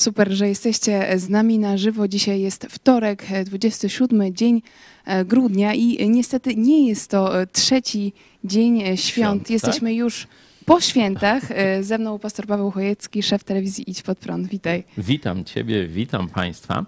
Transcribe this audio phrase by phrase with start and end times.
[0.00, 2.08] Super, że jesteście z nami na żywo.
[2.08, 4.62] Dzisiaj jest wtorek, 27 dzień
[5.04, 8.12] e, grudnia i niestety nie jest to e, trzeci
[8.44, 9.00] dzień e, świąt.
[9.00, 9.50] Świąt, tak?
[9.50, 10.26] Jesteśmy już
[10.66, 11.42] po świętach.
[11.50, 14.48] E, Ze mną pastor Paweł Chojecki, szef telewizji Idź Pod Prąd.
[14.48, 14.84] Witaj.
[14.98, 16.86] Witam Ciebie, witam Państwa.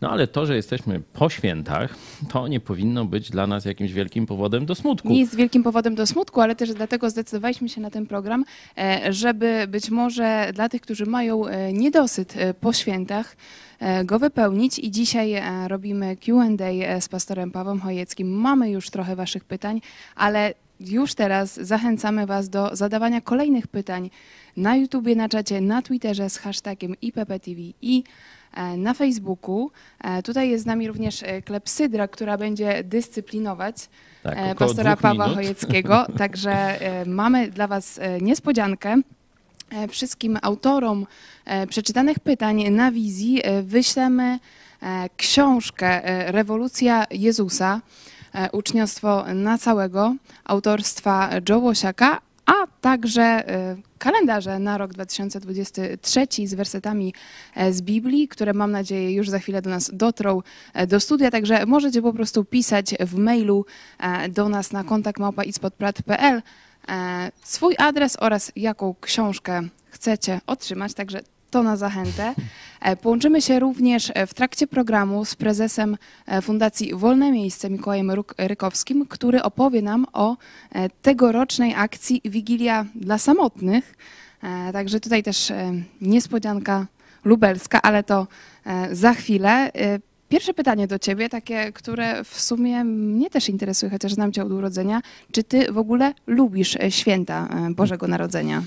[0.00, 1.94] No ale to, że jesteśmy po świętach,
[2.28, 5.08] to nie powinno być dla nas jakimś wielkim powodem do smutku.
[5.08, 8.44] Nie jest wielkim powodem do smutku, ale też dlatego zdecydowaliśmy się na ten program,
[8.78, 13.36] e, żeby być może dla tych, którzy mają e, niedosyt po świętach,
[14.04, 15.34] go wypełnić i dzisiaj
[15.66, 18.28] robimy Q&A z pastorem Pawłem Chojeckim.
[18.30, 19.80] Mamy już trochę waszych pytań,
[20.16, 24.10] ale już teraz zachęcamy was do zadawania kolejnych pytań
[24.56, 28.04] na YouTubie, na czacie, na Twitterze z hashtagiem IPPTV i
[28.54, 29.70] e, na Facebooku.
[30.00, 33.88] E, Tutaj jest z nami również e, Klepsydra, która będzie dyscyplinować
[34.22, 35.34] Tak, pastora Pawła minut.
[35.34, 36.06] Chojeckiego.
[36.18, 38.96] Także mamy dla Was niespodziankę.
[39.88, 41.06] Wszystkim autorom
[41.68, 44.38] przeczytanych pytań na wizji wyślemy
[45.16, 47.80] książkę Rewolucja Jezusa,
[48.52, 57.14] uczniostwo na całego, autorstwa Joe Łosiaka, a także e, kalendarze na rok 2023 z wersetami
[57.54, 60.42] e, z Biblii, które mam nadzieję już za chwilę do nas dotrą
[60.74, 63.66] e, do studia, także możecie po prostu pisać w mailu
[63.98, 65.20] e, do nas na kontakt
[66.88, 71.20] e, swój adres oraz jaką książkę chcecie otrzymać, także
[71.50, 72.34] to na zachętę.
[72.80, 75.96] E, Połączymy się również e, w trakcie programu z prezesem
[76.26, 80.36] e, Fundacji Wolne Miejsce Mikołajem Rykowskim, który opowie nam o
[81.02, 83.94] tegorocznej akcji Wigilia dla Samotnych.
[84.72, 85.52] Także tutaj też
[86.00, 86.86] niespodzianka
[87.24, 88.26] lubelska, ale to
[88.92, 89.70] za chwilę.
[90.28, 94.52] Pierwsze pytanie do ciebie, takie, które w sumie mnie też interesuje, chociaż znam cię od
[94.52, 95.00] urodzenia.
[95.32, 98.62] Czy ty w ogóle lubisz święta Bożego Narodzenia?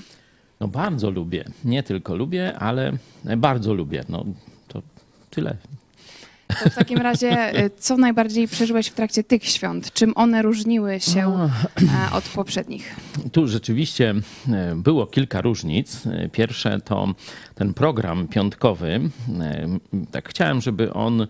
[0.62, 1.44] No bardzo lubię.
[1.64, 2.92] Nie tylko lubię, ale
[3.36, 4.04] bardzo lubię.
[4.08, 4.24] No
[4.68, 4.82] to
[5.30, 5.56] tyle.
[6.64, 9.92] To w takim razie, e, co najbardziej przeżyłeś w trakcie tych świąt?
[9.92, 11.48] Czym one różniły się
[12.10, 12.96] e, od poprzednich?
[13.32, 14.14] Tu rzeczywiście
[14.52, 16.06] e, było kilka różnic.
[16.06, 17.14] E, Pierwsze to
[17.54, 19.00] ten program piątkowy.
[19.40, 19.68] E,
[20.12, 21.26] Tak chciałem, żeby on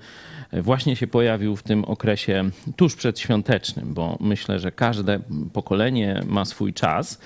[0.53, 5.21] właśnie się pojawił w tym okresie tuż przedświątecznym, bo myślę, że każde
[5.53, 7.21] pokolenie ma swój czas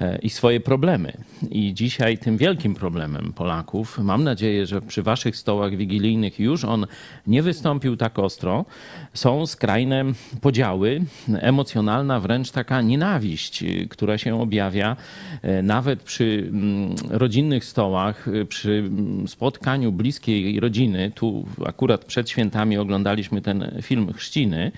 [0.00, 1.12] e, i swoje problemy.
[1.50, 6.86] I dzisiaj tym wielkim problemem Polaków, mam nadzieję, że przy waszych stołach wigilijnych już on
[7.26, 8.64] nie wystąpił tak ostro,
[9.14, 10.04] są skrajne
[10.40, 11.00] podziały,
[11.40, 14.96] emocjonalna wręcz taka nienawiść, y, która się objawia
[15.42, 21.12] e, nawet przy mm, rodzinnych stołach, przy mm, spotkaniu bliskiej rodziny.
[21.14, 24.72] Tu akurat przed świętami oglądaliśmy ten film Chrzciny.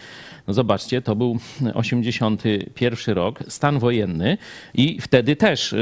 [0.47, 1.39] No zobaczcie, to był
[1.75, 4.39] 81 rok, stan wojenny
[4.75, 5.75] i wtedy też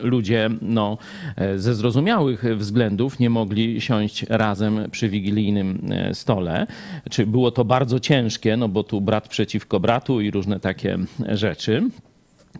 [0.00, 0.98] ludzie no,
[1.36, 6.66] e, ze zrozumiałych względów nie mogli siąść razem przy wigilijnym e, stole.
[7.10, 10.98] Czy było to bardzo ciężkie, no bo tu brat przeciwko bratu i różne takie
[11.28, 11.82] rzeczy.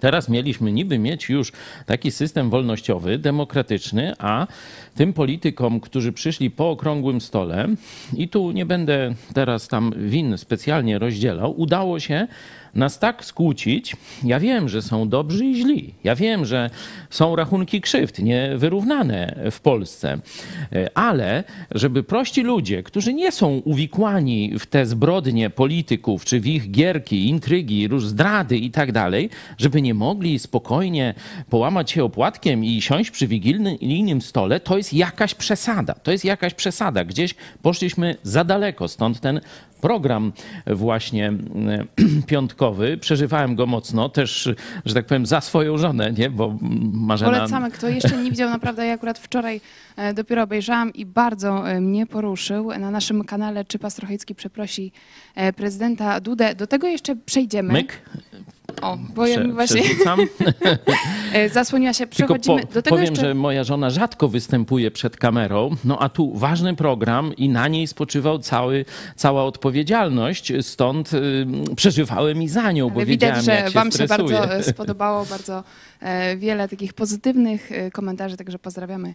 [0.00, 1.52] Teraz mieliśmy niby mieć już
[1.86, 4.46] taki system wolnościowy, demokratyczny, a
[4.94, 7.68] tym politykom, którzy przyszli po okrągłym stole,
[8.16, 12.26] i tu nie będę teraz tam win specjalnie rozdzielał, udało się
[12.74, 13.96] nas tak skłócić.
[14.24, 15.94] Ja wiem, że są dobrzy i źli.
[16.04, 16.70] Ja wiem, że
[17.10, 20.18] są rachunki krzywd niewyrównane w Polsce,
[20.94, 26.70] ale żeby prości ludzie, którzy nie są uwikłani w te zbrodnie polityków, czy w ich
[26.70, 31.14] gierki, intrygi, róż zdrady i tak dalej, żeby nie mogli spokojnie
[31.50, 35.94] połamać się opłatkiem i siąść przy wigilijnym stole, to jest jakaś przesada.
[35.94, 37.04] To jest jakaś przesada.
[37.04, 39.40] Gdzieś poszliśmy za daleko, stąd ten
[39.82, 40.32] program
[40.66, 41.88] właśnie mm,
[42.26, 42.96] piątkowy.
[42.96, 44.48] Przeżywałem go mocno, też,
[44.84, 46.30] że tak powiem, za swoją żonę, nie?
[46.30, 46.58] bo
[46.92, 47.32] Marzena...
[47.32, 49.60] Polecamy, kto jeszcze nie widział, naprawdę ja akurat wczoraj
[49.96, 52.78] e, dopiero obejrzałam i bardzo e, mnie poruszył.
[52.78, 54.92] Na naszym kanale Czy Pastor Chojecki przeprosi
[55.34, 56.54] e, prezydenta Dudę.
[56.54, 57.72] Do tego jeszcze przejdziemy.
[57.72, 58.02] Myk,
[58.82, 59.82] O, bo ja prze, właśnie
[61.32, 62.06] e, zasłoniła się.
[62.06, 63.26] Przechodzimy po, do tego powiem, jeszcze...
[63.26, 67.86] że moja żona rzadko występuje przed kamerą, no a tu ważny program i na niej
[67.86, 68.84] spoczywał cały,
[69.16, 71.46] cała odpowiedzialność, stąd y,
[71.76, 74.38] przeżywałem i za nią, bo Ale widać, wiedziałem, że się Wam się stresuje.
[74.38, 75.64] bardzo e, spodobało, bardzo
[76.00, 79.14] e, wiele takich pozytywnych komentarzy, także pozdrawiamy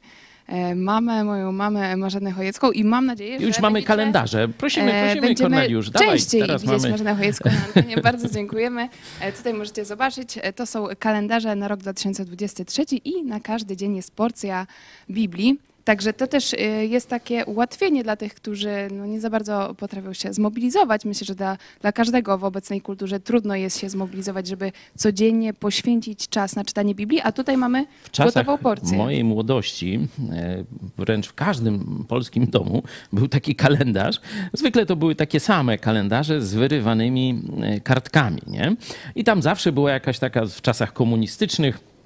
[0.76, 4.48] mamę, moją mamę Marzenę Chojecką i mam nadzieję, że Już mamy będziecie, kalendarze.
[4.48, 6.90] Prosimy, e, prosimy będziemy Korneliusz, dawaj, częściej teraz widzieć mamy...
[6.90, 8.02] Marzenę Chojecką na antenie.
[8.08, 8.90] Bardzo dziękujemy.
[9.20, 13.96] E, Tutaj możecie zobaczyć, e, to są kalendarze na rok 2023 i na każdy dzień
[13.96, 14.68] jest porcja
[15.10, 15.60] Biblii.
[15.88, 16.58] Także to też y,
[16.90, 21.06] jest takie ułatwienie dla tych, którzy no, nie za bardzo potrafią się zmobilizować.
[21.06, 26.30] Myślę, że dla, dla każdego w obecnej kulturze trudno jest się zmobilizować, żeby codziennie poświęcić
[26.30, 28.98] czas na czytanie Biblii, a tutaj mamy W gotową porcję.
[28.98, 30.00] mojej młodości,
[30.32, 30.64] e,
[30.98, 32.84] wręcz w każdym polskim domu
[33.14, 34.22] był taki kalendarz.
[34.54, 38.76] Zwykle to były takie same kalendarze z wyrywanymi e, kartkami, nie?
[39.16, 41.97] I tam zawsze była jakaś taka w czasach komunistycznych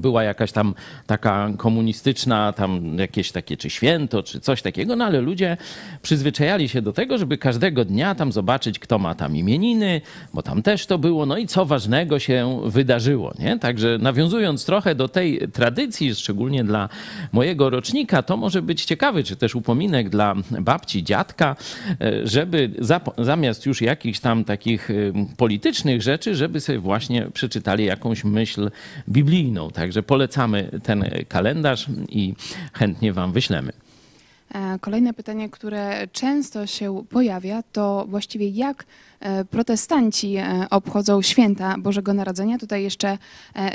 [0.00, 0.74] była jakaś tam
[1.06, 5.56] taka komunistyczna, tam jakieś takie czy święto, czy coś takiego, no ale ludzie
[6.02, 10.00] przyzwyczajali się do tego, żeby każdego dnia tam zobaczyć, kto ma tam imieniny,
[10.34, 13.58] bo tam też to było, no i co ważnego się wydarzyło, nie?
[13.58, 16.88] Także nawiązując trochę do tej tradycji, szczególnie dla
[17.32, 21.56] mojego rocznika, to może być ciekawy, czy też upominek dla babci, dziadka,
[22.00, 22.70] e, żeby
[23.18, 24.88] zamiast już jakichś tam takich
[25.36, 28.70] politycznych rzeczy, żeby sobie właśnie przeczytali jakąś myśl
[29.08, 29.70] biblijną.
[29.84, 32.34] Także polecamy ten kalendarz i
[32.72, 33.72] chętnie wam wyślemy.
[34.54, 38.84] E, Kolejne pytanie, które często się pojawia, to właściwie jak
[39.20, 42.58] e, protestanci e, obchodzą święta Bożego Narodzenia.
[42.58, 43.18] Tutaj jeszcze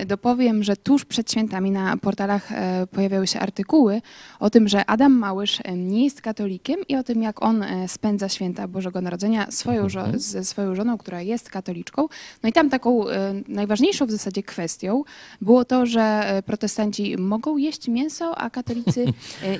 [0.08, 2.50] dopowiem, że tuż przed świętami na portalach
[2.92, 4.02] pojawiały się artykuły
[4.40, 8.68] o tym, że Adam Małysz nie jest katolikiem i o tym, jak on spędza święta
[8.68, 12.08] Bożego Narodzenia swoją, żo- ze swoją żoną, która jest katoliczką.
[12.44, 13.06] No i tam taką
[13.48, 15.04] najważniejszą w zasadzie kwestią
[15.42, 19.06] było to, że protestanci mogą jeść mięso, a katolicy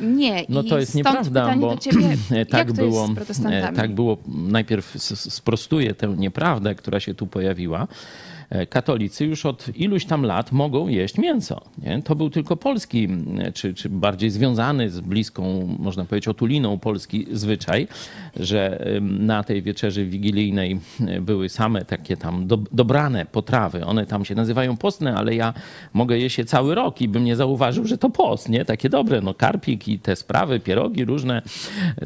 [0.02, 0.46] nie.
[0.50, 2.18] No to jest stąd nieprawda, pytanie bo ciebie,
[2.50, 3.78] tak było, protestantami?
[3.78, 4.18] tak było.
[4.28, 7.88] Najpierw sprostuję tę nieprawdę, która się tu pojawiła.
[8.50, 11.62] E, Katolicy już od iluś tam lat mogą jeść mięso.
[11.78, 12.02] Nie?
[12.02, 13.08] To był tylko polski,
[13.54, 17.88] czy, czy bardziej związany z bliską, można powiedzieć, otuliną polski zwyczaj,
[18.36, 23.86] że na tej wieczerzy wigilijnej e, były same takie tam do, dobrane potrawy.
[23.86, 25.54] One tam się nazywają postne, ale ja
[25.94, 28.66] mogę jeść je cały rok i bym nie zauważył, że to post, nie?
[28.66, 31.42] Takie dobre, no karpik i te sprawy, pierogi różne,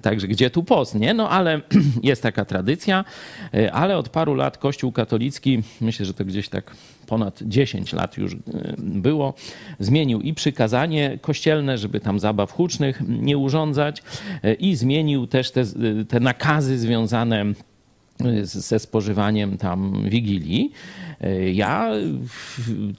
[0.01, 1.13] także gdzie tu post, nie?
[1.13, 1.62] No ale
[2.04, 3.06] jest taka tradycja,
[3.54, 6.75] e, ale od paru lat Kościół katolicki, myślę, że to gdzieś tak
[7.07, 8.38] ponad 10 lat już e,
[8.77, 9.33] było,
[9.80, 14.03] zmienił i przykazanie kościelne, żeby tam zabaw hucznych nie urządzać
[14.44, 15.63] e, i zmienił też te,
[16.07, 17.45] te nakazy związane
[18.44, 20.71] ze spożywaniem tam wigilii.
[21.24, 21.90] E, Ja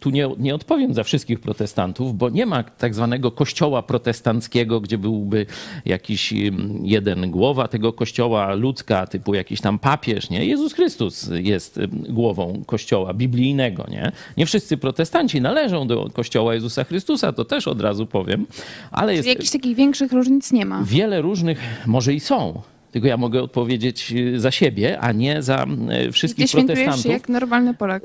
[0.01, 4.99] tu nie, nie odpowiem za wszystkich protestantów, bo nie ma tak zwanego kościoła protestanckiego, gdzie
[4.99, 5.47] byłby
[5.85, 10.45] jakiś mm, jeden głowa tego kościoła ludzka, typu jakiś tam papież, nie?
[10.47, 14.13] Jezus Chrystus jest mm, głową kościoła biblijnego, nie?
[14.37, 18.47] Nie wszyscy protestanci należą do kościoła Jezusa Chrystusa, to też od razu powiem,
[18.91, 20.83] ale jest Jakichś takich większych różnic nie ma.
[20.85, 22.63] wiele różnych, może i są,
[22.95, 25.67] tylko ja mogę odpowiedzieć y, za siebie, a nie za
[26.03, 27.05] y, Ty wszystkich się protestantów.
[27.05, 28.03] jak normalny Polak.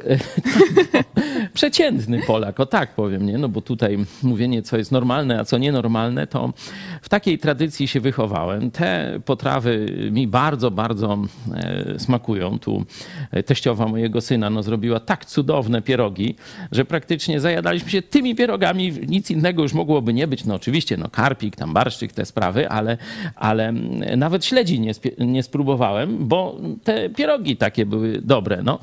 [1.54, 3.38] Przeciętny Polak, o tak powiem, nie?
[3.38, 6.54] No bo tutaj mówienie, co jest normalne, a co nienormalne, to
[7.02, 8.72] w takiej tradycji się wychowałem.
[8.72, 11.18] Te potrawy mi bardzo, bardzo
[11.54, 12.60] e, smakują.
[12.60, 12.86] Tu
[13.32, 16.36] e, teściowa mojego syna no, zrobiła tak cudowne pierogi,
[16.72, 20.46] że praktycznie zajadaliśmy się tymi pierogami, nic innego już mogłoby nie być.
[20.46, 22.98] No oczywiście, no karpik, tam barszczyk, te sprawy, ale,
[23.36, 28.62] ale mm, nawet śledzi nie, nie spróbowałem, bo te pierogi takie były dobre.
[28.64, 28.80] No,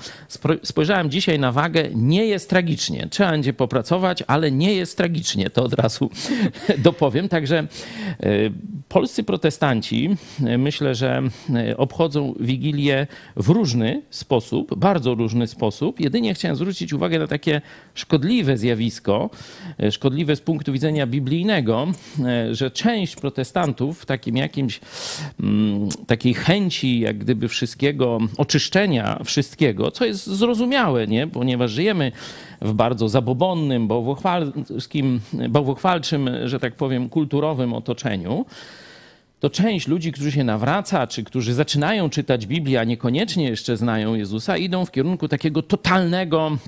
[0.63, 3.07] spojrzałem dzisiaj na wagę, nie jest tragicznie.
[3.11, 6.11] Trzeba będzie popracować, ale nie jest tragicznie, to od razu
[6.79, 7.29] dopowiem.
[7.29, 7.67] Także
[8.89, 11.23] polscy protestanci e, myślę, że
[11.55, 13.07] e, obchodzą Wigilię
[13.37, 16.01] w różny sposób, bardzo różny sposób.
[16.01, 17.61] Jedynie chciałem zwrócić uwagę na takie
[17.95, 19.31] szkodliwe zjawisko,
[19.81, 21.87] e, szkodliwe z punktu widzenia biblijnego,
[22.25, 24.81] e, że część protestantów w takim jakimś
[25.41, 31.27] mm, takiej chęci, jak gdyby wszystkiego, oczyszczenia wszystkiego, co jest zrozumiałe, nie?
[31.27, 32.13] ponieważ żyjemy
[32.61, 37.96] w bardzo zabobonnym, bałwochwalskim, bałwochwalczym, że tak powiem, kulturowym otoczeniu,
[39.41, 44.15] to część ludzi, którzy się nawraca, czy którzy zaczynają czytać Biblię, a niekoniecznie jeszcze znają
[44.15, 46.59] Jezusa, idą w kierunku takiego totalnego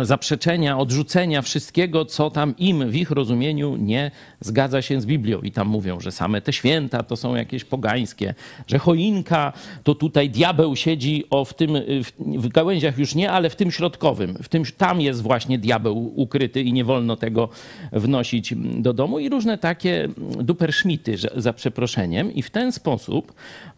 [0.00, 5.40] zaprzeczenia, odrzucenia wszystkiego, co tam im w ich rozumieniu nie zgadza się z Biblią.
[5.40, 8.34] I tam mówią, że same te święta to są jakieś pogańskie,
[8.66, 9.52] że choinka
[9.84, 11.72] to tutaj diabeł siedzi o w tym,
[12.38, 14.38] w, gałęziach już nie, ale w tym środkowym.
[14.42, 17.48] W tym, tam jest właśnie diabeł ukryty i nie wolno tego
[17.92, 19.18] wnosić do domu.
[19.18, 20.08] I różne takie
[20.40, 22.34] duperszmity, za przeproszeniem.
[22.34, 23.32] I w ten sposób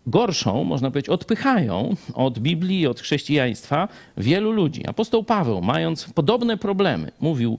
[0.06, 4.86] gorszą, można powiedzieć, odpychają od Biblii, od chrześcijaństwa wielu ludzi.
[4.86, 7.58] Apostoł Paweł, mając podobne problemy, mówił,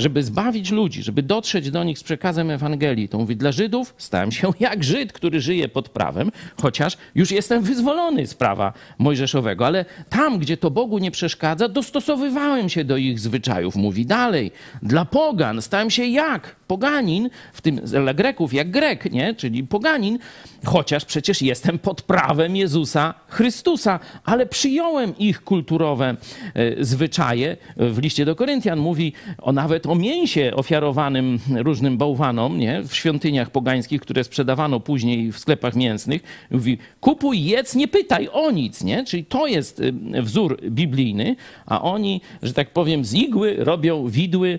[0.00, 4.32] żeby zbawić ludzi, żeby dotrzeć do nich z przekazem Ewangelii, to mówi, dla Żydów stałem
[4.32, 6.30] się jak Żyd, który żyje pod prawem,
[6.62, 12.68] chociaż już jestem wyzwolony z prawa mojżeszowego, ale tam, gdzie to Bogu nie przeszkadza, dostosowywałem
[12.68, 13.76] się do ich zwyczajów.
[13.76, 19.34] Mówi dalej, dla pogan stałem się jak poganin, w tym dla Greków jak Grek, nie?
[19.34, 20.18] czyli poganin,
[20.64, 26.16] chociaż przecież jestem pod prawem Jezusa Chrystusa, ale przyjąłem ich kulturowe
[26.54, 27.56] e, zwyczaje.
[27.76, 32.82] W liście do Koryntian mówi o nawet o mięsie ofiarowanym różnym bałwanom nie?
[32.82, 36.22] w świątyniach pogańskich, które sprzedawano później w sklepach mięsnych.
[36.50, 38.84] Mówi, kupuj, jedz, nie pytaj o nic.
[38.84, 39.04] Nie?
[39.04, 39.80] Czyli to jest
[40.14, 41.36] e, wzór biblijny,
[41.66, 44.58] a oni, że tak powiem, z igły robią widły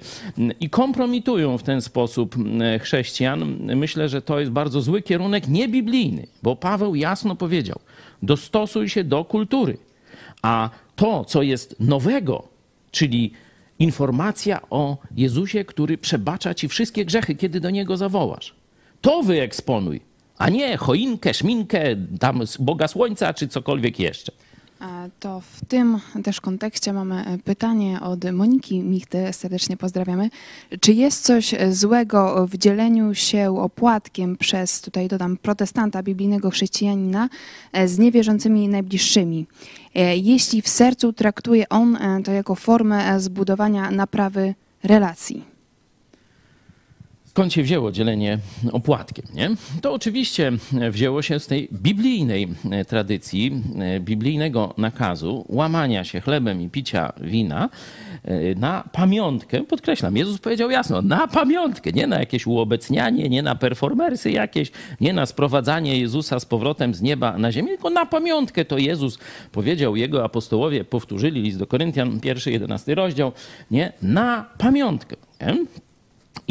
[0.60, 2.01] i kompromitują w ten sposób
[2.82, 3.58] chrześcijan.
[3.76, 7.80] Myślę, że to jest bardzo zły kierunek, niebiblijny, bo Paweł jasno powiedział,
[8.24, 9.78] dostosuj się do kultury.
[10.42, 12.48] A to, co jest nowego,
[12.92, 13.32] czyli
[13.80, 18.56] informacja o Jezusie, który przebacza ci wszystkie grzechy, kiedy do Niego zawołasz.
[19.02, 20.02] To wyeksponuj,
[20.38, 24.32] a nie choinkę, szminkę, tam Boga Słońca czy cokolwiek jeszcze.
[25.20, 30.30] To w tym też kontekście mamy e, pytanie od Moniki Michty, serdecznie pozdrawiamy.
[30.80, 37.30] Czy jest coś złego w dzieleniu się opłatkiem przez, tutaj dodam, protestanta, biblijnego chrześcijanina
[37.72, 39.46] e, z niewierzącymi najbliższymi?
[39.96, 45.61] E, jeśli w sercu traktuje on to jako formę zbudowania naprawy relacji?
[47.32, 48.40] Skąd się wzięło dzielenie
[48.72, 49.26] opłatkiem?
[49.34, 49.50] Nie?
[49.82, 50.52] To oczywiście
[50.92, 52.48] wzięło się z tej biblijnej
[52.88, 53.62] tradycji,
[54.00, 57.70] biblijnego nakazu łamania się chlebem i picia wina
[58.24, 59.64] e, na pamiątkę.
[59.64, 64.72] Podkreślam, Jezus powiedział jasno, na pamiątkę, nie na jakieś uobecnianie, nie na performersy jakieś,
[65.02, 69.20] nie na sprowadzanie Jezusa z powrotem z nieba na ziemię, tylko na pamiątkę to Jezus
[69.52, 73.32] powiedział, jego apostołowie powtórzyli list do Koryntian, pierwszy, jedenasty rozdział,
[73.72, 75.16] nie, na pamiątkę.
[75.42, 75.66] Nie?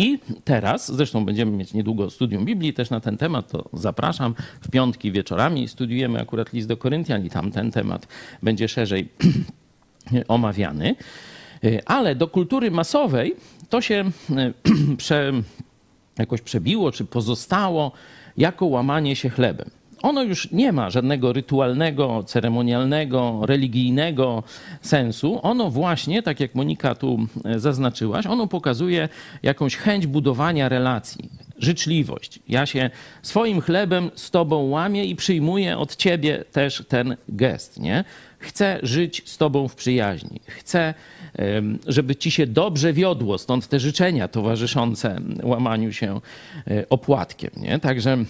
[0.01, 4.35] I teraz, zresztą będziemy mieć niedługo studium Biblii też na ten temat, to zapraszam.
[4.61, 8.09] W piątki wieczorami studiujemy akurat list do Koryntian i tam ten temat
[8.43, 9.09] będzie szerzej
[10.29, 10.95] omawiany.
[11.87, 13.37] Ale do kultury masowej
[13.69, 14.05] to się
[14.99, 15.33] prze,
[16.19, 17.93] jakoś przebiło, czy pozostało
[18.37, 19.71] jako łamanie się chlebem
[20.03, 24.43] ono już nie ma żadnego rytualnego, ceremonialnego, religijnego
[24.83, 25.41] sensu.
[25.43, 29.09] Ono właśnie, tak jak Monika tu e, zaznaczyłaś, ono pokazuje
[29.43, 31.29] jakąś chęć budowania relacji,
[31.59, 32.39] życzliwość.
[32.49, 32.91] Ja się
[33.23, 38.05] swoim chlebem z tobą łamię i przyjmuję od ciebie też ten gest, nie?
[38.39, 40.41] Chcę żyć z tobą w przyjaźni.
[40.47, 40.95] Chcę,
[41.87, 46.21] żeby ci się dobrze wiodło, stąd te życzenia towarzyszące łamaniu się
[46.67, 47.79] e, opłatkiem, nie?
[47.79, 48.25] Także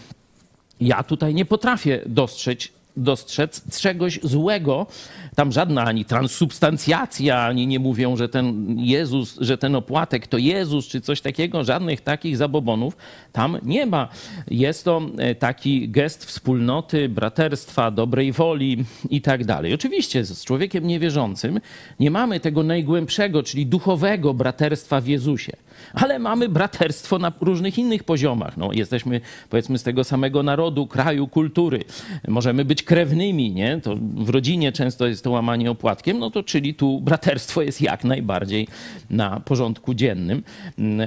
[0.81, 4.87] ja tutaj nie potrafię dostrzec, dostrzec czegoś złego.
[5.35, 10.87] Tam żadna ani transsubstancjacja, ani nie mówią, że ten Jezus, że ten opłatek to Jezus,
[10.89, 11.65] czy coś takiego.
[11.65, 12.97] Żadnych takich zabobonów
[13.33, 14.09] tam nie ma.
[14.51, 19.75] Jest to e, taki gest wspólnoty, braterstwa, dobrej woli i tak dalej.
[19.75, 21.61] Oczywiście z człowiekiem niewierzącym
[22.01, 25.53] nie mamy tego najgłębszego, czyli duchowego braterstwa w Jezusie
[25.95, 28.57] ale mamy braterstwo na różnych innych poziomach.
[28.57, 29.21] No, jesteśmy
[29.51, 31.85] powiedzmy z tego samego narodu, kraju, kultury.
[32.29, 33.81] Możemy być krewnymi, nie?
[33.81, 38.05] To w rodzinie często jest to łamanie opłatkiem, no to czyli tu braterstwo jest jak
[38.05, 38.69] najbardziej
[39.11, 40.43] na porządku dziennym.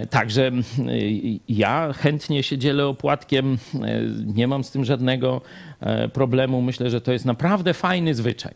[0.09, 3.79] Także y, ja chętnie się dzielę opłatkiem, y,
[4.25, 5.41] nie mam z tym żadnego
[5.79, 6.61] e, problemu.
[6.61, 8.53] Myślę, że to jest naprawdę fajny zwyczaj.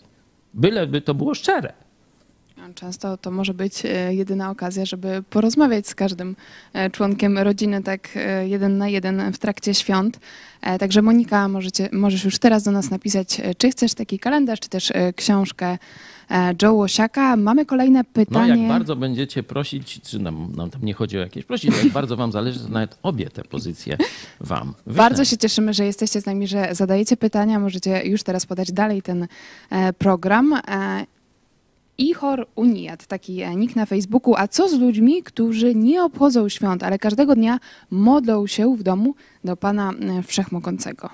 [0.54, 1.74] Byleby to było szczere.
[2.76, 6.36] Często to może być e, jedyna okazja, żeby porozmawiać z każdym
[6.74, 10.20] e, członkiem rodziny tak e, jeden na jeden w trakcie świąt.
[10.80, 14.94] Także Monika, możecie, możesz już teraz do nas napisać, czy chcesz taki kalendarz, czy też
[15.16, 15.78] książkę
[16.62, 17.36] Joe Łosiaka.
[17.36, 18.56] Mamy kolejne pytanie.
[18.56, 21.92] No jak bardzo będziecie prosić, czy nam, nam tam nie chodzi o jakieś prosić, jak
[21.92, 23.98] bardzo wam zależy, to nawet obie te pozycje
[24.40, 24.98] wam wyślę.
[25.04, 27.60] Bardzo się cieszymy, że jesteście z nami, że zadajecie pytania.
[27.60, 29.28] Możecie już teraz podać dalej ten
[29.98, 30.62] program.
[31.98, 34.36] Ihor Uniat, taki e, nick na Facebooku.
[34.38, 37.60] A co z ludźmi, którzy nie obchodzą świąt, ale każdego dnia
[37.92, 41.10] modlą się w domu do Pana e, Wszechmogącego?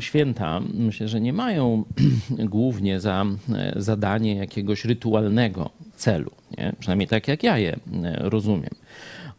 [0.00, 1.84] Święta myślę, że nie mają
[2.54, 6.30] głównie za e, zadanie jakiegoś rytualnego celu.
[6.58, 6.72] Nie?
[6.78, 7.76] Przynajmniej tak jak ja je
[8.18, 8.70] rozumiem.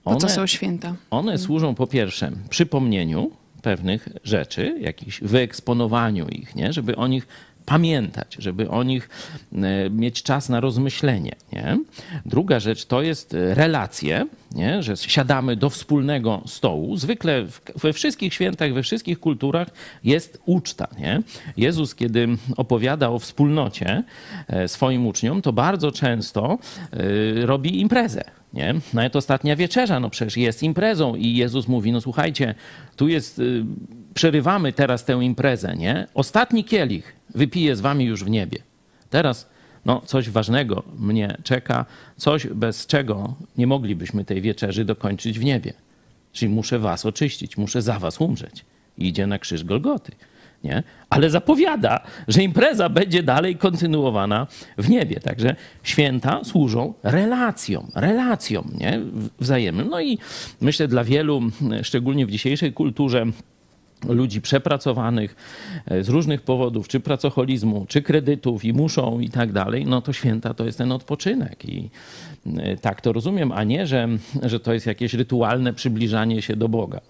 [0.05, 0.95] One, po co są święta?
[1.11, 3.31] One służą po pierwsze przypomnieniu
[3.61, 6.73] pewnych rzeczy, jakichś wyeksponowaniu ich, nie?
[6.73, 7.27] żeby o nich
[7.69, 9.09] pamiętać, żeby o nich
[9.53, 11.35] e, mieć czas na rozmyślenie.
[11.53, 11.79] Nie?
[12.25, 14.83] Druga rzecz to jest relacje, nie?
[14.83, 16.97] że siadamy do wspólnego stołu.
[16.97, 19.67] Zwykle we wszystkich świętach, we wszystkich kulturach
[20.03, 20.87] jest uczta.
[20.99, 21.21] Nie?
[21.57, 22.27] Jezus, kiedy
[22.57, 24.03] opowiada o wspólnocie
[24.47, 26.57] e, swoim uczniom, to bardzo często
[26.93, 28.23] e, robi imprezę.
[28.53, 28.75] Nie?
[28.93, 32.55] Nawet ostatnia wieczerza, no przecież jest imprezą i Jezus mówi, no słuchajcie,
[32.95, 33.41] tu jest,
[34.13, 36.07] przerywamy teraz tę imprezę, nie?
[36.13, 38.59] Ostatni kielich, wypiję z wami już w niebie.
[39.09, 39.49] Teraz
[39.85, 41.85] no, coś ważnego mnie czeka,
[42.17, 45.73] coś bez czego nie moglibyśmy tej wieczerzy dokończyć w niebie.
[46.31, 48.65] Czyli muszę was oczyścić, muszę za was umrzeć.
[48.97, 50.11] Idzie na krzyż Golgoty.
[50.63, 50.83] Nie?
[51.09, 55.19] Ale zapowiada, że impreza będzie dalej kontynuowana w niebie.
[55.19, 58.99] Także święta służą relacjom, relacjom nie?
[59.39, 59.89] wzajemnym.
[59.89, 60.17] No i
[60.61, 61.41] myślę dla wielu,
[61.83, 63.25] szczególnie w dzisiejszej kulturze,
[64.07, 65.35] ludzi przepracowanych
[65.85, 70.13] e, z różnych powodów, czy pracoholizmu, czy kredytów i muszą i tak dalej, no to
[70.13, 71.89] święta to jest ten odpoczynek i
[72.57, 74.07] e, tak to rozumiem, a nie, że,
[74.43, 77.01] że to jest jakieś rytualne przybliżanie się do Boga.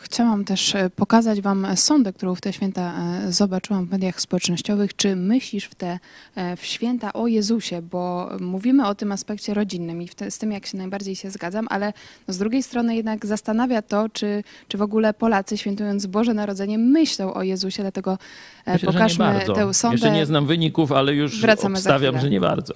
[0.00, 2.92] Chciałam też e, pokazać Wam sondę, którą w te święta
[3.26, 4.96] e, zobaczyłam w mediach społecznościowych.
[4.96, 5.98] Czy myślisz w te
[6.34, 7.82] e, w święta o Jezusie?
[7.82, 11.66] Bo mówimy o tym aspekcie rodzinnym i te, z tym jak się najbardziej się zgadzam,
[11.70, 11.92] ale
[12.28, 16.78] no z drugiej strony jednak zastanawia to, czy, czy w ogóle Polacy świętując Boże Narodzenie
[16.78, 18.18] myślą o Jezusie, dlatego
[18.66, 19.94] Myślę, pokażmy tę sondę.
[19.94, 22.74] Jeszcze nie znam wyników, ale już Wracamy obstawiam, że nie bardzo.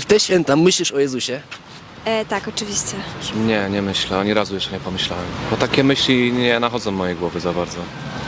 [0.00, 1.40] W te święta myślisz o Jezusie?
[2.04, 2.96] E, tak, oczywiście.
[3.46, 5.24] Nie, nie myślę, ani razu jeszcze nie pomyślałem.
[5.50, 7.78] Bo takie myśli nie nachodzą mojej głowy za bardzo.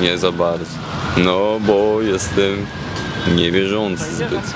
[0.01, 0.79] Nie za bardzo.
[1.17, 2.67] No, bo jestem
[3.35, 4.55] niewierzący zbyt.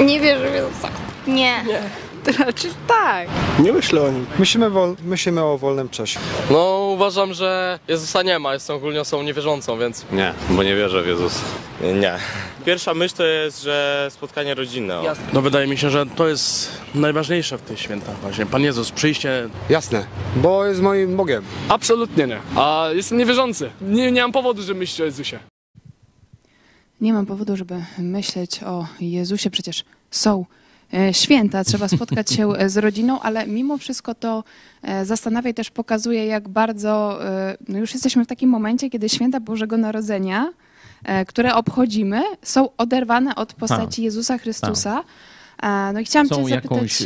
[0.00, 0.88] Nie wierzę w Jezusa.
[1.26, 1.64] Nie.
[1.64, 2.09] nie.
[2.24, 3.28] To znaczy tak.
[3.58, 4.26] Nie myślę o nim.
[4.38, 6.20] Myślimy, wol, myślimy o wolnym czasie.
[6.50, 10.06] No uważam, że Jezusa nie ma, jestem ogólnie osobą niewierzącą, więc...
[10.12, 11.40] Nie, bo nie wierzę w Jezusa.
[12.00, 12.18] Nie.
[12.64, 15.00] Pierwsza myśl to jest, że spotkanie rodzinne.
[15.00, 15.04] O.
[15.32, 18.46] No wydaje mi się, że to jest najważniejsze w tych świętach właśnie.
[18.46, 19.48] Pan Jezus, przyjście...
[19.68, 21.44] Jasne, bo jest moim Bogiem.
[21.68, 22.38] Absolutnie nie.
[22.56, 23.70] A jestem niewierzący.
[23.80, 25.38] Nie, nie mam powodu, żeby myśleć o Jezusie.
[27.00, 29.50] Nie mam powodu, żeby myśleć o Jezusie.
[29.50, 30.44] Przecież są
[31.12, 34.44] święta, trzeba spotkać się e, z rodziną, ale mimo wszystko to
[34.82, 37.18] e, zastanawia i też pokazuje, jak bardzo
[37.68, 40.52] no już jesteśmy w takim momencie, kiedy święta Bożego Narodzenia,
[41.26, 43.98] które obchodzimy, są oderwane od postaci tak.
[43.98, 45.04] Jezusa Chrystusa.
[45.56, 45.94] Tak.
[45.94, 46.62] No i chciałam Są cię zapytać...
[46.64, 47.02] jakąś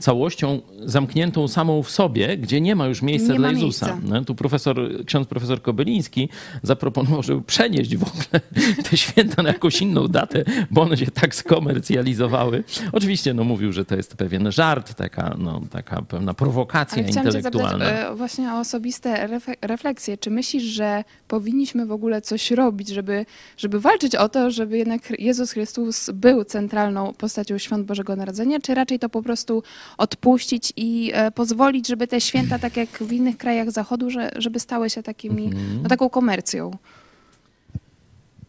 [0.00, 3.86] całością zamkniętą samą w sobie, gdzie nie ma już miejsca nie dla Jezusa.
[3.86, 4.08] Miejsca.
[4.08, 6.28] No, tu profesor, ksiądz profesor Kobyliński
[6.62, 8.40] zaproponował, żeby przenieść w ogóle
[8.90, 12.64] te święta na jakąś inną datę, bo one się tak skomercjalizowały.
[12.92, 17.84] Oczywiście no, mówił, że to jest pewien żart, taka, no, taka pewna prowokacja Ale intelektualna.
[17.84, 20.18] Cię zapytać, właśnie o osobiste refleksje.
[20.18, 25.20] Czy myślisz, że powinniśmy w ogóle coś robić, żeby, żeby walczyć o to, żeby jednak
[25.20, 29.62] Jezus Chrystus był centralną postacią świąt Bożego Narodzenia, czy raczej to po prostu
[29.98, 34.60] odpuścić i e, pozwolić, żeby te święta, tak jak w innych krajach Zachodu, że, żeby
[34.60, 35.82] stały się takimi, mhm.
[35.82, 36.70] no, taką komercją?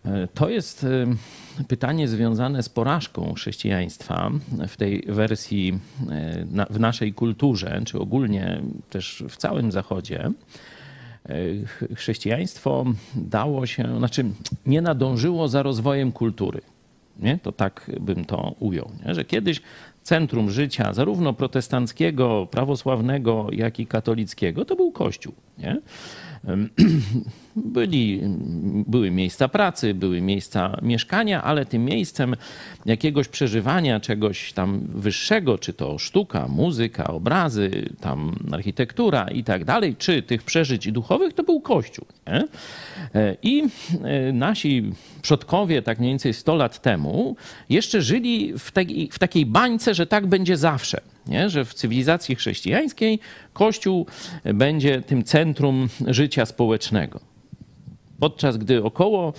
[0.05, 1.05] E, to jest e,
[1.67, 4.31] pytanie związane z porażką chrześcijaństwa
[4.67, 5.79] w tej wersji
[6.69, 10.31] w naszej kulturze, czy ogólnie też w całym Zachodzie.
[11.95, 14.25] Chrześcijaństwo dało się, znaczy
[14.65, 16.61] nie nadążyło za rozwojem kultury.
[17.19, 17.37] Nie?
[17.37, 19.15] To tak bym to ujął, nie?
[19.15, 19.61] że kiedyś
[20.03, 25.33] centrum życia, zarówno protestanckiego, prawosławnego, jak i katolickiego, to był Kościół.
[25.57, 25.81] Nie?
[27.55, 28.21] Byli,
[28.87, 32.35] były miejsca pracy, były miejsca mieszkania, ale tym miejscem
[32.85, 39.95] jakiegoś przeżywania czegoś tam wyższego, czy to sztuka, muzyka, obrazy, tam architektura i tak dalej,
[39.95, 42.05] czy tych przeżyć duchowych, to był Kościół.
[42.27, 42.47] Nie?
[43.15, 43.63] E, I
[44.03, 47.35] e, nasi przodkowie, tak mniej więcej 100 lat temu,
[47.69, 48.71] jeszcze żyli w,
[49.11, 51.49] w takiej bańce, że tak będzie zawsze nie?
[51.49, 53.19] że w cywilizacji chrześcijańskiej
[53.53, 54.05] Kościół
[54.43, 57.19] będzie tym centrum życia społecznego.
[58.19, 59.33] Podczas gdy około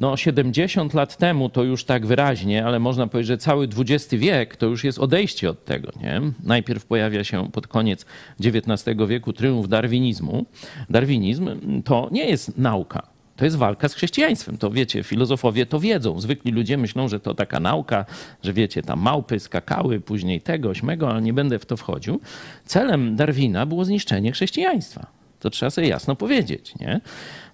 [0.00, 4.56] no, 70 lat temu to już tak wyraźnie, ale można powiedzieć, że cały XX wiek
[4.56, 5.92] to już jest odejście od tego.
[6.02, 6.20] Nie?
[6.44, 8.06] Najpierw pojawia się pod koniec
[8.44, 10.46] XIX wieku triumf darwinizmu.
[10.90, 11.50] Darwinizm
[11.84, 14.58] to nie jest nauka to jest walka z chrześcijaństwem.
[14.58, 16.20] To wiecie, filozofowie to wiedzą.
[16.20, 18.04] Zwykli ludzie myślą, że to taka nauka,
[18.42, 22.20] że wiecie, tam małpy skakały, później tego, śmego, ale nie będę w to wchodził.
[22.64, 25.06] Celem Darwina było zniszczenie chrześcijaństwa.
[25.40, 27.00] To trzeba sobie jasno powiedzieć, nie?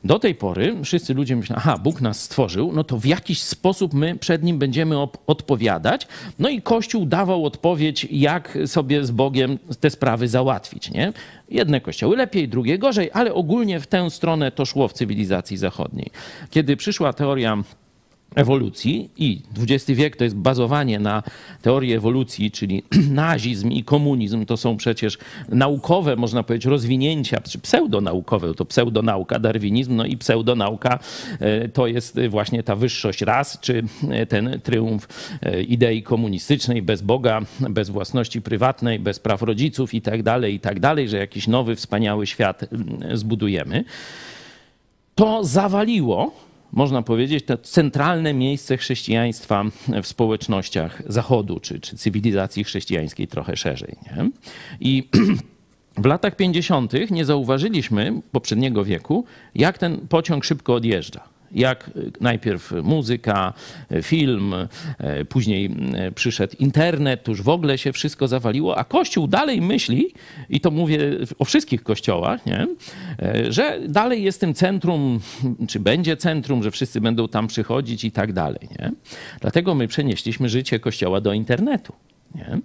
[0.05, 3.95] Do tej pory wszyscy ludzie myślą, aha, Bóg nas stworzył, no to w jakiś sposób
[3.95, 6.07] my przed Nim będziemy odpowiadać.
[6.39, 11.13] No i Kościół dawał odpowiedź, jak sobie z Bogiem te sprawy załatwić, nie?
[11.49, 16.11] Jedne kościoły lepiej, drugie gorzej, ale ogólnie w tę stronę to szło w cywilizacji zachodniej.
[16.51, 17.63] Kiedy przyszła teoria
[18.35, 21.23] ewolucji i XX wiek to jest bazowanie na
[21.63, 28.55] teorii ewolucji, czyli nazizm i komunizm to są przecież naukowe, można powiedzieć, rozwinięcia, czy pseudonaukowe,
[28.55, 30.99] to pseudonauka, darwinizm, no i pseudonauka
[31.41, 35.09] e, to jest właśnie ta wyższość ras, czy e, ten triumf
[35.43, 40.61] e, idei komunistycznej bez Boga, bez własności prywatnej, bez praw rodziców i tak dalej, i
[40.61, 42.65] tak dalej, że jakiś nowy, wspaniały świat
[43.13, 43.85] zbudujemy.
[45.15, 49.65] To zawaliło można powiedzieć, to centralne miejsce chrześcijaństwa
[50.03, 53.97] w społecznościach Zachodu, czy, czy cywilizacji chrześcijańskiej trochę szerzej.
[54.03, 54.31] Nie?
[54.81, 55.03] I
[55.97, 56.93] W latach 50.
[57.11, 61.34] nie zauważyliśmy poprzedniego wieku, jak ten pociąg szybko odjeżdża.
[61.55, 61.91] Jak
[62.21, 63.53] najpierw muzyka,
[64.03, 64.55] film,
[65.21, 65.71] y, później
[66.09, 70.15] y, przyszedł internet, to już w ogóle się wszystko zawaliło, a Kościół dalej myśli,
[70.51, 70.99] i to mówię
[71.39, 72.67] o wszystkich kościołach, nie?
[73.47, 75.21] Y, że dalej jest tym centrum,
[75.69, 78.69] czy będzie centrum, że wszyscy będą tam przychodzić i tak dalej.
[78.79, 78.93] Nie?
[79.41, 81.93] Dlatego my przenieśliśmy życie Kościoła do internetu.
[82.35, 82.59] Nie?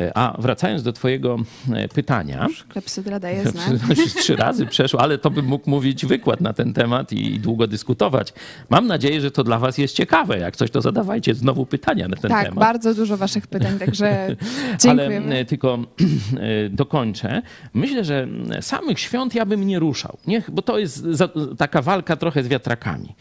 [0.00, 1.36] Y, A wracając do Twojego
[1.84, 3.68] y, pytania, Klepsydra daje znak.
[3.98, 7.66] już trzy razy przeszło, ale to bym mógł mówić wykład na ten temat i długo
[7.66, 8.32] dyskutować.
[8.70, 10.38] Mam nadzieję, że to dla Was jest ciekawe.
[10.38, 12.58] Jak coś, to zadawajcie znowu pytania na ten Tak, temat.
[12.58, 14.36] bardzo dużo waszych pytań, także Ale
[14.80, 15.34] dziękujemy.
[15.38, 15.78] e, tylko
[16.66, 17.42] e, dokończę.
[17.74, 18.28] Myślę, że
[18.60, 21.04] samych świąt ja bym nie ruszał, Niech, bo to jest
[21.58, 23.14] taka walka trochę z wiatrakami.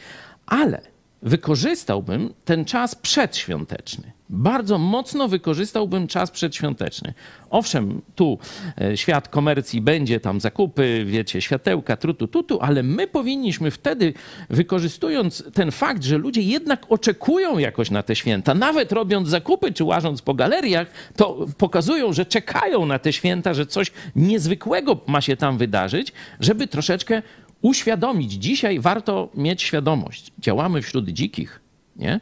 [0.46, 0.82] Ale
[1.26, 4.12] wykorzystałbym ten czas przedświąteczny.
[4.30, 7.14] Bardzo mocno wykorzystałbym czas przedświąteczny.
[7.50, 8.40] Owszem, tu
[8.82, 14.14] e, świat komercji będzie tam zakupy, wiecie, światełka, trutu, tutu, ale my powinniśmy wtedy,
[14.50, 19.84] wykorzystując ten fakt, że ludzie jednak oczekują jakoś na te święta, nawet robiąc zakupy czy
[19.84, 25.38] łażąc po galeriach, to pokazują, że czekają na te święta, że coś niezwykłego ma się
[25.38, 27.22] tam wydarzyć, żeby troszeczkę
[27.66, 28.32] uświadomić.
[28.32, 30.32] Dzisiaj warto mieć świadomość.
[30.40, 31.60] Działamy wśród dzikich,
[31.96, 32.20] nie?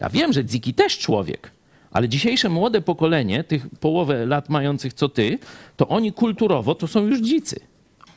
[0.00, 1.50] Ja wiem, że dziki też człowiek,
[1.92, 5.38] ale dzisiejsze młode pokolenie, tych połowę lat mających co ty,
[5.76, 7.60] to oni kulturowo to są już dzicy.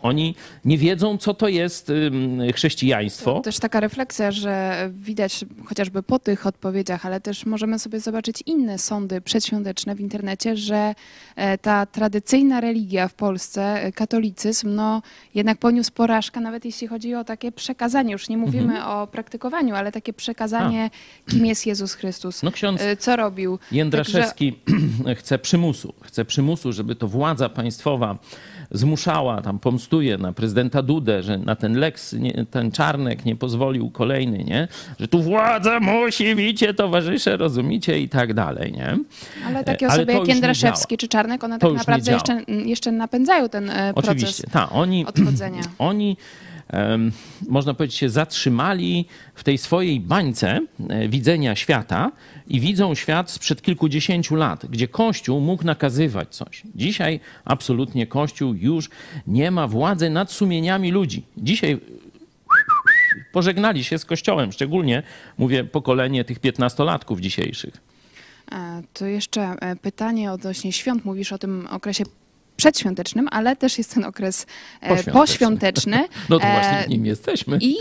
[0.05, 1.91] Oni nie wiedzą, co to jest
[2.55, 3.39] chrześcijaństwo.
[3.39, 8.77] Też taka refleksja, że widać chociażby po tych odpowiedziach, ale też możemy sobie zobaczyć inne
[8.77, 10.95] sądy przedświąteczne w internecie, że
[11.35, 15.01] e, ta tradycyjna religia w Polsce, e, katolicyzm, no
[15.35, 18.11] jednak poniósł porażkę, nawet jeśli chodzi o takie przekazanie.
[18.13, 18.87] Już nie mówimy Mhm.
[18.91, 20.89] o praktykowaniu, ale takie przekazanie,
[21.29, 22.43] kim jest Jezus Chrystus.
[22.43, 23.59] No ksiądz E, Co robił?
[23.71, 24.53] Jędraszewski
[25.19, 25.93] chce przymusu.
[26.01, 28.17] Chce przymusu, żeby to władza państwowa
[28.71, 33.89] zmuszała, tam pomstuje na prezydenta Dudę, że na ten Lex, nie, ten Czarnek nie pozwolił
[33.89, 34.67] kolejny, nie?
[34.99, 38.97] Że tu władza musi, wicie, towarzysze, rozumicie i tak dalej, nie?
[39.47, 43.49] Ale takie E, ale osoby jak Jędraszewski czy Czarnek, one tak naprawdę jeszcze, jeszcze napędzają
[43.49, 44.69] ten e, proces Oczywiście, tak.
[44.71, 45.61] Oni, odchodzenia.
[45.77, 46.17] oni
[47.49, 52.11] można powiedzieć, się zatrzymali w tej swojej bańce e, widzenia świata
[52.47, 56.63] i widzą świat sprzed kilkudziesięciu lat, gdzie Kościół mógł nakazywać coś.
[56.75, 58.89] Dzisiaj absolutnie Kościół już
[59.27, 61.23] nie ma władzy nad sumieniami ludzi.
[61.37, 61.79] Dzisiaj
[63.31, 65.03] pożegnali się z Kościołem, szczególnie
[65.37, 67.73] mówię pokolenie tych piętnastolatków dzisiejszych.
[68.51, 71.05] E, To jeszcze e, pytanie odnośnie świąt.
[71.05, 72.03] Mówisz o tym okresie
[72.57, 74.45] przedświątecznym, ale też jest ten okres
[74.81, 75.13] e, Poświąteczny.
[75.13, 76.07] poświąteczny.
[76.29, 77.57] No to właśnie w nim jesteśmy.
[77.61, 77.75] I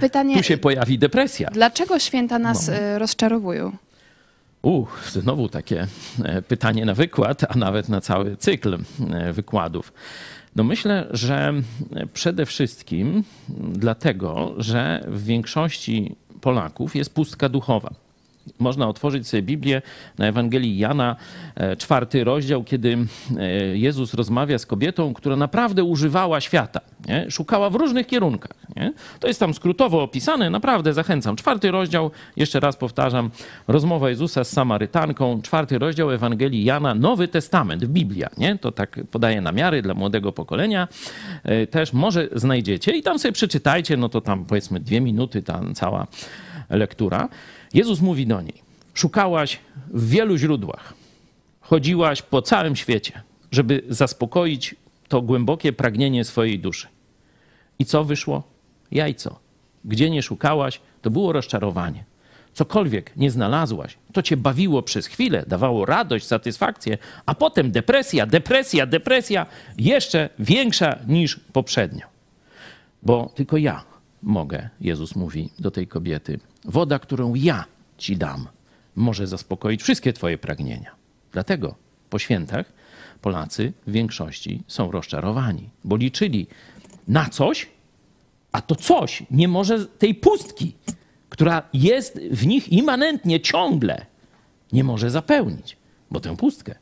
[0.00, 1.50] pytanie, Tu się pojawi depresja.
[1.52, 2.98] dlaczego święta nas No.
[2.98, 3.76] rozczarowują?
[4.62, 5.86] Uch, znowu takie
[6.24, 8.78] e, pytanie na wykład, a nawet na cały cykl
[9.10, 9.92] e, wykładów.
[10.56, 11.54] No myślę, że
[12.12, 13.24] przede wszystkim
[13.72, 18.05] dlatego, że w większości Polaków jest pustka duchowa.
[18.58, 19.82] Można otworzyć sobie Biblię
[20.18, 21.16] na Ewangelii Jana,
[21.54, 22.98] e, czwarty rozdział, kiedy
[23.38, 26.80] e, Jezus rozmawia z kobietą, która naprawdę używała świata.
[27.08, 27.30] Nie?
[27.30, 28.52] Szukała w różnych kierunkach.
[28.76, 28.92] Nie?
[29.20, 31.36] To jest tam skrótowo opisane, naprawdę zachęcam.
[31.36, 33.30] Czwarty rozdział, jeszcze raz powtarzam,
[33.68, 38.28] rozmowa Jezusa z Samarytanką, czwarty rozdział Ewangelii Jana, Nowy Testament, Biblia.
[38.38, 38.58] Nie?
[38.58, 40.88] To tak podaję namiary dla młodego pokolenia.
[41.44, 45.60] E, Też może znajdziecie i tam sobie przeczytajcie, no to tam powiedzmy dwie minuty, ta
[45.74, 46.06] cała
[46.70, 47.28] lektura.
[47.76, 48.62] Jezus mówi do niej:
[48.94, 49.58] Szukałaś
[49.88, 50.94] w wielu źródłach,
[51.60, 54.74] chodziłaś po całym świecie, żeby zaspokoić
[55.08, 56.86] to głębokie pragnienie swojej duszy.
[57.78, 58.42] I co wyszło?
[58.90, 59.38] Jajco.
[59.84, 62.04] Gdzie nie szukałaś, to było rozczarowanie.
[62.52, 68.86] Cokolwiek nie znalazłaś, to cię bawiło przez chwilę, dawało radość, satysfakcję, a potem depresja, depresja,
[68.86, 69.46] depresja
[69.78, 72.06] jeszcze większa niż poprzednio.
[73.02, 73.84] Bo tylko ja
[74.22, 77.64] mogę, Jezus mówi do tej kobiety, woda, którą ja
[77.98, 78.48] ci dam,
[78.96, 80.94] może zaspokoić wszystkie twoje pragnienia.
[81.32, 81.74] Dlatego
[82.10, 82.72] po świętach
[83.20, 86.46] Polacy w większości są rozczarowani, bo liczyli
[87.08, 87.68] na coś,
[88.52, 90.74] a to coś nie może tej pustki,
[91.28, 94.06] która jest w nich immanentnie ciągle,
[94.72, 95.76] nie może zapełnić,
[96.10, 96.74] bo tę pustkę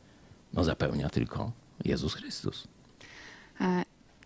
[0.53, 1.53] no, zapełnia tylko
[1.85, 2.69] Jezus Chrystus.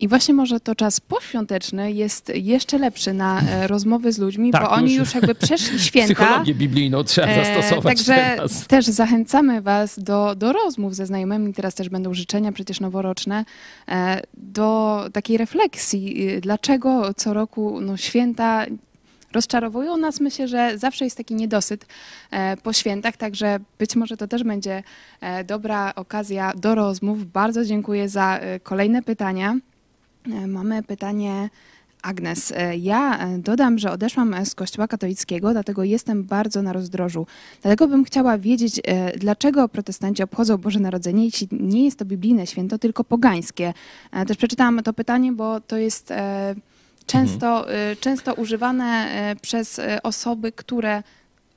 [0.00, 4.62] I właśnie może to czas poświąteczny jest jeszcze lepszy na e, rozmowy z ludźmi, Tak,
[4.62, 6.14] bo oni już jakby przeszli święta.
[6.14, 8.66] Psychologię biblijną trzeba E, zastosować Także teraz.
[8.66, 11.54] też zachęcamy Was do, do rozmów ze znajomymi.
[11.54, 13.44] Teraz też będą życzenia przecież noworoczne.
[13.88, 18.66] e, Do takiej refleksji, y, dlaczego co roku no, święta
[19.32, 20.20] rozczarowują nas.
[20.20, 21.87] Myślę, że zawsze jest taki niedosyt
[22.62, 24.82] po świętach, także być może to też będzie
[25.46, 27.32] dobra okazja do rozmów.
[27.32, 29.56] Bardzo dziękuję za kolejne pytania.
[30.32, 31.50] E, Mamy pytanie
[32.02, 32.52] Agnes.
[32.56, 37.26] E, Ja e, dodam, że odeszłam z Kościoła katolickiego, dlatego jestem bardzo na rozdrożu.
[37.62, 38.80] Dlatego bym chciała wiedzieć,
[39.16, 43.74] dlaczego protestanci obchodzą Boże Narodzenie, jeśli nie jest to biblijne święto, tylko pogańskie.
[44.26, 46.12] Też przeczytałam to pytanie, bo to jest
[47.06, 49.08] często, e, często używane
[49.42, 51.02] przez osoby, które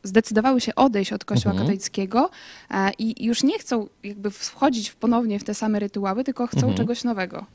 [0.04, 1.68] zdecydowały się odejść od Kościoła Mhm.
[1.68, 2.30] katolickiego
[2.72, 6.58] e, i już nie chcą jakby wchodzić w- ponownie w te same rytuały, tylko chcą
[6.60, 6.78] Mhm.
[6.78, 7.46] czegoś nowego.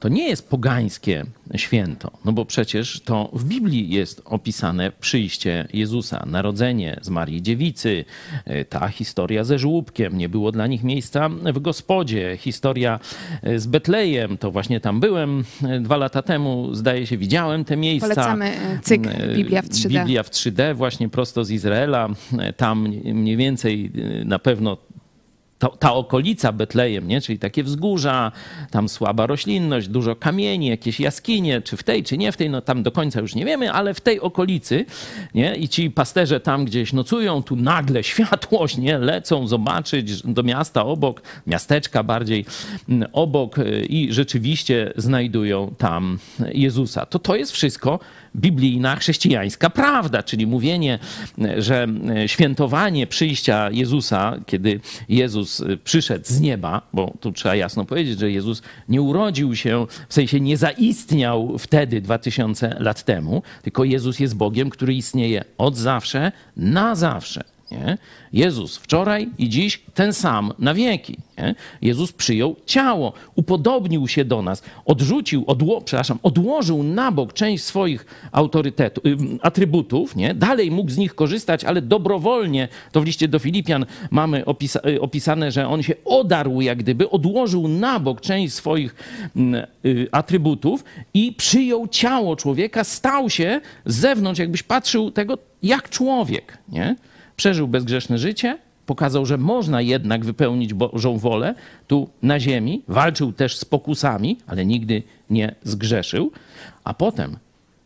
[0.00, 1.24] To nie jest pogańskie
[1.56, 8.04] święto, no bo przecież to w Biblii jest opisane przyjście Jezusa, narodzenie z Marii Dziewicy,
[8.44, 13.00] e, ta historia ze żłóbkiem, nie było dla nich miejsca w gospodzie, historia
[13.42, 15.44] e, z Betlejem, to właśnie tam byłem
[15.80, 18.08] dwa lata temu, zdaje się, widziałem te miejsca.
[18.08, 19.88] Polecamy cykl Biblia w 3D.
[19.88, 21.75] Biblia w 3D, właśnie prosto z Izraela.
[22.38, 24.76] E, Tam mniej więcej e, na pewno
[25.58, 27.20] to, ta okolica Betlejem, nie?
[27.20, 28.32] czyli takie wzgórza,
[28.70, 32.60] tam słaba roślinność, dużo kamieni, jakieś jaskinie, czy w tej, czy nie w tej, no
[32.60, 34.84] tam do końca już nie wiemy, ale w tej okolicy,
[35.34, 35.54] nie?
[35.54, 38.98] I ci pasterze tam gdzieś nocują, tu nagle światłość, nie?
[38.98, 42.44] Lecą zobaczyć do miasta obok, miasteczka bardziej
[42.88, 46.18] mm, obok y, i rzeczywiście znajdują tam
[46.52, 47.06] Jezusa.
[47.06, 47.98] To to jest wszystko
[48.36, 50.98] biblijna, chrześcijańska prawda, czyli mówienie,
[51.58, 51.86] że
[52.26, 55.45] świętowanie przyjścia Jezusa, kiedy Jezus
[55.84, 60.40] przyszedł z nieba, bo tu trzeba jasno powiedzieć, że Jezus nie urodził się, w sensie
[60.40, 66.94] nie zaistniał wtedy 2000 lat temu, tylko Jezus jest Bogiem, który istnieje od zawsze, na
[66.94, 67.55] zawsze.
[67.70, 67.98] Nie?
[68.32, 71.16] Jezus wczoraj i dziś ten sam na wieki.
[71.38, 71.54] Nie?
[71.82, 78.06] Jezus przyjął ciało, upodobnił się do nas, odrzucił, odło, przepraszam, odłożył na bok część swoich
[78.32, 80.34] autorytetów, ym, atrybutów, nie?
[80.34, 85.00] dalej mógł z nich korzystać, ale dobrowolnie, to w liście do Filipian mamy opisa, y,
[85.00, 88.94] opisane, że on się odarł jak gdyby, odłożył na bok część swoich
[89.36, 95.88] mm, y, atrybutów i przyjął ciało człowieka, stał się z zewnątrz, jakbyś patrzył tego jak
[95.88, 96.96] człowiek, nie?
[97.36, 101.54] Przeżył bezgrzeszne życie, pokazał, że można jednak wypełnić Bożą wolę
[101.86, 106.32] tu na ziemi, walczył też z pokusami, ale nigdy nie zgrzeszył,
[106.84, 107.36] a potem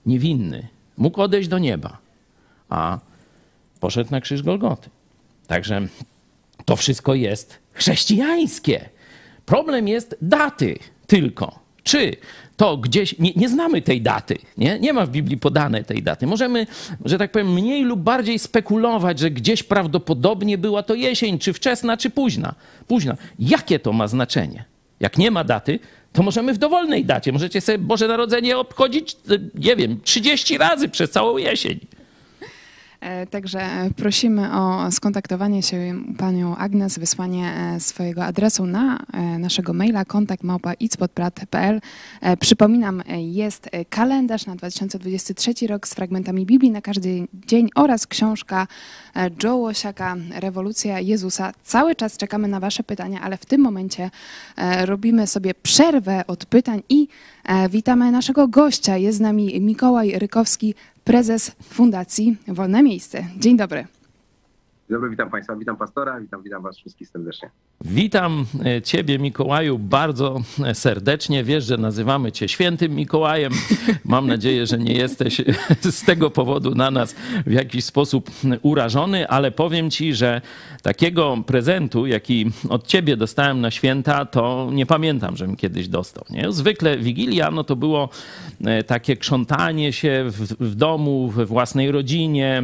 [0.07, 1.99] niewinny mógł odejść do nieba,
[2.69, 2.99] a
[3.81, 4.91] poszedł na krzyż Golgoty.
[5.47, 5.87] Także
[6.65, 8.89] to wszystko jest chrześcijańskie.
[9.47, 11.59] Problem jest daty tylko.
[11.83, 12.17] Czy
[12.61, 14.79] to gdzieś, nie, nie znamy tej daty, nie?
[14.79, 16.27] nie ma w Biblii podane tej daty.
[16.27, 16.67] Możemy,
[17.05, 21.97] że tak powiem, mniej lub bardziej spekulować, że gdzieś prawdopodobnie była to jesień, czy wczesna,
[21.97, 22.55] czy późna.
[22.87, 23.17] późna.
[23.39, 24.65] Jakie to ma znaczenie?
[25.01, 25.79] Jak nie ma daty,
[26.13, 27.33] to możemy w dowolnej dacie.
[27.33, 29.17] Możecie sobie Boże Narodzenie obchodzić,
[29.55, 31.81] nie wiem, 30 razy przez całą jesień.
[33.01, 39.73] E, Także prosimy o skontaktowanie się panią Agnes, wysłanie e, swojego adresu na e, naszego
[39.73, 40.45] maila kontakt
[42.41, 48.67] Przypominam, jest kalendarz na 2023 rok z fragmentami Biblii na każdy dzień oraz książka
[49.45, 49.75] Joe
[50.35, 51.53] Rewolucja Jezusa.
[51.65, 54.11] Cały czas czekamy na wasze pytania, ale w tym momencie
[54.81, 57.09] robimy sobie przerwę od pytań i
[57.71, 58.97] witamy naszego gościa.
[58.97, 60.75] Jest z nami Mikołaj Rykowski,
[61.11, 63.25] prezes Fundacji Wolne Miejsce.
[63.37, 63.87] Dzień dobry.
[64.91, 67.51] Dobry, witam Państwa, witam pastora, witam, witam Was wszystkich serdecznie.
[67.81, 70.41] Witam e, Ciebie, Mikołaju, bardzo
[70.73, 71.45] serdecznie.
[71.45, 73.53] Wiesz, że nazywamy Cię świętym Mikołajem.
[74.05, 75.43] Mam nadzieję, że nie jesteś
[75.91, 77.15] z tego powodu na nas
[77.47, 78.31] w jakiś sposób
[78.63, 80.41] urażony, ale powiem Ci, że
[80.83, 86.25] takiego prezentu, jaki od Ciebie dostałem na święta, to nie pamiętam, żebym kiedyś dostał.
[86.31, 86.53] Nie?
[86.53, 88.09] Zwykle Wigilia no to było
[88.65, 92.63] e, takie krzątanie się w, w domu, we własnej rodzinie,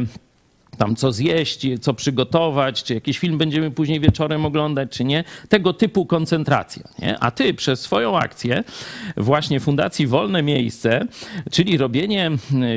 [0.77, 5.23] tam co zjeść, co przygotować, czy jakiś film będziemy później wieczorem oglądać, czy nie.
[5.49, 6.83] Tego typu koncentracja.
[6.99, 7.19] Nie?
[7.19, 8.63] A ty przez swoją akcję
[9.17, 11.05] właśnie Fundacji Wolne Miejsce,
[11.51, 12.31] czyli robienie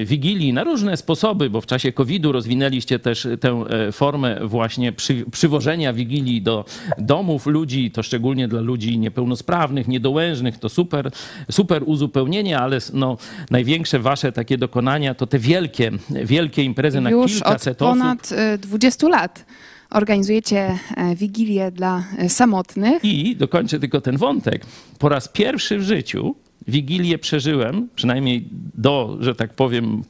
[0.04, 5.24] wigilii na różne sposoby, bo w czasie COVID-u rozwinęliście też tę e, formę właśnie przy,
[5.32, 6.64] przywożenia wigilii do
[6.98, 11.10] domów ludzi, to szczególnie dla ludzi niepełnosprawnych, niedołężnych, to super,
[11.50, 13.16] super uzupełnienie, ale no,
[13.50, 17.89] największe wasze takie dokonania to te wielkie, wielkie imprezy na Już od kilkaset osób.
[17.98, 19.44] Ponad e, 20 lat
[19.90, 23.05] organizujecie e, Wigilię dla e, samotnych.
[23.05, 24.66] I dokończę tylko ten wątek.
[24.98, 26.35] Po raz pierwszy w życiu
[26.68, 30.05] Wigilię przeżyłem, przynajmniej do, że tak powiem,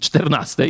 [0.00, 0.66] 14,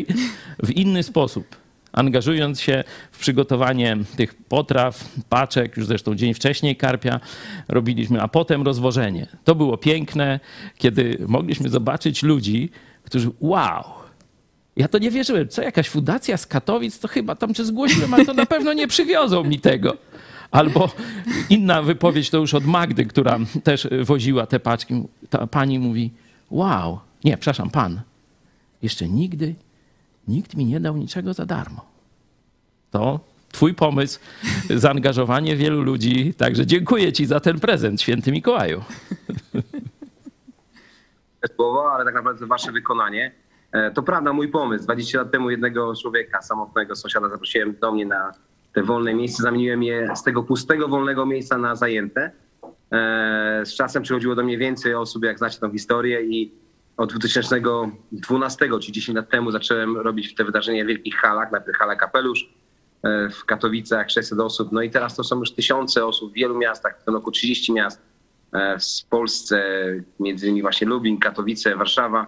[0.62, 1.46] w inny sposób.
[1.92, 7.20] Angażując się w przygotowanie tych potraw, paczek, już zresztą dzień wcześniej karpia
[7.68, 9.26] robiliśmy, a potem rozwożenie.
[9.44, 10.40] To było piękne,
[10.78, 12.70] kiedy mogliśmy zobaczyć ludzi,
[13.04, 13.84] którzy wow,
[14.76, 15.48] Ja to nie wierzyłem.
[15.48, 16.98] Co, jakaś fundacja z Katowic?
[16.98, 19.96] To chyba tam czy zgłosiłem, ale to na pewno nie przywiozą mi tego.
[20.50, 20.90] Albo
[21.50, 25.02] inna wypowiedź to już od Magdy, która też woziła te paczki.
[25.30, 26.12] Ta pani mówi,
[26.50, 28.00] wow, nie, przepraszam, pan,
[28.82, 29.54] jeszcze nigdy
[30.28, 31.84] nikt mi nie dał niczego za darmo.
[32.90, 33.20] To
[33.52, 34.20] twój pomysł,
[34.70, 38.84] zaangażowanie wielu ludzi, także dziękuję ci za ten prezent, święty Mikołaju.
[41.56, 43.32] Słowo, ale tak naprawdę wasze wykonanie.
[43.72, 44.84] E, To prawda, mój pomysł.
[44.84, 48.32] 20 lat temu jednego człowieka, samotnego sąsiada zaprosiłem do mnie na
[48.72, 49.42] te wolne miejsce.
[49.42, 52.30] Zamieniłem je z tego pustego, wolnego miejsca na zajęte.
[52.92, 56.52] E, Z czasem przychodziło do mnie więcej osób, jak znacie tą historię i
[56.96, 61.96] od 2012, czyli 10 lat temu zacząłem robić te wydarzenia w wielkich halach, najpierw hala
[61.96, 62.48] Kapelusz
[63.02, 64.72] e, w Katowicach, 600 osób.
[64.72, 67.72] No i teraz to są już tysiące osób w wielu miastach, w tym roku 30
[67.72, 68.02] miast
[69.04, 69.64] w Polsce,
[70.20, 72.26] między innymi właśnie Lublin, Katowice, Warszawa.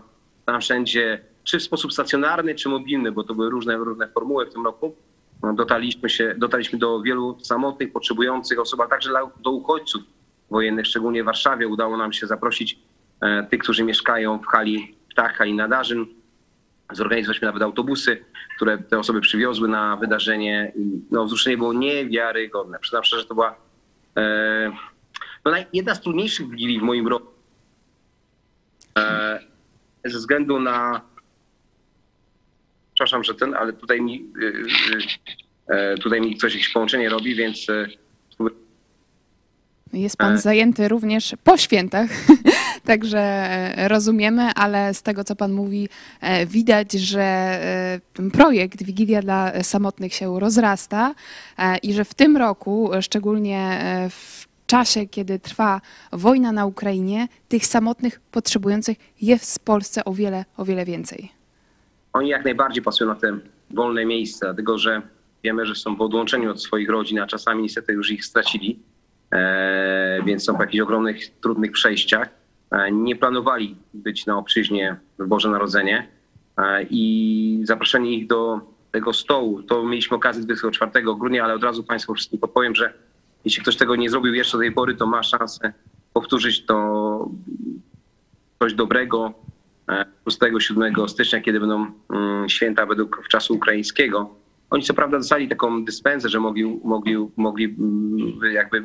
[0.49, 4.53] Tam wszędzie, czy w sposób stacjonarny, czy mobilny, bo to były różne, różne formuły w
[4.53, 4.97] tym roku.
[5.43, 9.11] No, Dotarliśmy, się, dotarliśmy do wielu samotnych, potrzebujących osób, ale także
[9.43, 10.03] do uchodźców
[10.51, 11.69] wojennych, szczególnie w Warszawie.
[11.69, 12.79] Udało nam się zaprosić
[13.21, 16.07] e, tych, którzy mieszkają w hali Ptach, hali Nadarzyn.
[16.93, 18.25] Zorganizowaliśmy nawet autobusy,
[18.57, 20.73] które te osoby przywiozły na wydarzenie.
[20.77, 22.79] I, No, wzruszenie było niewiarygodne.
[22.79, 23.55] Przyznam szczerze, że to była
[24.17, 24.73] e,
[25.45, 27.39] no, jedna z trudniejszych wigilii w moim roku.
[30.05, 31.01] Ze względu na.
[32.95, 37.35] Przepraszam, że ten, ale tutaj mi, y, y, e, tutaj mi coś jakieś połączenie robi,
[37.35, 37.67] więc
[39.93, 40.39] Jest pan E.
[40.39, 42.11] zajęty również po świętach,
[42.85, 45.89] także e, rozumiemy, ale z tego, co pan mówi,
[46.47, 47.61] widać, że
[48.15, 51.15] ten projekt Wigilia dla Samotnych się rozrasta
[51.83, 53.81] i że w tym roku, szczególnie
[54.11, 54.38] w
[54.69, 55.81] czasie, kiedy trwa
[56.13, 61.33] wojna na Ukrainie, tych samotnych potrzebujących jest w Polsce o wiele, o wiele więcej.
[62.13, 63.39] oni jak najbardziej pasują na te
[63.71, 65.03] wolne miejsca, dlatego że
[65.45, 68.79] wiemy, że są w odłączeniu od swoich rodzin, a czasami niestety już ich stracili,
[69.33, 72.29] e, więc są w jakichś ogromnych, trudnych przejściach.
[72.71, 76.09] E, nie planowali być na obczyźnie w Boże Narodzenie
[76.59, 78.61] e, i zaproszenie ich do
[78.93, 82.93] tego stołu, to mieliśmy okazję 24 grudnia, ale od razu Państwu wszystkim podpowiem, że
[83.45, 85.73] jeśli ktoś tego nie zrobił jeszcze do tej pory, to ma szansę
[86.13, 87.31] powtórzyć to
[88.59, 89.35] coś dobrego
[89.89, 94.35] e, 6-7 stycznia, kiedy będą mm, święta według czasu ukraińskiego.
[94.71, 98.85] Oni co prawda dostali taką dyspensę, że mogli, mogli, mogli mm, jakby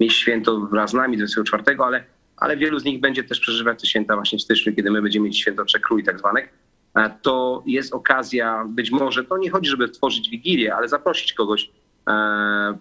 [0.00, 2.04] mieć święto wraz z nami 24, ale,
[2.36, 5.26] ale wielu z nich będzie też przeżywać te święta właśnie w styczniu, kiedy my będziemy
[5.26, 6.48] mieć święto Trzech Króli tak zwanych.
[6.96, 11.64] E, To jest okazja, być może, to nie chodzi, żeby tworzyć wigilię, ale zaprosić kogoś,
[11.64, 11.70] e,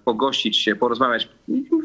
[0.06, 1.30] pogościć się, porozmawiać,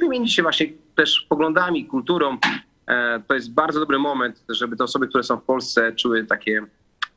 [0.00, 2.38] wymienić się właśnie też poglądami, kulturą.
[2.86, 6.66] E, To jest bardzo dobry moment, żeby te osoby, które są w Polsce, czuły takie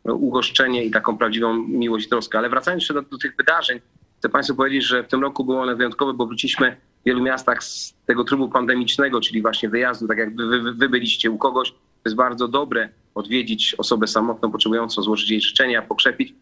[0.04, 2.38] ugoszczenie i taką prawdziwą miłość i troskę.
[2.38, 3.80] Ale wracając jeszcze do, do tych wydarzeń,
[4.20, 7.64] chcę Państwu powiedzieć, że w tym roku było one wyjątkowe, bo wróciliśmy w wielu miastach
[7.64, 11.72] z tego trybu pandemicznego, czyli właśnie wyjazdu, tak jak wy, wy, wy byliście u kogoś.
[11.72, 16.34] To jest bardzo dobre odwiedzić osobę samotną, potrzebującą, złożyć jej życzenia, pokrzepić.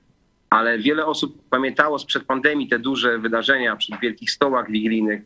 [0.55, 5.21] Ale wiele osób pamiętało sprzed pandemii te duże wydarzenia przy wielkich stołach wigilijnych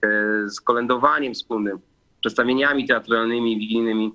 [0.45, 1.79] z kolędowaniem wspólnym,
[2.21, 4.11] przedstawieniami teatralnymi, wigilijnymi.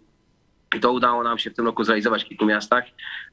[0.77, 2.85] I to udało nam się w tym roku zrealizować w kilku miastach.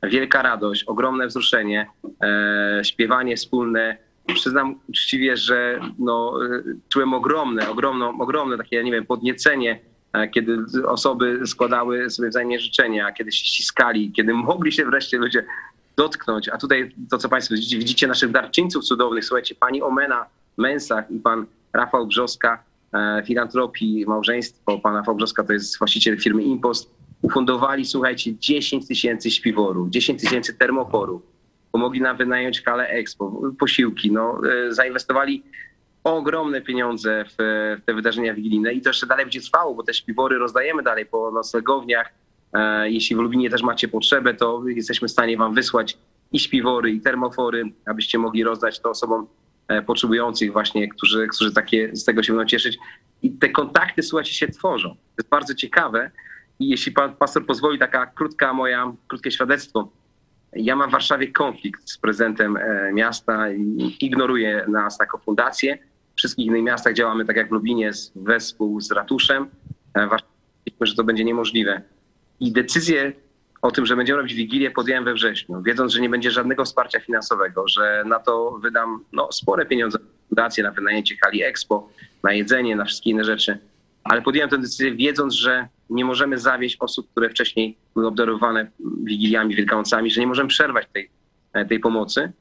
[0.03, 1.87] Wielka radość, ogromne wzruszenie,
[2.23, 3.97] e, śpiewanie wspólne.
[4.33, 9.79] Przyznam uczciwie, że no, e, czułem ogromne, ogromne, ogromne takie, nie wiem, podniecenie,
[10.13, 15.45] e, kiedy osoby składały sobie wzajemnie życzenia, kiedy się ściskali, kiedy mogli się wreszcie ludzie
[16.01, 16.49] dotknąć.
[16.49, 19.25] A tutaj to, co Państwo widzicie, naszych darczyńców cudownych.
[19.25, 20.25] Słuchajcie, pani Omena
[20.57, 24.79] Mensach i pan Rafał Brzoska, e, filantropii, małżeństwo.
[24.79, 26.95] Pan Rafał Brzoska to jest właściciel firmy Impost.
[27.21, 31.21] Ufundowali, słuchajcie, 10 tysięcy śpiworów, 10 tysięcy termoporów.
[31.71, 34.11] Pomogli nam wynająć halę Expo, posiłki.
[34.11, 35.43] No, e, zainwestowali
[36.03, 37.37] ogromne pieniądze w
[37.85, 41.31] te wydarzenia wigilijne i to jeszcze dalej będzie trwało, bo te śpiwory rozdajemy dalej po
[41.31, 42.13] noclegowniach.
[42.53, 45.97] E, Jeśli w Lublinie też macie potrzebę, to jesteśmy w stanie wam wysłać
[46.31, 49.27] i śpiwory, i termofory, abyście mogli rozdać to osobom
[49.67, 52.77] e, potrzebujących właśnie, którzy, którzy takie, z tego się będą cieszyć.
[53.21, 54.89] I te kontakty, słuchajcie, się tworzą.
[54.89, 56.11] To jest bardzo ciekawe.
[56.59, 59.91] I jeśli pan pastor pozwoli, taka krótka moja, krótkie świadectwo.
[60.53, 65.77] Ja mam w Warszawie konflikt z prezydentem e, miasta i ignoruję nas jako fundację.
[66.13, 69.47] W wszystkich innych miastach działamy tak jak w Lublinie, z- wespół z ratuszem.
[69.95, 70.31] Warszawie
[70.81, 71.81] że to będzie niemożliwe.
[72.41, 73.13] I decyzję
[73.61, 76.99] o tym, że będziemy robić Wigilię podjąłem we wrześniu, wiedząc, że nie będzie żadnego wsparcia
[76.99, 81.89] finansowego, że na to wydam no, spore pieniądze fundację, na wynajęcie hali Expo,
[82.23, 83.57] na jedzenie, na wszystkie inne rzeczy.
[84.03, 88.71] Ale podjąłem tę decyzję wiedząc, że nie możemy zawieść osób, które wcześniej były obdarowane
[89.03, 91.09] Wigiliami, Wielkanocami, że nie możemy przerwać tej
[91.69, 92.31] tej pomocy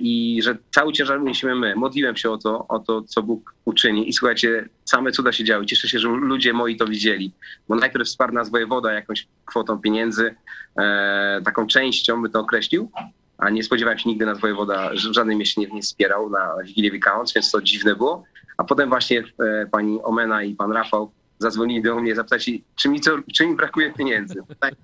[0.00, 1.76] i że cały ciężar niesiemy my.
[1.76, 5.66] Modliłem się o to, o to, co Bóg uczyni i słuchajcie, same cuda się działy.
[5.66, 7.32] Cieszę się, że ludzie moi to widzieli,
[7.68, 10.34] bo najpierw wsparł nas wojewoda jakąś kwotą pieniędzy,
[10.78, 12.90] e, taką częścią by to określił,
[13.38, 16.54] a nie spodziewałem się nigdy nas wojewoda, że w żadnym mieście nie, nie wspierał na
[16.64, 18.24] Wigilię Wielkanoc, więc to dziwne było.
[18.56, 23.00] A potem właśnie e, pani Omena i pan Rafał zadzwonili do mnie, zapytali, czy mi,
[23.00, 24.34] co, czy mi brakuje pieniędzy.
[24.60, 24.74] Tak,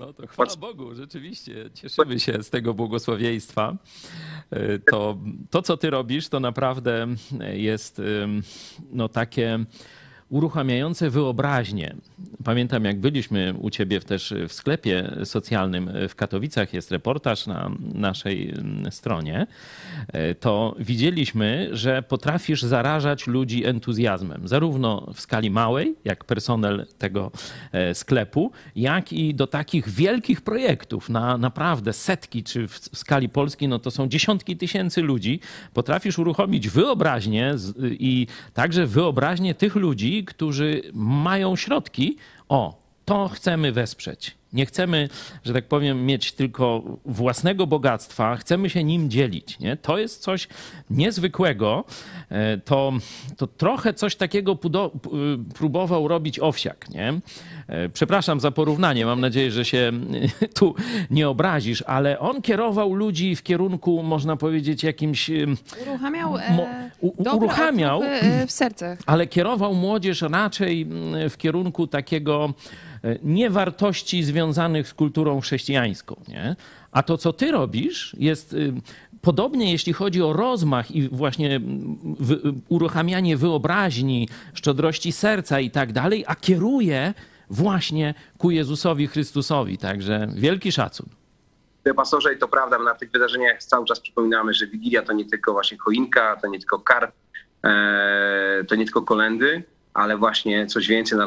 [0.00, 3.76] No to chwała Bogu, rzeczywiście cieszymy się z tego błogosławieństwa.
[4.50, 5.18] E, To,
[5.50, 7.06] to co ty robisz, to naprawdę
[7.52, 8.02] jest
[8.92, 9.58] no, takie
[10.30, 11.96] uruchamiające wyobraźnię.
[12.44, 18.50] Pamiętam, jak byliśmy u ciebie też w sklepie socjalnym w Katowicach, jest reportaż na naszej
[18.50, 19.46] mm, stronie,
[20.08, 27.30] e, to widzieliśmy, że potrafisz zarażać ludzi entuzjazmem, zarówno w skali małej, jak personel tego
[27.72, 33.68] e, sklepu, jak i do takich wielkich projektów na naprawdę setki, czy w skali Polski,
[33.68, 35.40] no to są dziesiątki tysięcy ludzi.
[35.74, 37.54] Potrafisz uruchomić wyobraźnię
[37.90, 42.16] i także wyobraźnię tych ludzi, którzy mają środki.
[42.48, 44.39] O, to chcemy wesprzeć.
[44.52, 45.08] Nie chcemy,
[45.44, 49.58] że tak powiem, mieć tylko własnego bogactwa, chcemy się nim dzielić.
[49.58, 49.76] Nie?
[49.76, 50.48] To jest coś
[50.90, 51.84] niezwykłego.
[52.28, 52.92] E, To,
[53.36, 56.90] to trochę coś takiego y, próbował robić Owsiak.
[56.90, 57.12] Nie?
[57.66, 59.92] E, Przepraszam za porównanie, mam nadzieję, że się
[60.58, 60.74] tu
[61.10, 65.30] nie obrazisz, ale on kierował ludzi w kierunku, można powiedzieć, jakimś.
[65.82, 68.02] Uruchamiał, Mo- e, u- uruchamiał.
[68.02, 68.98] e, w sercach.
[69.06, 72.54] ale kierował młodzież raczej mm, w kierunku takiego
[73.04, 76.16] e, niewartości związanych z kulturą chrześcijańską.
[76.28, 76.56] Nie?
[76.92, 78.72] A to, co ty robisz, jest y,
[79.20, 85.92] podobnie, jeśli chodzi o rozmach i właśnie mm, wy, uruchamianie wyobraźni, szczodrości serca i tak
[85.92, 87.14] dalej, a kieruje
[87.50, 89.78] właśnie ku Jezusowi Chrystusowi.
[89.78, 91.06] Także wielki szacun.
[91.84, 95.24] Panie pastorze, i to prawda, na tych wydarzeniach cały czas przypominamy, że Wigilia to nie
[95.24, 97.12] tylko właśnie choinka, to nie tylko karp,
[97.64, 99.62] e, to nie tylko kolendy,
[99.94, 101.18] ale właśnie coś więcej.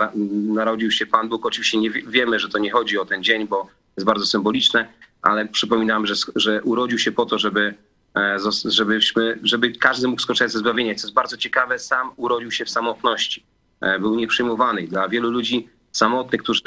[0.47, 1.45] Narodził się Pan Bóg.
[1.45, 4.87] Oczywiście nie wie- wiemy, że to nie chodzi o ten dzień, bo jest bardzo symboliczne,
[5.21, 7.73] ale przypominamy, że, że urodził się po to, żeby,
[8.15, 10.95] e, żebyśmy, żeby każdy mógł skorzystać ze zbawienia.
[10.95, 13.43] Co jest bardzo ciekawe, sam urodził się w samotności.
[13.81, 14.87] E, Był nieprzyjmowany.
[14.87, 16.61] Dla wielu ludzi samotnych, którzy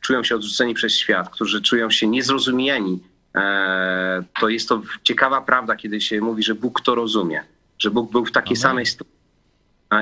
[0.00, 3.00] czują się odrzuceni przez świat, którzy czują się niezrozumieni,
[3.34, 7.44] e, to jest to ciekawa prawda, kiedy się mówi, że Bóg to rozumie,
[7.78, 9.21] że Bóg był w takiej samej sytuacji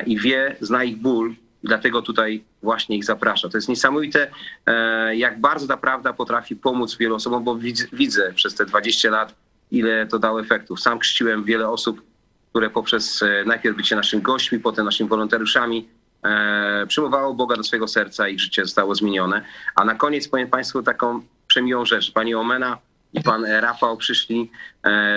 [0.07, 3.49] i wie, zna ich ból, i dlatego tutaj właśnie ich zaprasza.
[3.49, 4.31] To jest niesamowite,
[4.67, 7.59] e, jak bardzo ta prawda potrafi pomóc wielu osobom, bo
[7.93, 9.35] widzę, przez te 20 lat,
[9.71, 10.81] ile to dało efektów.
[10.81, 12.03] Sam chrzciłem wiele osób,
[12.51, 15.89] które poprzez e, najpierw bycie naszymi gośćmi, potem naszymi wolontariuszami,
[16.25, 19.45] e, przyjmowało Boga do swojego serca, ich życie zostało zmienione.
[19.75, 22.13] A na koniec powiem Państwu taką przemiłą rzecz.
[22.13, 22.79] Pani Omena
[23.13, 24.51] i pan Rafał przyszli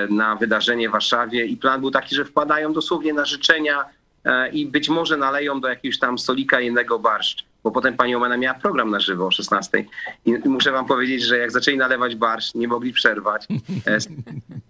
[0.09, 3.85] na wydarzenie w Warszawie i plan był taki, że wpadają dosłownie na życzenia
[4.51, 8.59] i być może naleją do jakiegoś tam stolika innego barszcz, bo potem pani Omena miała
[8.59, 9.85] program na żywo o 16.
[10.25, 13.47] I, muszę wam powiedzieć, że jak zaczęli nalewać barszcz, nie mogli przerwać.
[13.87, 13.97] E,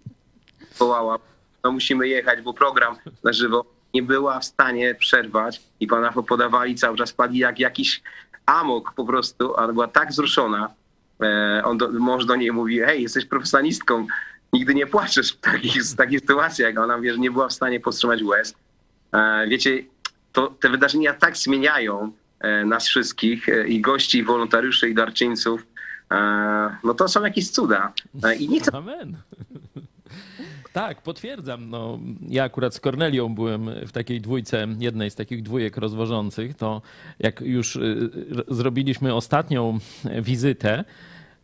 [0.78, 1.18] wołała,
[1.64, 6.22] no musimy jechać, bo program na żywo nie była w stanie przerwać i pan Rafał
[6.22, 8.02] podawali cały czas, padli jak jakiś
[8.46, 10.70] amok po prostu, ona była tak wzruszona.
[11.22, 14.06] E, on do, mąż do niej mówi, hej, jesteś profesjonalistką,
[14.52, 16.78] nigdy nie płaczesz w takich, w takich sytuacjach.
[16.78, 18.54] Ona wie, że nie była w stanie powstrzymać łez.
[19.14, 19.84] E, wiecie,
[20.32, 25.66] to, te wydarzenia tak zmieniają e, nas wszystkich, e, i gości, i wolontariuszy, i darczyńców.
[26.84, 27.92] No to są jakieś cuda.
[28.38, 29.16] I nie chcę Amen.
[30.72, 31.70] Tak, potwierdzam.
[31.70, 31.98] No,
[32.28, 36.82] ja akurat z Kornelią byłem w takiej dwójce, jednej z takich dwójek rozwożących, to
[37.18, 38.10] jak już y,
[38.48, 39.78] zrobiliśmy ostatnią
[40.22, 40.84] wizytę,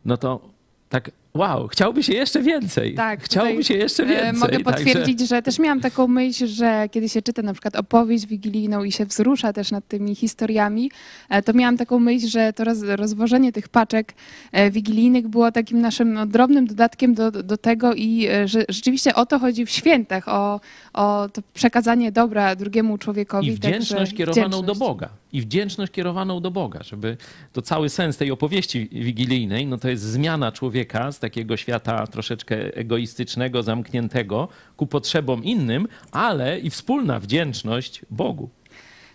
[0.05, 0.41] no to
[0.89, 2.95] tak wow, chciałby się jeszcze więcej.
[2.95, 4.33] Tak, chciałby się jeszcze e, więcej.
[4.33, 8.27] Mogę Także- potwierdzić, że też miałam taką myśl, że kiedy się czyta na przykład opowieść
[8.27, 10.91] wigilijną i się wzrusza też nad tymi historiami,
[11.29, 14.15] e, to miałam taką myśl, że to roz, rozwożenie tych paczek
[14.53, 19.27] e, wigilijnych było takim naszym no, drobnym dodatkiem do, do tego i że rzeczywiście o
[19.27, 20.61] to chodzi w świętach, o,
[20.93, 23.47] o to przekazanie dobra drugiemu człowiekowi.
[23.47, 24.81] I wdzięczność także kierowaną do wdzięczność.
[24.81, 25.09] Boga.
[25.33, 27.17] I wdzięczność kierowaną do Boga, żeby
[27.53, 33.63] to cały sens tej opowieści wigilijnej, no to jest zmiana człowieka takiego świata troszeczkę egoistycznego,
[33.63, 38.51] zamkniętego ku potrzebom innym, ale i wspólna wdzięczność Bogu.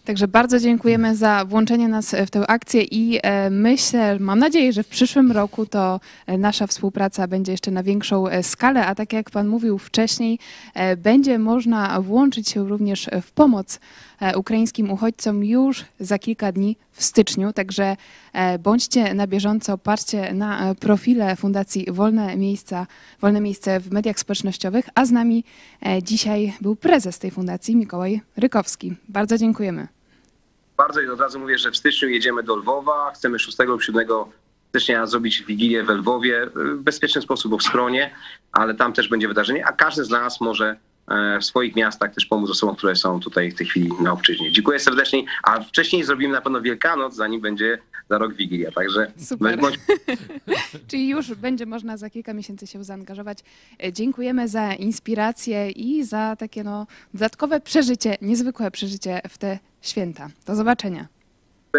[0.05, 4.83] Także bardzo dziękujemy za włączenie nas w tę akcję i e, myślę, mam nadzieję, że
[4.83, 9.13] w przyszłym roku to e, nasza współpraca będzie jeszcze na większą e, skalę, a tak
[9.13, 10.39] jak Pan mówił wcześniej,
[10.97, 13.79] będzie można włączyć się również w pomoc
[14.35, 17.53] ukraińskim uchodźcom już za kilka dni w styczniu.
[17.53, 17.95] Także
[18.35, 22.87] E, Bądźcie na bieżąco, patrzcie na e, profile Fundacji Wolne Miejsca,
[23.21, 25.43] Wolne Miejsce w mediach społecznościowych, a z nami
[25.85, 28.95] e, dzisiaj był prezes tej fundacji, Mikołaj Rykowski.
[29.09, 29.87] Bardzo dziękujemy.
[30.77, 33.11] Bardzo i od razu mówię, że w styczniu jedziemy do Lwowa.
[33.11, 34.25] Chcemy 6-7
[34.69, 38.11] stycznia zrobić Wigilię we Lwowie w bezpieczny sposób, bo w schronie,
[38.51, 40.77] ale tam też będzie wydarzenie, a każdy z nas może e,
[41.41, 44.51] w swoich miastach też pomóc osobom, które są tutaj w tej chwili na obczyźnie.
[44.51, 47.77] Dziękuję serdecznie, a wcześniej zrobimy na pewno Wielkanoc, zanim będzie
[48.09, 49.59] za rok Wigilia, także Super.
[49.59, 49.75] bądź
[50.87, 53.39] Czyli już będzie można za kilka miesięcy się zaangażować.
[53.83, 60.29] E, Dziękujemy za inspirację i za takie no, dodatkowe przeżycie, niezwykłe przeżycie w te święta.
[60.45, 61.07] Do zobaczenia.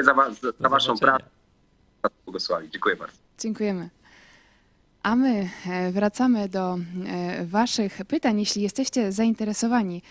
[0.02, 1.18] za, was, za, za waszą zobaczenia.
[1.18, 2.14] pracę.
[2.24, 2.70] Błogosławi.
[2.70, 3.16] Dziękuję bardzo.
[3.38, 3.88] Dziękujemy.
[5.06, 8.40] A my e, wracamy do e, Waszych pytań.
[8.40, 10.02] Jeśli jesteście zainteresowani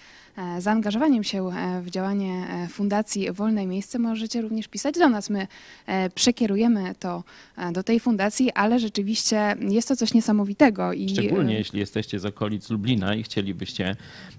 [0.60, 5.30] zaangażowaniem się e, w działanie e, Fundacji Wolne Miejsce, możecie również pisać do nas.
[5.30, 5.48] My
[5.86, 7.24] e, przekierujemy to
[7.58, 10.94] e, do tej fundacji, ale rzeczywiście jest to coś niesamowitego.
[10.94, 13.96] I, Szczególnie e, jeśli jesteście z okolic Lublina i chcielibyście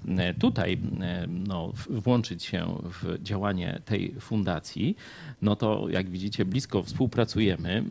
[0.08, 4.96] e, tutaj e, no, włączyć się w działanie tej fundacji,
[5.42, 7.84] no to jak widzicie blisko współpracujemy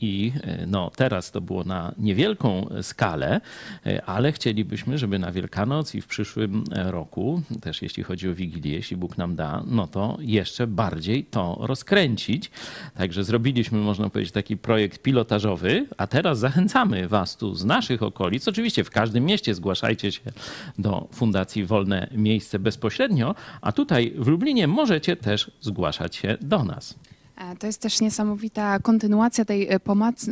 [0.00, 3.40] i e, no, teraz to było na niewielką skalę,
[3.86, 8.34] e, ale chcielibyśmy, żeby na Wielkanoc i w przyszłym e, roku, też jeśli chodzi o
[8.34, 12.50] Wigilię, jeśli Bóg nam da, no to jeszcze bardziej to rozkręcić.
[12.94, 18.48] Także zrobiliśmy, można powiedzieć, taki projekt pilotażowy, a teraz zachęcamy Was tu z naszych okolic.
[18.48, 20.20] Oczywiście w każdym mieście zgłaszajcie się
[20.78, 26.94] do Fundacji Wolne Miejsce bezpośrednio, a tutaj w Lublinie możecie też zgłaszać się do nas.
[27.40, 29.80] E, To jest też niesamowita kontynuacja tej e,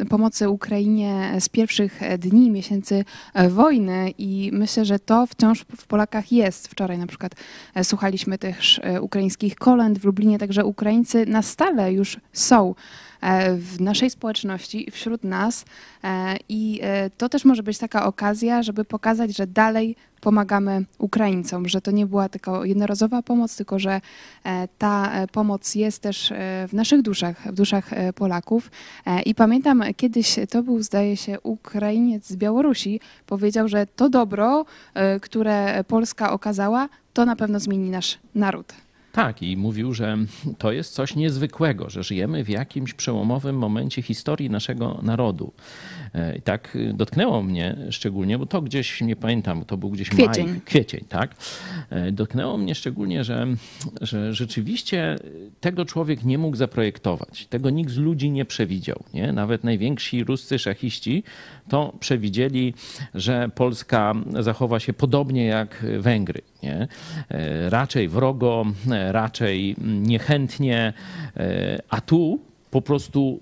[0.08, 3.04] pomocy, Ukrainie z pierwszych e, dni, miesięcy
[3.34, 6.68] e, wojny i myślę, że to wciąż w Polakach jest.
[6.68, 7.32] Wczoraj na przykład
[7.74, 13.07] e, słuchaliśmy też e, ukraińskich kolęd w Lublinie, także Ukraińcy na stale już są e,
[13.58, 15.64] w naszej społeczności, wśród nas
[16.04, 21.68] e, i e, to też może być taka okazja, żeby pokazać, że dalej pomagamy Ukraińcom,
[21.68, 24.00] że to nie była tylko jednorazowa pomoc, tylko że
[24.44, 28.70] e, ta e, pomoc jest też e, w naszych duszach, w duszach e, Polaków.
[29.06, 34.64] E, I pamiętam kiedyś, to był zdaje się Ukrainiec z Białorusi, powiedział, że to dobro,
[34.94, 38.87] e, które Polska okazała, to na pewno zmieni nasz naród.
[39.12, 40.16] Tak, i mówił, że
[40.58, 45.52] to jest coś niezwykłego, że żyjemy w jakimś przełomowym momencie historii naszego narodu.
[46.18, 50.08] E, I tak y, dotknęło mnie szczególnie, bo to gdzieś, nie pamiętam, to był gdzieś
[50.10, 50.48] Kwiecień.
[50.48, 51.34] maj, kwiecień, tak?
[51.90, 53.46] E, Dotknęło mnie szczególnie, że,
[54.00, 55.16] że rzeczywiście
[55.60, 57.46] tego człowiek nie mógł zaprojektować.
[57.46, 59.04] Tego nikt z ludzi nie przewidział.
[59.14, 59.32] Nie?
[59.32, 61.22] Nawet najwięksi ruscy szachiści
[61.68, 62.74] to przewidzieli,
[63.14, 66.42] że Polska zachowa się podobnie jak Węgry.
[66.62, 66.88] Nie?
[67.28, 68.64] E, Raczej wrogo,
[69.10, 70.92] raczej niechętnie,
[71.90, 72.40] a tu
[72.70, 73.40] po prostu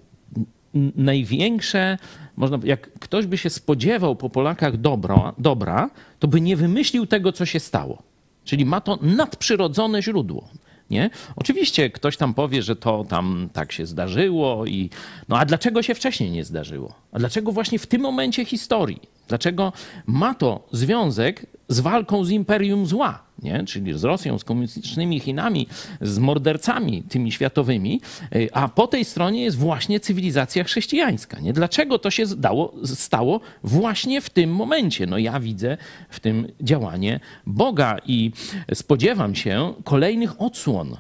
[0.96, 1.98] największe,
[2.36, 7.32] można, jak ktoś by się spodziewał po Polakach dobro, dobra, to by nie wymyślił tego,
[7.32, 8.02] co się stało.
[8.44, 10.48] Czyli ma to nadprzyrodzone źródło.
[10.90, 11.10] Nie?
[11.36, 14.90] Oczywiście ktoś tam powie, że to tam tak się zdarzyło i
[15.28, 16.94] no a dlaczego się wcześniej nie zdarzyło?
[17.12, 19.00] A dlaczego właśnie w tym momencie historii?
[19.28, 19.72] Dlaczego
[20.06, 23.64] ma to związek z walką z imperium zła, nie?
[23.64, 25.68] czyli z Rosją, z komunistycznymi Chinami,
[26.00, 28.00] z mordercami tymi światowymi,
[28.34, 31.40] y, a po tej stronie jest właśnie cywilizacja chrześcijańska.
[31.40, 31.52] Nie?
[31.52, 35.06] Dlaczego to się zdało, stało właśnie w tym momencie?
[35.06, 35.76] No ja widzę
[36.08, 38.32] w tym działanie Boga i
[38.74, 40.96] spodziewam się kolejnych odsłon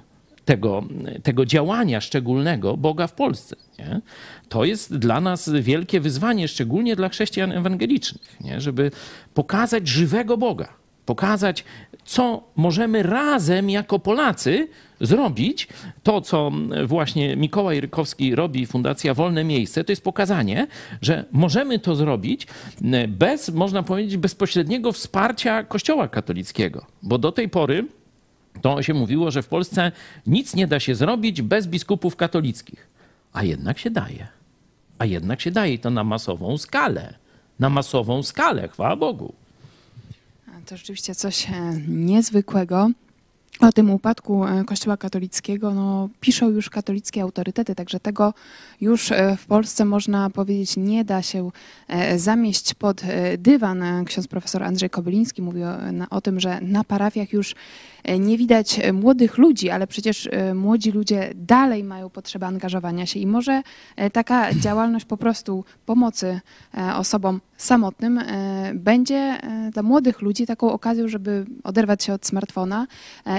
[0.46, 0.84] tego,
[1.22, 3.56] tego działania szczególnego Boga w Polsce.
[3.78, 4.00] Nie?
[4.48, 8.60] To jest dla nas wielkie wyzwanie, szczególnie dla chrześcijan ewangelicznych, nie?
[8.60, 8.90] żeby
[9.34, 10.68] pokazać żywego Boga,
[11.06, 11.64] pokazać,
[12.04, 14.68] co możemy razem jako Polacy
[15.00, 15.68] zrobić.
[16.02, 16.52] To, co
[16.86, 20.66] właśnie Mikołaj Rykowski robi, Fundacja Wolne Miejsce, to jest pokazanie,
[21.02, 22.46] że możemy to zrobić
[23.08, 27.84] bez, można powiedzieć, bezpośredniego wsparcia Kościoła katolickiego, bo do tej pory
[28.62, 29.92] to się mówiło, że w Polsce
[30.26, 32.88] nic nie da się zrobić bez biskupów katolickich.
[33.32, 34.28] A jednak się daje.
[34.98, 37.14] A jednak się daje I to na masową skalę.
[37.58, 39.34] Na masową skalę, chwała Bogu.
[40.66, 41.52] To rzeczywiście coś e,
[41.88, 42.90] niezwykłego.
[43.60, 48.34] O tym upadku e, Kościoła katolickiego no, piszą już katolickie autorytety, także tego
[48.80, 51.50] już e, w Polsce można powiedzieć nie da się
[51.88, 53.02] e, zamieść pod
[53.38, 54.04] dywan.
[54.06, 55.76] Ksiądz profesor Andrzej Kobyliński mówi o,
[56.10, 57.54] o tym, że na parafiach już
[58.18, 63.62] nie widać młodych ludzi, ale przecież młodzi ludzie dalej mają potrzebę angażowania się i może
[64.12, 66.40] taka działalność po prostu pomocy
[66.96, 68.20] osobom samotnym
[68.74, 69.38] będzie
[69.72, 72.86] dla młodych ludzi taką okazją, żeby oderwać się od smartfona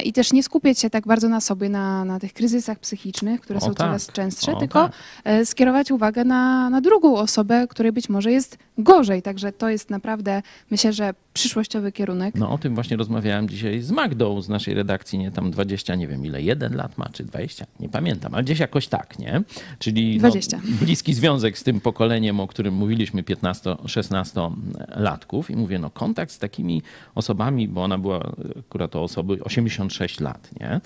[0.08, 3.60] i też nie skupiać się tak bardzo na sobie, na, na tych kryzysach psychicznych, które
[3.60, 4.16] O są coraz tak.
[4.16, 4.93] częstsze, O tylko tak.
[5.24, 9.22] e, skierować uwagę na, na drugą osobę, której być może jest gorzej.
[9.22, 10.41] Także to jest naprawdę,
[10.72, 12.36] myślę, że przyszłościowy kierunek.
[12.36, 16.08] No o tym właśnie rozmawiałem dzisiaj z Magdą z naszej redakcji, nie tam 20, nie
[16.08, 19.41] wiem ile, jeden lat ma, czy 20, nie pamiętam, ale gdzieś jakoś tak, nie?
[19.80, 20.58] Czyli 20.
[20.58, 24.51] No, bliski związek z tym pokoleniem, o którym mówiliśmy, 15-16
[24.95, 26.82] latków i mówię, no kontakt z takimi
[27.16, 30.82] osobami, bo ona była akurat to osoby 86 lat, nie?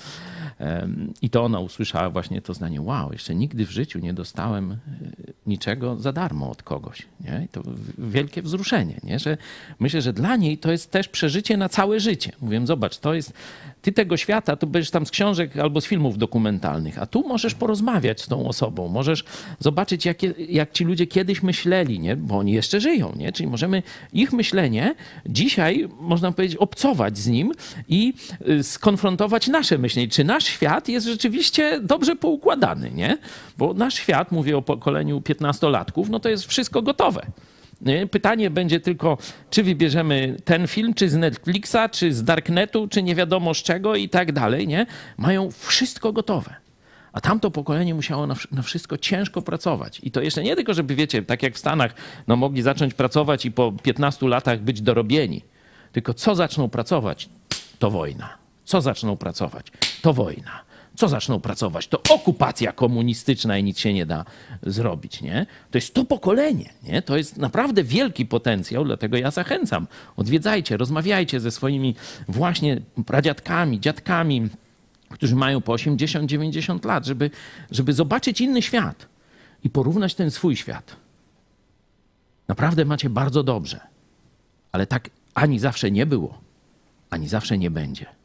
[1.22, 4.78] I to ona usłyszała właśnie to zdanie, wow, jeszcze nigdy w życiu nie dostałem e,
[5.45, 7.41] niczego za darmo od kogoś, nie?
[7.45, 7.64] I to
[7.97, 9.20] wielkie wzruszenie, nie?
[9.20, 9.38] Że
[9.80, 12.32] myślę, że dla niej to jest też przeżycie na całe życie.
[12.41, 13.34] Mówię, zobacz, to jest,
[13.82, 17.55] ty tego świata, to będziesz tam z książek albo z filmów dokumentalnych, a tu możesz
[17.55, 19.23] porozmawiać z tą osobą, możesz
[19.59, 22.15] zobaczyć, jakie, jak ci ludzie kiedyś myśleli, nie?
[22.15, 23.32] Bo oni jeszcze żyją, nie?
[23.32, 27.51] Czyli możemy ich myślenie dzisiaj, można powiedzieć, obcować z nim
[27.89, 28.13] i
[28.49, 30.07] y, skonfrontować nasze myślenie.
[30.07, 33.17] Czy nasz świat jest rzeczywiście dobrze poukładany, nie?
[33.57, 37.25] Bo nasz świat, mówię o pokoleniu 15-latków, no to jest wszystko gotowe.
[37.82, 38.07] Nie?
[38.07, 39.17] Pytanie będzie tylko,
[39.49, 43.95] czy wybierzemy ten film, czy z Netflixa, czy z Darknetu, czy nie wiadomo z czego
[43.95, 44.86] i tak dalej, nie?
[45.17, 46.55] Mają wszystko gotowe.
[47.13, 49.99] A tamto pokolenie musiało na, na wszystko ciężko pracować.
[50.03, 51.95] I to jeszcze nie tylko, żeby, wiecie, tak jak w Stanach,
[52.27, 55.41] no mogli zacząć pracować i po 15 latach być dorobieni.
[55.91, 57.29] Tylko co zaczną pracować,
[57.79, 58.29] to wojna.
[58.65, 59.67] Co zaczną pracować,
[60.01, 60.70] to wojna.
[61.01, 64.25] Co zaczną pracować, to okupacja komunistyczna i nic się nie da
[64.63, 65.45] zrobić, nie?
[65.71, 67.01] To jest to pokolenie, nie?
[67.01, 69.87] To jest naprawdę wielki potencjał, dlatego ja zachęcam.
[70.17, 71.95] Odwiedzajcie, rozmawiajcie ze swoimi
[72.27, 74.49] właśnie pradziadkami, dziadkami,
[75.09, 77.29] którzy mają po 80-90 lat, żeby,
[77.71, 79.07] żeby zobaczyć inny świat
[79.63, 80.95] i porównać ten swój świat.
[82.47, 83.79] Naprawdę macie bardzo dobrze,
[84.71, 86.41] ale tak ani zawsze nie było,
[87.09, 88.20] ani zawsze nie będzie.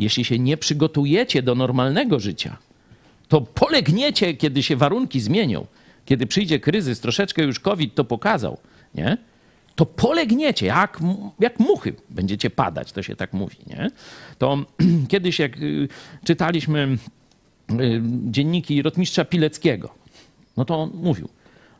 [0.00, 2.56] Jeśli się nie przygotujecie do normalnego życia,
[3.28, 5.66] to polegniecie, kiedy się warunki zmienią,
[6.04, 8.58] kiedy przyjdzie kryzys, troszeczkę już COVID to pokazał,
[8.94, 9.16] nie?
[9.74, 10.98] To polegniecie, jak,
[11.40, 13.90] jak muchy będziecie padać, to się tak mówi, nie?
[14.38, 14.58] To
[15.12, 15.88] kiedyś jak y,
[16.24, 16.98] czytaliśmy
[17.70, 19.94] y, dzienniki rotmistrza Pileckiego,
[20.56, 21.28] no to on mówił,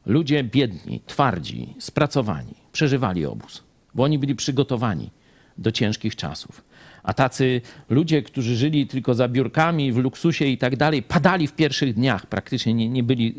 [0.06, 3.62] ludzie biedni, twardzi, spracowani, przeżywali obóz,
[3.94, 5.10] bo oni byli przygotowani
[5.58, 6.69] do ciężkich czasów.
[7.02, 11.52] A tacy ludzie, którzy żyli tylko za biurkami, w luksusie i tak dalej, padali w
[11.52, 13.34] pierwszych dniach, praktycznie nie, nie, byli,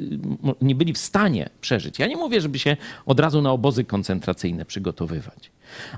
[0.62, 1.99] nie byli w stanie przeżyć.
[1.99, 5.51] Ja nie mówię, żeby się od razu na obozy koncentracyjne przygotowywać,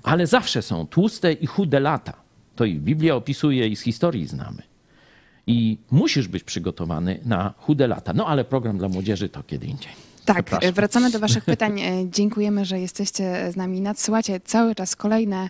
[0.04, 2.14] ale zawsze są tłuste i chude lata.
[2.56, 4.62] To i Biblia opisuje, i z historii znamy.
[5.48, 8.14] I musisz być przygotowany na chude lata.
[8.14, 9.92] No ale program dla młodzieży to kiedy indziej.
[10.26, 11.82] Tak, wracamy do Waszych pytań.
[11.82, 13.82] E, Dziękujemy, że jesteście z nami.
[13.82, 15.50] Nadsyłacie cały czas kolejne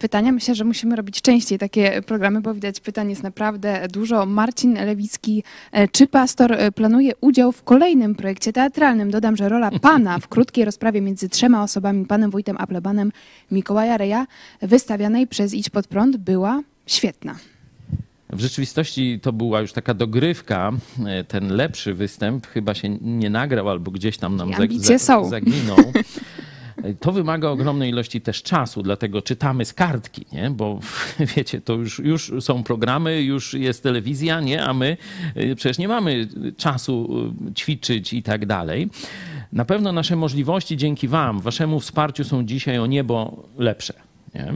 [0.00, 0.32] pytania.
[0.32, 4.26] Myślę, że musimy robić częściej takie programy, bo widać pytań jest naprawdę dużo.
[4.26, 9.10] Marcin Lewicki, e, czy pastor e, planuje udział w kolejnym projekcie teatralnym?
[9.10, 13.12] Dodam, że rola pana w krótkiej rozprawie między trzema osobami, panem wójtem a plebanem
[13.50, 14.26] Mikołaja Reja,
[14.62, 17.34] wystawianej przez Idź Pod Prąd, była świetna.
[18.30, 20.72] W rzeczywistości to była już taka dogrywka.
[21.06, 25.04] E, Ten lepszy występ chyba się nie nagrał albo gdzieś tam nam zag- ambicje za-
[25.04, 25.28] są.
[25.28, 25.76] zaginął.
[27.00, 30.50] To wymaga ogromnej ilości też czasu, dlatego czytamy z kartki, nie?
[30.50, 30.80] bo
[31.36, 34.64] wiecie, to już, już są programy, już jest telewizja, nie?
[34.64, 34.96] a my
[35.34, 37.08] e, przecież nie mamy czasu
[37.50, 38.88] e, ćwiczyć i tak dalej.
[39.52, 43.94] Na pewno nasze możliwości dzięki Wam, Waszemu wsparciu są dzisiaj o niebo lepsze.
[44.34, 44.52] Nie?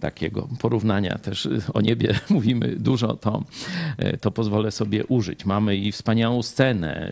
[0.00, 3.44] Takiego porównania też o niebie mówimy dużo, to,
[4.20, 5.44] to pozwolę sobie użyć.
[5.44, 7.10] Mamy i wspaniałą scenę,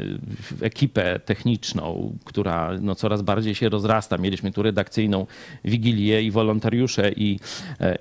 [0.60, 4.18] ekipę techniczną, która no, coraz bardziej się rozrasta.
[4.18, 5.26] Mieliśmy tu redakcyjną
[5.64, 7.40] wigilię i wolontariusze i,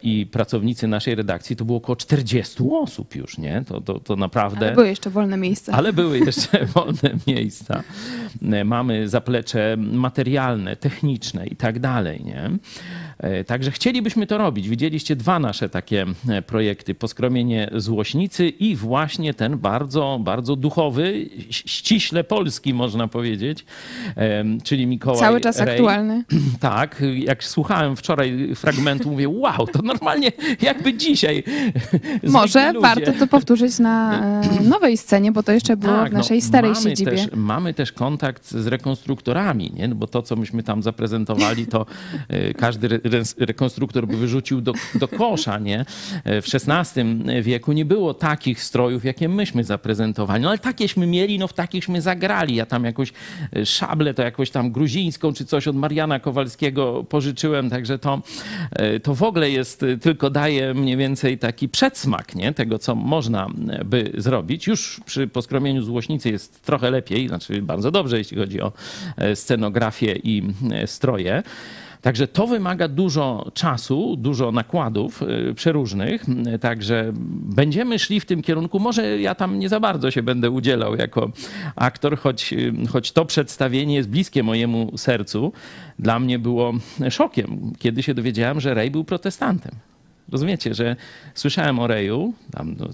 [0.03, 1.55] i pracownicy naszej redakcji.
[1.55, 3.63] To było około 40 osób już, nie?
[3.67, 4.65] To, to, to naprawdę...
[4.65, 5.73] Ale były jeszcze wolne miejsca.
[5.73, 7.83] Ale były jeszcze wolne miejsca.
[8.65, 12.49] Mamy zaplecze materialne, techniczne i tak dalej, nie?
[13.47, 14.69] Także chcielibyśmy to robić.
[14.69, 16.05] Widzieliście dwa nasze takie
[16.45, 23.65] projekty: Poskromienie Złośnicy i właśnie ten bardzo, bardzo duchowy, ściśle polski, można powiedzieć,
[24.63, 25.19] czyli Mikołaj.
[25.19, 25.69] Cały czas Rej.
[25.69, 26.23] aktualny.
[26.59, 31.43] Tak, jak słuchałem wczoraj fragmentu, mówię, wow, to normalnie jakby dzisiaj.
[32.23, 36.37] Może warto to powtórzyć na e, nowej scenie, bo to jeszcze było Tak, w naszej
[36.39, 37.11] no, starej mamy siedzibie.
[37.11, 39.87] Też, mamy też kontakt z rekonstruktorami, nie?
[39.87, 41.85] No bo to, co myśmy tam zaprezentowali, to
[42.27, 42.99] e, każdy
[43.37, 45.85] rekonstruktor by wyrzucił do, do kosza, nie?
[46.25, 47.03] W XVI
[47.41, 50.43] wieku nie było takich strojów, jakie myśmy zaprezentowali.
[50.43, 52.55] No ale takieśmy mieli, no w takieśmy zagrali.
[52.55, 53.13] Ja tam jakąś
[53.55, 58.21] e, szablę, to jakąś tam gruzińską czy coś od Mariana Kowalskiego pożyczyłem, także to,
[58.71, 62.53] e, to w ogóle jest, e, tylko daje mniej więcej taki przedsmak, nie?
[62.53, 64.67] Tego, co można e, by zrobić.
[64.67, 68.71] Już przy poskromieniu złośnicy jest trochę lepiej, znaczy bardzo dobrze, jeśli chodzi o
[69.17, 71.43] e, scenografię i e, stroje.
[72.01, 76.25] Także to wymaga dużo czasu, dużo nakładów y, przeróżnych.
[76.55, 77.11] Y, Także
[77.55, 78.79] będziemy szli w tym kierunku.
[78.79, 81.31] Może ja tam nie za bardzo się będę udzielał jako
[81.75, 85.51] aktor, choć, y, choć to przedstawienie jest bliskie mojemu sercu.
[85.99, 86.73] Dla mnie było
[87.09, 89.71] szokiem, kiedy się dowiedziałem, że Ray był protestantem.
[90.31, 90.95] Rozumiecie, że
[91.35, 92.87] słyszałem o Reju, tam, no,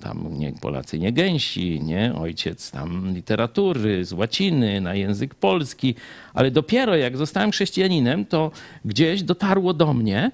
[0.00, 2.14] tam nie, Polacy nie gęsi, nie?
[2.14, 5.94] ojciec tam literatury z łaciny na język polski,
[6.34, 8.50] ale dopiero jak zostałem chrześcijaninem, to
[8.84, 10.30] gdzieś dotarło do mnie,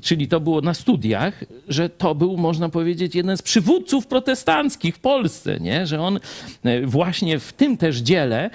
[0.00, 4.98] czyli to było na studiach, że to był, można powiedzieć, jeden z przywódców protestanckich w
[4.98, 5.86] Polsce, nie?
[5.86, 6.18] że on
[6.64, 8.50] e, właśnie w tym też dziele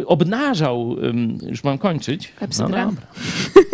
[0.00, 0.96] e, obnażał,
[1.46, 2.84] już mam kończyć, Klepsydra.
[2.86, 3.06] dobra.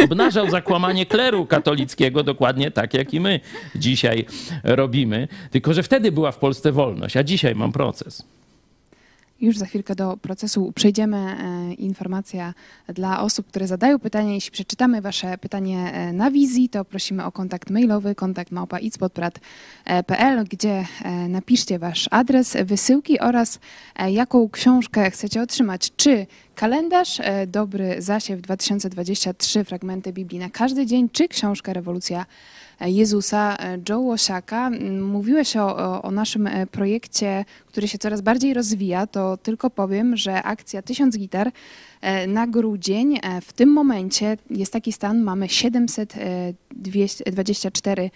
[0.04, 3.40] obnażał zakłamanie kleru katolickiego, dokładnie tak jak i my
[3.76, 4.26] dzisiaj
[4.64, 8.24] robimy, tylko że wtedy była w Polsce wolność, a dzisiaj mam proces.
[9.42, 11.16] Już za chwilkę do procesu przejdziemy.
[11.16, 12.54] E, Informacja
[12.88, 14.32] dla osób, które zadają pytania.
[14.32, 18.78] Jeśli przeczytamy Wasze pytanie e, na wizji, to prosimy o kontakt mailowy, kontakt małpa
[20.44, 23.58] gdzie e, napiszcie Wasz adres wysyłki oraz
[24.08, 25.92] jaką książkę chcecie otrzymać.
[25.96, 32.26] Czy kalendarz Dobry Zasiew 2023, fragmenty Biblii na każdy dzień, czy książka Rewolucja
[32.88, 34.70] Jezusa, e, Joe Łosiaka.
[35.00, 40.42] Mówiłeś o, o- naszym e, projekcie, który się coraz bardziej rozwija, to tylko powiem, że
[40.42, 41.52] akcja 1000 gitar
[42.00, 48.10] e, na grudzień, w tym momencie jest taki stan, mamy 724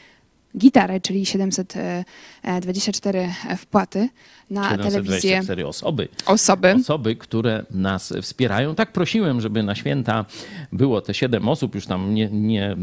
[0.58, 4.08] gitary, czyli 724 wpłaty
[4.50, 6.08] na telewizję 724 osoby.
[6.26, 6.74] osoby.
[6.80, 8.74] Osoby, które nas wspierają.
[8.74, 10.24] Tak prosiłem, żeby na święta
[10.72, 12.76] było te siedem osób, już tam nie, nie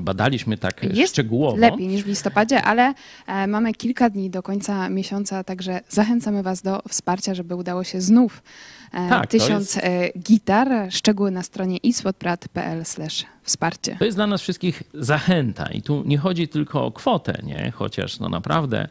[0.00, 1.56] badaliśmy tak Jest szczegółowo.
[1.56, 2.94] lepiej niż w listopadzie, ale
[3.26, 8.00] e, mamy kilka dni do końca miesiąca, także zachęcamy Was do wsparcia, żeby udało się
[8.00, 8.42] znów
[8.92, 10.68] e, Tak, tysiąc jest- e, gitar.
[10.90, 12.84] Szczegóły na stronie iswotprat.pl
[13.42, 13.96] wsparcie.
[13.98, 17.72] To jest dla nas wszystkich zachęta i tu nie chodzi tylko o kwotę, nie?
[17.74, 18.88] chociaż no naprawdę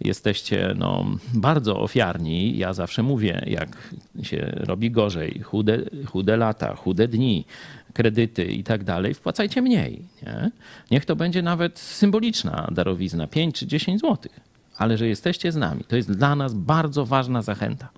[0.00, 2.58] jesteście no, bardzo ofiarni.
[2.58, 7.44] Ja zawsze mówię, jak się robi gorzej, chude, chude lata, chude dni,
[7.92, 10.02] kredyty i tak dalej, wpłacajcie mniej.
[10.22, 10.50] Nie?
[10.90, 14.40] Niech to będzie nawet symboliczna darowizna, 5 czy 10 złotych,
[14.76, 17.88] ale że jesteście z nami, to jest dla nas bardzo ważna zachęta.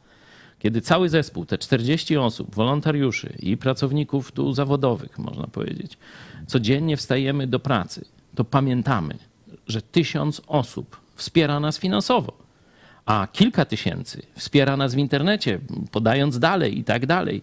[0.59, 5.99] Kiedy cały zespół, te 40 osób, wolontariuszy i pracowników tu zawodowych, można powiedzieć,
[6.47, 9.15] codziennie wstajemy do pracy, to pamiętamy,
[9.67, 12.33] że tysiąc osób wspiera nas finansowo,
[13.07, 15.59] a kilka tysięcy wspiera nas w internecie,
[15.91, 17.43] podając dalej i tak dalej.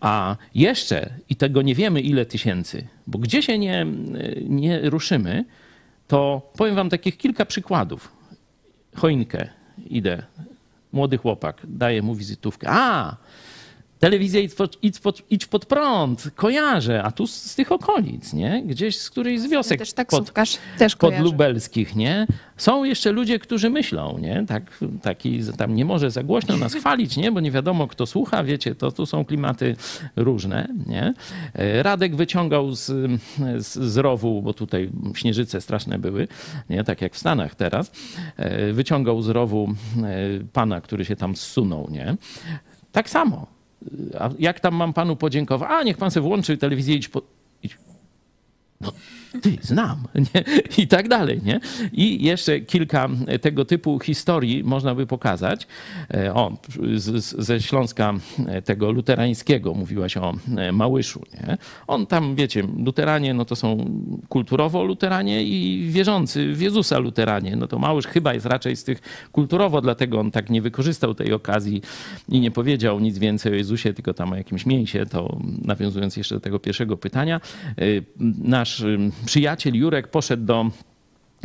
[0.00, 3.86] A jeszcze, i tego nie wiemy ile tysięcy, bo gdzie się nie,
[4.48, 5.44] nie ruszymy,
[6.08, 8.12] to powiem wam takich kilka przykładów.
[8.96, 9.48] Choinkę,
[9.86, 10.22] idę,
[10.92, 12.66] młody chłopak daje mu wizytówkę.
[12.70, 13.16] A,
[14.04, 18.32] telewizja idź pod, idź, pod, idź pod prąd, kojarzę, a tu z, z tych okolic,
[18.32, 18.62] nie?
[18.66, 22.26] Gdzieś z którejś z wiosek Też pod, taksówkarz też pod lubelskich, nie?
[22.56, 24.44] Są jeszcze ludzie, którzy myślą, nie?
[24.48, 27.32] Tak, taki tam nie może za głośno nas chwalić, nie?
[27.32, 29.76] Bo nie wiadomo, kto słucha, wiecie, to tu są klimaty
[30.16, 31.14] różne, nie?
[31.54, 32.86] E, Radek wyciągał z,
[33.58, 36.28] z, z rowu, bo tutaj śnieżyce straszne były,
[36.70, 36.84] nie?
[36.84, 37.92] Tak jak w Stanach teraz.
[38.36, 40.04] E, Wyciągał z rowu e,
[40.52, 42.16] pana, który się tam zsunął, nie?
[42.92, 43.53] Tak samo.
[44.18, 45.70] A jak tam mam panu podziękować?
[45.72, 47.22] A, niech pan sobie włączy telewizję i idź po...
[47.62, 47.78] Idź.
[48.80, 48.92] No,
[49.42, 49.96] ty, znam,
[50.34, 50.44] nie?
[50.78, 51.60] i tak dalej, nie?
[51.92, 53.08] I jeszcze kilka
[53.40, 55.66] tego typu historii można by pokazać.
[56.14, 56.56] E, O,
[56.94, 58.14] z, z, ze Śląska
[58.46, 61.56] e, tego luterańskiego mówiłaś o e, Małyszu, nie?
[61.86, 63.90] On tam, wiecie, luteranie, no to są
[64.28, 67.56] kulturowo luteranie i wierzący w Jezusa luteranie.
[67.56, 71.32] No to Małysz chyba jest raczej z tych kulturowo, dlatego on tak nie wykorzystał tej
[71.32, 71.82] okazji
[72.28, 76.34] i nie powiedział nic więcej o Jezusie, tylko tam o jakimś mięsie, to nawiązując jeszcze
[76.34, 77.40] do tego pierwszego pytania.
[78.38, 78.84] Nasz
[79.24, 80.70] przyjaciel Jurek poszedł do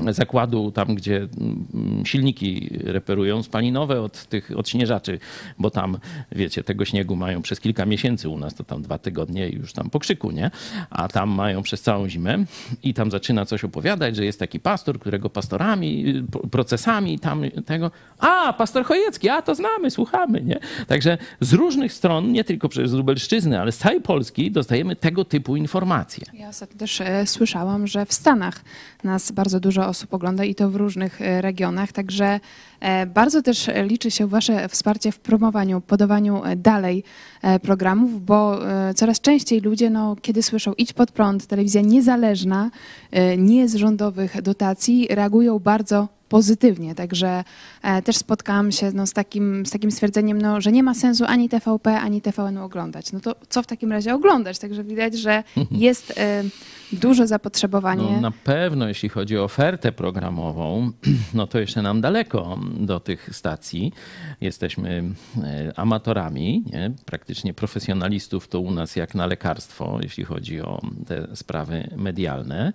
[0.10, 5.20] zakładu, tam gdzie mm, silniki reperują spalinowe od tych odśnieżaczy,
[5.60, 5.98] bo tam,
[6.32, 9.74] wiecie, tego śniegu mają przez kilka miesięcy, u nas to tam dwa tygodnie i już
[9.74, 10.52] tam po krzyku, nie?
[10.90, 12.46] A tam mają przez całą zimę
[12.84, 18.54] i tam zaczyna coś opowiadać, że jest taki pastor, którego pastorami, procesami tam tego, a,
[18.54, 20.60] pastor Chojecki, a to znamy, słuchamy, nie?
[20.88, 25.56] Także z różnych stron, nie tylko przez Lubelszczyzny, ale z całej Polski dostajemy tego typu
[25.56, 26.26] informacje.
[26.34, 28.62] Ja ostatnio też e, słyszałam, że w Stanach
[29.04, 32.40] nas bardzo dużo osób ogląda i to w różnych e, regionach, także
[32.80, 37.04] e, bardzo też liczy się Wasze wsparcie w promowaniu, podawaniu e, dalej
[37.42, 42.72] e, programów, bo e, coraz częściej ludzie, no, kiedy słyszą idź pod prąd, telewizja niezależna,
[43.12, 46.96] e, nie z rządowych dotacji, reagują bardzo pozytywnie.
[46.96, 47.44] Także
[47.82, 51.26] e, też spotkałam się no, z, takim, z takim stwierdzeniem, no, że nie ma sensu
[51.28, 53.12] ani TVP, ani TVN oglądać.
[53.12, 54.60] No to co w takim razie oglądać?
[54.60, 56.44] Także widać, że jest e,
[56.92, 58.04] duże zapotrzebowanie.
[58.04, 60.92] No, na pewno, jeśli chodzi o ofertę programową,
[61.34, 63.94] no to jeszcze nam daleko do tych stacji.
[64.42, 65.04] Jesteśmy
[65.44, 66.92] e, amatorami, nie?
[67.06, 72.74] praktycznie profesjonalistów to u nas jak na lekarstwo, jeśli chodzi o te sprawy medialne.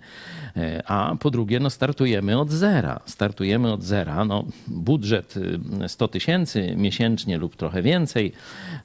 [0.85, 2.99] A po drugie, no startujemy od zera.
[3.05, 4.25] Startujemy od zera.
[4.25, 5.37] No, budżet
[5.83, 8.31] y, 100 tysięcy miesięcznie lub trochę więcej,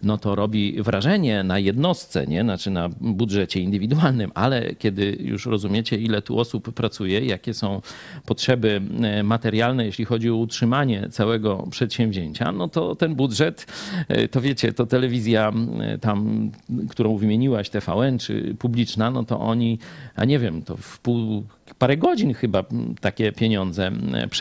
[0.02, 2.42] no to robi wrażenie na jednostce, nie?
[2.42, 7.82] Znaczy na budżecie indywidualnym, ale kiedy już rozumiecie, ile tu osób pracuje, jakie są
[8.26, 13.66] potrzeby e, materialne, jeśli chodzi o utrzymanie całego przedsięwzięcia, no to ten budżet,
[14.08, 15.52] e, to wiecie, to telewizja
[16.00, 16.50] tam,
[16.88, 19.78] którą wymieniłaś, TVN czy publiczna, no to oni,
[20.16, 21.44] a nie wiem, to w pół
[21.78, 22.64] parę godzin chyba
[23.00, 23.90] takie pieniądze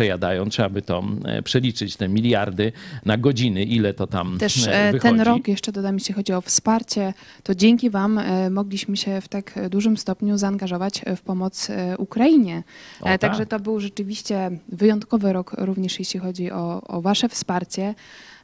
[0.10, 0.50] przejadają.
[0.50, 1.04] Trzeba by to
[1.44, 2.72] przeliczyć, te miliardy
[3.06, 5.12] na godziny, ile to tam Też e, e, wychodzi.
[5.14, 9.28] ten rok, jeszcze dodam, jeśli chodzi o wsparcie, to dzięki Wam e, mogliśmy się w
[9.28, 12.64] tak dużym stopniu zaangażować w pomoc e, Ukrainie.
[13.02, 13.50] O, E, Także tak.
[13.50, 17.96] to był rzeczywiście wyjątkowy rok, również jeśli chodzi o, o Wasze wsparcie.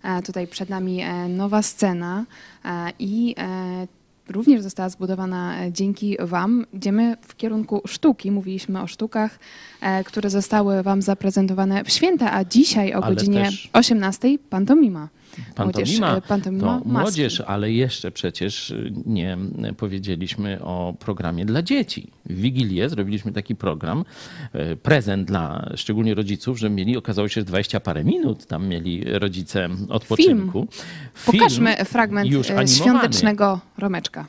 [0.04, 2.26] E, Tutaj przed nami e, nowa scena
[2.66, 3.88] e, i e,
[4.30, 6.66] również została zbudowana e, dzięki Wam.
[6.74, 8.32] Idziemy w kierunku sztuki.
[8.32, 9.40] Mówiliśmy o sztukach,
[9.82, 15.10] e, które zostały Wam zaprezentowane w święta, a dzisiaj o Ale godzinie też- 18 pantomima.
[15.56, 16.90] Pantomima, Młodzież, e, pantomima to maski.
[16.90, 18.74] młodzież, ale jeszcze przecież
[19.06, 19.38] nie
[19.78, 22.12] powiedzieliśmy o programie dla dzieci.
[22.26, 24.06] W Wigilię zrobiliśmy taki program,
[24.54, 29.04] e, prezent dla szczególnie rodziców, że mieli, okazało się, że 20 parę minut tam mieli
[29.06, 30.68] rodzice odpoczynku.
[31.16, 34.26] Film Pokażmy fragment e, świątecznego Romeczka.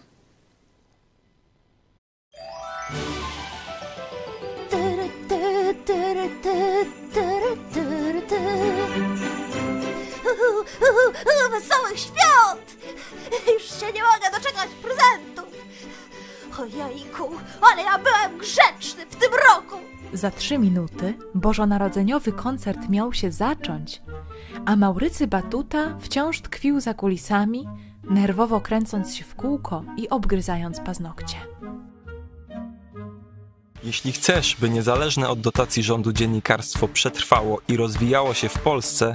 [11.50, 12.76] Wesołych świąt!
[13.54, 15.46] Już się nie mogę doczekać prezentów!
[16.60, 17.30] Ojejku,
[17.60, 19.76] ale ja byłem grzeczny w tym roku!
[20.12, 24.02] Za trzy minuty bożonarodzeniowy koncert miał się zacząć,
[24.66, 27.68] a Maurycy Batuta wciąż tkwił za kulisami,
[28.04, 31.36] nerwowo kręcąc się w kółko i obgryzając paznokcie.
[33.84, 39.14] Jeśli chcesz, by niezależne od dotacji rządu dziennikarstwo przetrwało i rozwijało się w Polsce,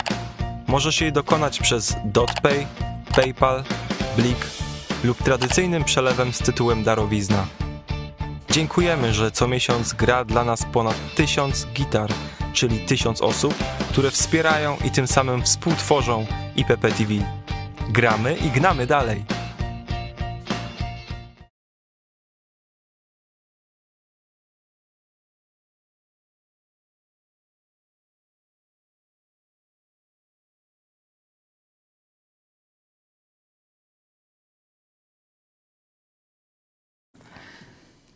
[0.71, 2.67] Możesz jej dokonać przez DotPay,
[3.15, 3.63] PayPal,
[4.17, 4.47] Blik
[5.03, 7.47] lub tradycyjnym przelewem z tytułem darowizna.
[8.51, 12.09] Dziękujemy, że co miesiąc gra dla nas ponad tysiąc gitar,
[12.53, 13.55] czyli tysiąc osób,
[13.89, 17.13] które wspierają i tym samym współtworzą IPP TV.
[17.89, 19.23] Gramy i gnamy dalej.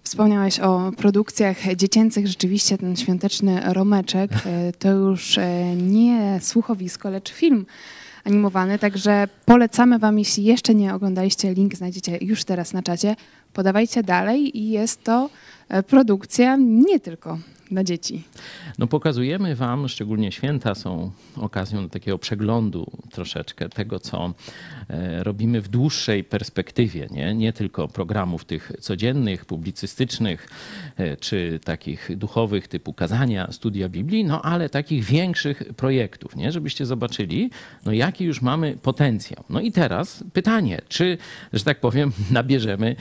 [0.06, 2.28] Wspomniałeś o produkcjach dziecięcych.
[2.28, 7.66] Rzeczywiście ten świąteczny romeczek e, to już e, nie słuchowisko, lecz film
[8.24, 8.80] animowany.
[8.80, 13.16] Także polecamy Wam, jeśli jeszcze nie oglądaliście, link znajdziecie już teraz na czacie.
[13.56, 15.30] Podawajcie dalej i jest to
[15.70, 17.38] e, produkcja nie tylko
[17.72, 18.24] dla dzieci?
[18.78, 24.34] No pokazujemy Wam, szczególnie święta są okazją do takiego przeglądu troszeczkę tego, co
[24.90, 30.50] e, robimy w dłuższej perspektywie, nie, nie tylko programów tych codziennych, publicystycznych,
[30.98, 36.86] e, czy takich duchowych typu kazania, studia Biblii, no ale takich większych projektów, nie, żebyście
[36.86, 37.50] zobaczyli,
[37.86, 39.44] no jaki już mamy potencjał.
[39.50, 41.18] No i teraz pytanie, czy,
[41.54, 42.96] że tak powiem, nabierzemy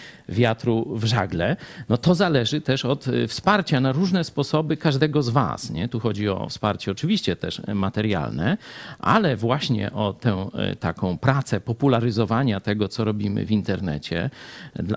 [0.44, 1.56] wiatru w żagle?
[1.88, 5.70] No to zależy też od e, wsparcia na różne sposoby każdego z Was.
[5.70, 5.88] Nie?
[5.88, 8.56] Tu chodzi o wsparcie oczywiście też materialne,
[8.98, 14.30] ale właśnie o tę e, taką pracę popularyzowania tego, co robimy w internecie,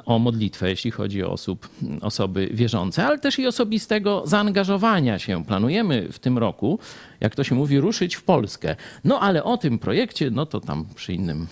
[0.06, 1.70] o modlitwę, jeśli chodzi o osób,
[2.02, 5.46] osoby wierzące, ale też i osobistego zaangażowania się.
[5.46, 6.80] Planujemy w tym roku,
[7.20, 8.76] jak to się mówi, ruszyć w Polskę.
[9.04, 11.48] No ale o tym projekcie, no to tam przy, innym,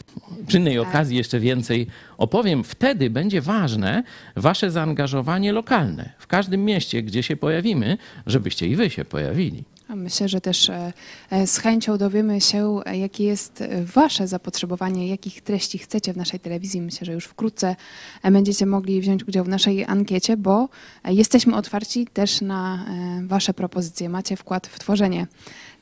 [0.47, 1.87] przy innej okazji jeszcze więcej
[2.17, 2.63] opowiem.
[2.63, 4.03] Wtedy będzie ważne
[4.35, 9.63] wasze zaangażowanie lokalne w każdym mieście, gdzie się pojawimy, żebyście i wy się pojawili.
[9.89, 10.93] Myślę, że też e,
[11.29, 16.39] e, z chęcią dowiemy się, e, jakie jest Wasze zapotrzebowanie, jakich treści chcecie w naszej
[16.39, 16.81] telewizji.
[16.81, 17.75] Myślę, że już wkrótce
[18.23, 20.69] będziecie mogli wziąć udział w naszej ankiecie, bo
[21.05, 22.85] jesteśmy otwarci też na
[23.23, 24.09] Wasze propozycje.
[24.09, 25.27] Macie wkład w tworzenie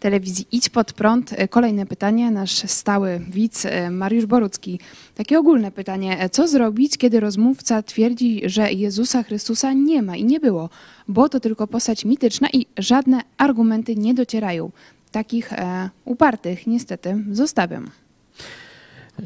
[0.03, 1.35] telewizji Idź Pod Prąd.
[1.49, 4.79] Kolejne pytanie, nasz stały widz Mariusz Borucki.
[5.15, 6.29] Takie ogólne pytanie.
[6.31, 10.69] Co zrobić, kiedy rozmówca twierdzi, że Jezusa Chrystusa nie ma i nie było,
[11.07, 14.71] bo to tylko postać mityczna i żadne argumenty nie docierają.
[15.11, 18.02] Takich e, upartych niestety zostawiam.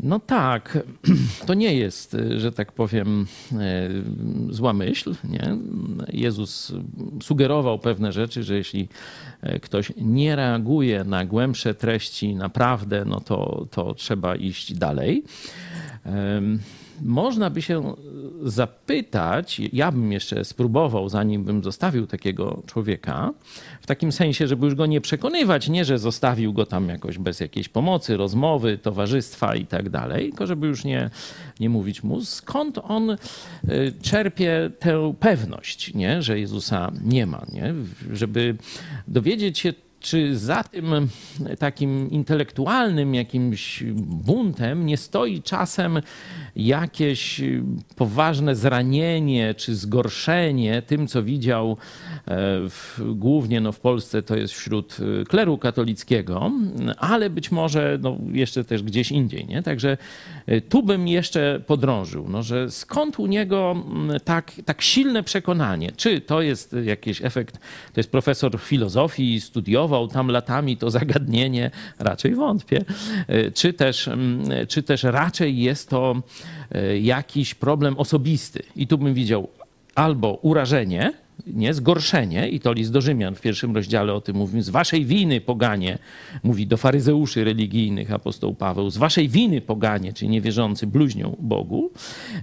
[0.04, 0.78] No tak,
[1.48, 3.90] to nie jest, że tak powiem, e,
[4.50, 5.16] zła myśl.
[5.24, 5.58] Nie?
[6.08, 6.74] Jezus
[7.22, 8.88] sugerował pewne rzeczy, że jeśli
[9.42, 15.24] e, ktoś nie reaguje na głębsze treści naprawdę, no to, to trzeba iść dalej.
[17.02, 17.94] Można by się
[18.44, 23.34] zapytać, ja bym jeszcze spróbował, zanim bym zostawił takiego człowieka,
[23.82, 27.40] w takim sensie, żeby już go nie przekonywać, nie, że zostawił go tam jakoś bez
[27.40, 31.10] jakiejś pomocy, rozmowy, towarzystwa i tak dalej, tylko żeby już nie,
[31.60, 33.18] nie mówić mu, skąd on y,
[34.02, 37.74] czerpie tę pewność, nie, że Jezusa nie ma, nie?
[38.14, 38.56] żeby
[39.08, 41.10] dowiedzieć się czy za tym
[41.60, 46.02] takim intelektualnym jakimś buntem nie stoi czasem
[46.58, 47.42] jakieś
[47.96, 51.76] poważne zranienie czy zgorszenie tym, co widział e,
[52.70, 56.52] w, głównie no w Polsce, to jest wśród e, kleru katolickiego,
[56.98, 59.46] ale być może no jeszcze też gdzieś indziej.
[59.46, 59.64] Nie?
[59.64, 59.98] Także
[60.48, 63.76] e, tu bym jeszcze podrążył, no, że skąd u niego
[64.24, 67.58] tak, tak silne przekonanie, czy to jest jakiś efekt,
[67.94, 72.86] to jest profesor filozofii, studiował tam latami to zagadnienie, raczej wątpię,
[73.54, 74.10] czy też,
[74.68, 76.16] czy też raczej jest to
[77.02, 78.64] jakiś problem osobisty.
[78.76, 79.48] I tu bym widział
[79.96, 81.14] albo urażenie,
[81.48, 85.06] nie, zgorszenie, i to list do Rzymian w pierwszym rozdziale o tym mówi, z waszej
[85.06, 85.98] winy poganie,
[86.44, 91.92] mówi do faryzeuszy religijnych apostoł Paweł, z waszej winy poganie, czyli niewierzący, bluźnią Bogu,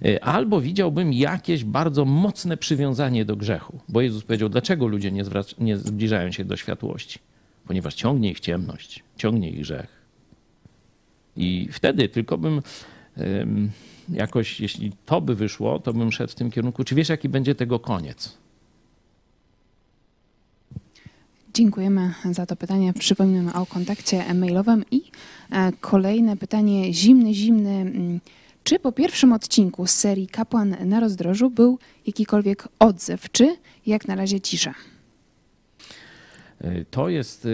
[0.04, 5.22] e, albo widziałbym jakieś bardzo mocne przywiązanie do grzechu, bo Jezus powiedział, dlaczego ludzie nie,
[5.58, 7.18] nie zbliżają się do światłości?
[7.66, 10.04] Ponieważ ciągnie ich ciemność, ciągnie ich grzech.
[11.36, 12.62] I wtedy tylko bym
[14.08, 16.84] jakoś, jeśli to by wyszło, to bym szedł w tym kierunku.
[16.84, 18.38] Czy wiesz, jaki będzie tego koniec?
[21.54, 22.92] Dziękujemy za to pytanie.
[22.92, 25.02] Przypominam o kontakcie mailowym i
[25.50, 27.70] e, kolejne pytanie zimny, zimny.
[27.70, 28.20] Mm,
[28.64, 34.14] czy po pierwszym odcinku z serii Kapłan na rozdrożu był jakikolwiek odzew, czy jak na
[34.14, 34.74] razie cisza?
[36.60, 37.48] E, to jest e,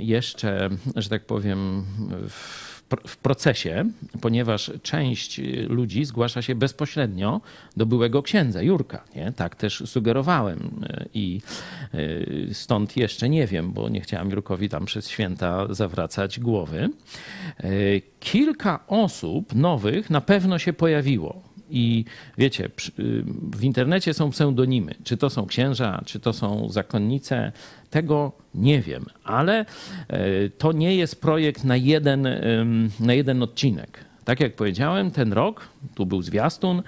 [0.00, 1.84] jeszcze, że tak powiem,
[2.28, 2.73] w
[3.06, 3.84] w procesie,
[4.20, 7.40] ponieważ część ludzi zgłasza się bezpośrednio
[7.76, 9.04] do byłego księdza Jurka.
[9.16, 9.32] Nie?
[9.32, 11.40] Tak też sugerowałem e, i
[11.94, 16.88] e, stąd jeszcze nie wiem, bo nie chciałem Jurkowi tam przez święta zawracać głowy.
[17.58, 17.70] E,
[18.20, 21.53] kilka osób nowych na pewno się pojawiło.
[21.74, 22.04] I
[22.38, 22.70] wiecie,
[23.56, 24.94] w internecie są pseudonimy.
[25.04, 27.52] Czy to są księża, czy to są zakonnice,
[27.90, 29.58] tego nie wiem, ale
[30.08, 32.28] e, to nie jest projekt na jeden,
[33.00, 34.04] na jeden odcinek.
[34.24, 36.82] Tak jak powiedziałem, ten rok, tu był zwiastun,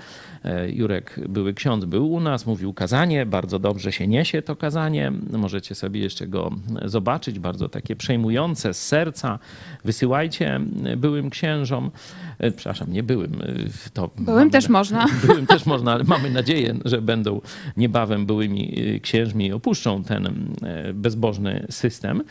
[0.69, 5.13] Jurek, były ksiądz, był u nas, mówił kazanie, bardzo dobrze się niesie to kazanie.
[5.33, 6.51] Możecie sobie jeszcze go
[6.85, 9.39] zobaczyć, bardzo takie przejmujące z serca.
[9.85, 10.61] Wysyłajcie
[10.97, 11.91] byłym księżom.
[12.39, 13.33] E, przepraszam, nie byłym.
[13.43, 15.07] E, to byłym też można.
[15.27, 17.41] Byłym też można, ale mamy nadzieję, że będą
[17.77, 20.55] niebawem byłymi e, księżmi i opuszczą ten
[20.95, 22.23] bezbożny system.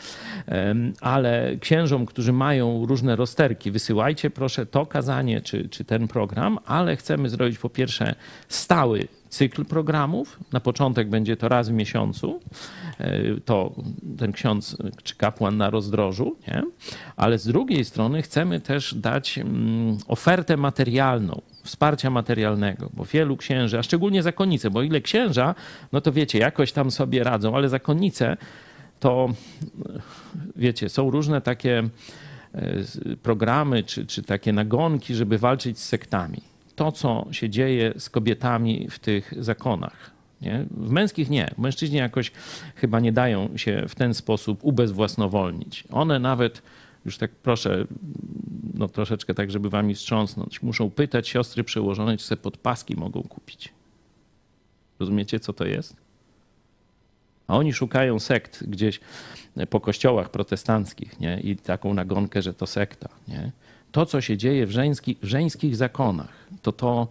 [1.00, 6.96] Ale księżom, którzy mają różne rozterki, wysyłajcie proszę to kazanie czy, czy ten program, ale
[6.96, 8.05] chcemy zrobić po pierwsze
[8.48, 10.38] stały cykl programów.
[10.52, 12.40] Na początek będzie to raz w miesiącu.
[12.98, 13.74] E, to
[14.18, 16.62] ten ksiądz czy kapłan na rozdrożu, nie?
[17.16, 23.78] ale z drugiej strony chcemy też dać mm, ofertę materialną, wsparcia materialnego, bo wielu księży,
[23.78, 25.54] a szczególnie zakonnice, bo ile księża,
[25.92, 28.36] no to wiecie, jakoś tam sobie radzą, ale zakonnice
[29.00, 29.28] to
[30.56, 31.88] wiecie, są różne takie
[32.54, 36.55] e, programy czy, czy takie nagonki, żeby walczyć z sektami.
[36.76, 40.10] To, co się dzieje z kobietami w tych zakonach.
[40.40, 40.66] Nie?
[40.70, 41.50] W męskich nie.
[41.58, 42.32] Mężczyźni jakoś
[42.74, 45.84] chyba nie dają się w ten sposób ubezwłasnowolnić.
[45.90, 46.62] One nawet,
[47.04, 47.86] już tak proszę,
[48.74, 53.72] no troszeczkę tak, żeby wami wstrząsnąć, muszą pytać siostry przełożone, czy sobie podpaski mogą kupić.
[54.98, 55.96] Rozumiecie, co to jest?
[57.48, 59.00] A oni szukają sekt gdzieś
[59.70, 61.40] po kościołach protestanckich nie?
[61.40, 63.08] i taką nagonkę, że to sekta.
[63.28, 63.52] Nie?
[63.96, 67.08] To, co się dzieje w, żeński, w żeńskich zakonach, to to,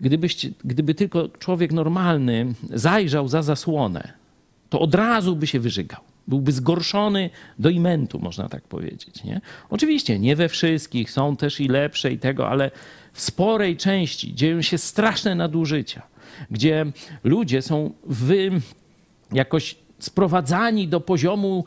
[0.00, 4.12] gdybyście, gdyby tylko człowiek normalny zajrzał za zasłonę,
[4.70, 6.00] to od razu by się wyżygał.
[6.26, 9.24] Byłby zgorszony do imentu, można tak powiedzieć.
[9.24, 9.40] Nie?
[9.70, 12.70] Oczywiście nie we wszystkich, są też i lepsze i tego, ale
[13.12, 16.02] w sporej części dzieją się straszne nadużycia,
[16.50, 16.86] gdzie
[17.24, 18.50] ludzie są wy,
[19.32, 21.64] jakoś sprowadzani do poziomu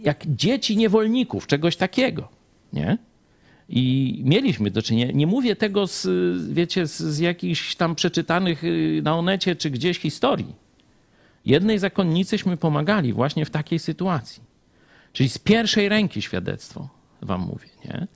[0.00, 2.39] jak dzieci niewolników, czegoś takiego,
[2.72, 2.98] nie?
[3.68, 6.06] I mieliśmy do czynienia, nie mówię tego z,
[6.52, 10.54] wiecie, z, z jakichś tam przeczytanych y, na onecie czy gdzieś historii.
[11.44, 14.42] Jednej zakonnicyśmy pomagali właśnie w takiej sytuacji.
[15.12, 16.88] Czyli z pierwszej ręki świadectwo,
[17.22, 18.06] wam mówię, nie?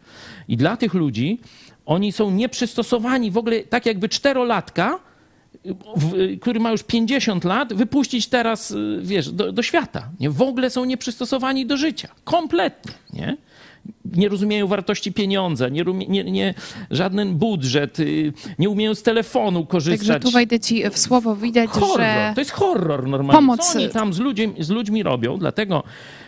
[0.49, 1.41] I dla tych ludzi
[1.87, 4.99] oni są nieprzystosowani w ogóle, tak jakby czterolatka,
[6.41, 10.09] który ma już 50 lat, wypuścić teraz, y, wiesz, do, do świata.
[10.21, 10.31] Nie?
[10.31, 12.09] W ogóle są nieprzystosowani do życia.
[12.25, 13.37] Kompletnie, nie?
[14.05, 16.55] Nie rozumieją wartości pieniądza, nie, nie, nie,
[16.91, 20.09] żaden budżet, y, nie umieją z telefonu korzystać.
[20.09, 21.99] Także tu wejdę ci w słowo, widać, horror.
[21.99, 22.33] że...
[22.35, 23.33] To jest horror normalnie.
[23.33, 23.73] Pomoc...
[23.73, 25.39] Co oni tam z ludźmi, z ludźmi robią?
[25.39, 25.83] Dlatego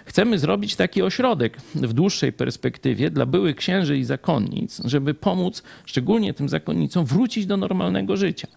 [0.06, 6.34] chcemy zrobić taki ośrodek w dłuższej perspektywie dla byłych księży i zakonnic, żeby pomóc szczególnie
[6.34, 8.48] tym zakonnicom wrócić do normalnego życia.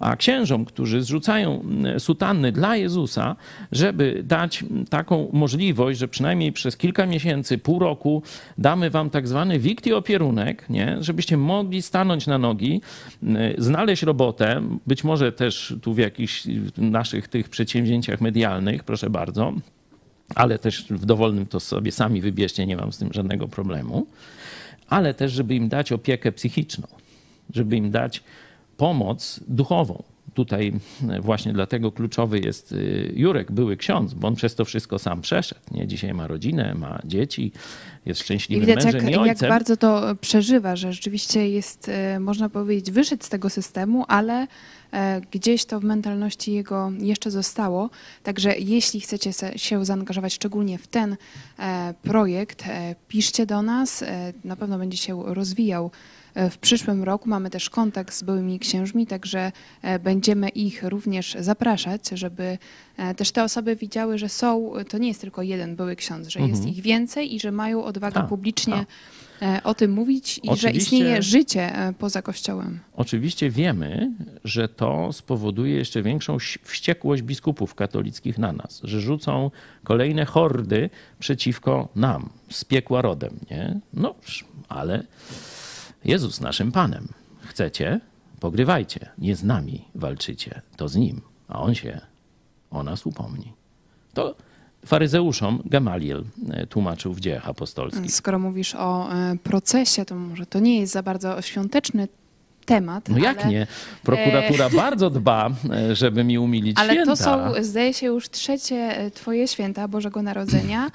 [0.00, 3.36] A księżom, którzy zrzucają mm, sutanny dla Jezusa,
[3.72, 8.22] żeby dać taką możliwość, że przynajmniej przez kilka miesięcy, pół roku
[8.58, 10.96] damy wam tak zwany wikt i opierunek, nie?
[11.00, 12.80] żebyście mogli stanąć na nogi,
[13.22, 16.42] mm, znaleźć robotę, być może też tu w jakichś
[16.76, 19.52] naszych tych przedsięwzięciach medialnych, proszę bardzo,
[20.34, 24.06] ale też w dowolnym to sobie sami wybierzcie, nie mam z tym żadnego problemu,
[24.88, 26.86] ale też, żeby im dać opiekę psychiczną,
[27.54, 28.22] żeby im dać
[28.76, 30.02] pomoc duchową.
[30.34, 30.72] Tutaj
[31.20, 35.60] właśnie dlatego kluczowy jest y, Jurek, były ksiądz, bo on przez to wszystko sam przeszedł.
[35.70, 35.86] Nie?
[35.86, 37.52] Dzisiaj ma rodzinę, ma dzieci,
[38.06, 39.46] jest szczęśliwym I widać, mężem jak, i ojcem.
[39.46, 44.34] jak bardzo to przeżywa, że rzeczywiście jest, y, można powiedzieć, wyszedł z tego systemu, ale
[44.42, 44.46] E,
[45.30, 47.90] gdzieś to w mentalności jego jeszcze zostało.
[48.22, 51.16] Także jeśli chcecie się zaangażować szczególnie w ten
[51.58, 54.04] e, projekt, e, piszcie do nas.
[54.44, 55.90] Na pewno będzie się rozwijał
[56.50, 57.28] w przyszłym roku.
[57.28, 59.52] Mamy też kontakt z byłymi księżmi, także
[60.00, 62.58] będziemy ich również zapraszać, żeby
[63.16, 66.56] też te osoby widziały, że są, to nie jest tylko jeden były ksiądz, że mhm.
[66.56, 69.25] jest ich więcej i że mają odwagę a, publicznie a E,
[69.64, 72.80] o tym mówić i oczywiście, że istnieje życie e, poza Kościołem.
[72.94, 74.12] Oczywiście wiemy,
[74.44, 79.50] że to spowoduje jeszcze większą wściekłość biskupów katolickich na nas, że rzucą
[79.84, 83.38] kolejne hordy przeciwko nam, z piekła rodem.
[83.50, 83.80] Nie?
[83.92, 84.14] No,
[84.68, 85.04] ale
[86.04, 87.08] Jezus naszym Panem.
[87.40, 88.00] Chcecie?
[88.40, 89.08] Pogrywajcie.
[89.18, 92.00] Nie z nami walczycie, to z Nim, a On się
[92.70, 93.52] o nas upomni.
[94.14, 94.34] To
[94.86, 98.12] faryzeuszom Gamaliel e, tłumaczył w dziejach apostolskich.
[98.12, 102.08] Skoro mówisz o e, procesie, to może to nie jest za bardzo świąteczny
[102.66, 103.08] temat.
[103.08, 103.50] No jak ale...
[103.52, 103.66] nie?
[104.02, 104.70] Prokuratura e...
[104.70, 107.10] bardzo dba, e, żeby mi umilić ale święta.
[107.10, 110.90] Ale to są, zdaje się, już trzecie twoje święta Bożego Narodzenia.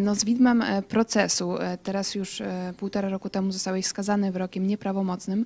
[0.00, 2.42] No, z widmem procesu, teraz już
[2.76, 5.44] półtora roku temu zostałeś skazany wyrokiem nieprawomocnym.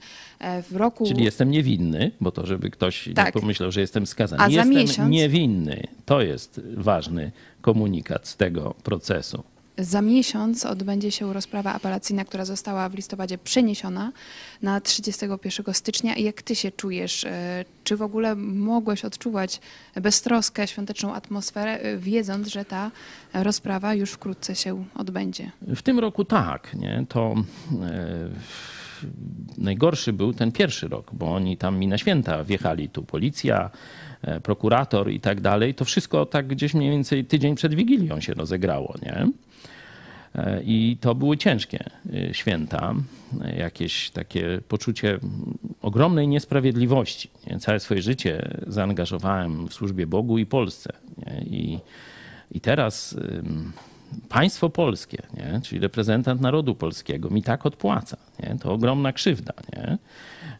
[0.70, 1.06] W roku...
[1.06, 3.34] Czyli jestem niewinny, bo to, żeby ktoś tak.
[3.34, 4.42] nie pomyślał, że jestem skazany.
[4.42, 5.10] A jestem miesiąc...
[5.10, 5.82] niewinny.
[6.04, 9.42] To jest ważny komunikat z tego procesu.
[9.78, 14.12] Za miesiąc odbędzie się rozprawa apelacyjna, która została w listopadzie przeniesiona
[14.62, 16.16] na 31 stycznia.
[16.16, 17.24] Jak ty się czujesz?
[17.24, 19.60] E, czy w ogóle mogłeś odczuwać
[19.94, 22.90] beztroskę, świąteczną atmosferę, e, wiedząc, że ta
[23.34, 25.50] rozprawa już wkrótce się odbędzie?
[25.62, 26.74] W tym roku tak.
[26.74, 27.04] Nie?
[27.08, 27.34] To
[27.82, 28.28] e,
[29.58, 32.88] najgorszy był ten pierwszy rok, bo oni tam mi na święta wjechali.
[32.88, 33.70] Tu policja,
[34.42, 38.94] prokurator i tak dalej, to wszystko tak gdzieś mniej więcej tydzień przed Wigilią się rozegrało,
[39.02, 39.26] nie?
[40.36, 42.94] E, I to były ciężkie e, święta,
[43.44, 45.18] e, jakieś takie poczucie
[45.82, 47.30] ogromnej niesprawiedliwości.
[47.46, 47.58] Nie?
[47.58, 50.92] Całe swoje życie zaangażowałem w służbie Bogu i Polsce.
[51.44, 51.78] I,
[52.50, 53.16] I teraz
[54.28, 55.60] państwo polskie, nie?
[55.60, 58.16] czyli reprezentant narodu polskiego, mi tak odpłaca.
[58.40, 58.56] Nie?
[58.58, 59.52] To ogromna krzywda.
[59.76, 59.98] Nie?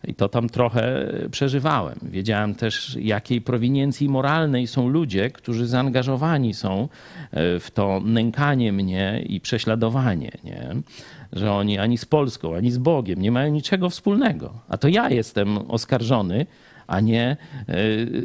[0.07, 1.99] I to tam trochę przeżywałem.
[2.03, 6.89] Wiedziałem też, jakiej prowiniencji moralnej są ludzie, którzy zaangażowani są
[7.31, 10.31] e, w to nękanie mnie i prześladowanie.
[10.45, 10.69] Nie?
[11.33, 14.55] Że oni ani z Polską, ani z Bogiem nie mają niczego wspólnego.
[14.69, 16.47] A to ja jestem oskarżony
[16.87, 17.37] a nie,
[17.69, 17.77] e,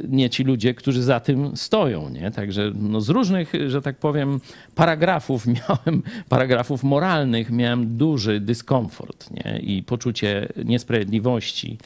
[0.07, 2.09] nie ci ludzie, którzy za tym stoją.
[2.09, 2.31] Nie?
[2.31, 4.39] Także no z różnych, że tak powiem,
[4.75, 9.59] paragrafów miałem, paragrafów moralnych miałem duży dyskomfort nie?
[9.59, 11.77] i poczucie niesprawiedliwości,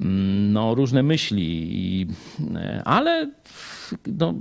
[0.00, 2.06] mm, no, różne myśli, i,
[2.56, 3.30] e, ale
[4.06, 4.34] no,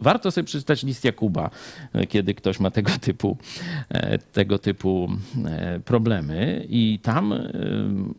[0.00, 1.50] warto sobie przeczytać list Jakuba,
[2.08, 3.36] kiedy ktoś ma tego typu,
[3.88, 5.08] e, tego typu
[5.44, 6.66] e, problemy.
[6.68, 7.52] I tam e,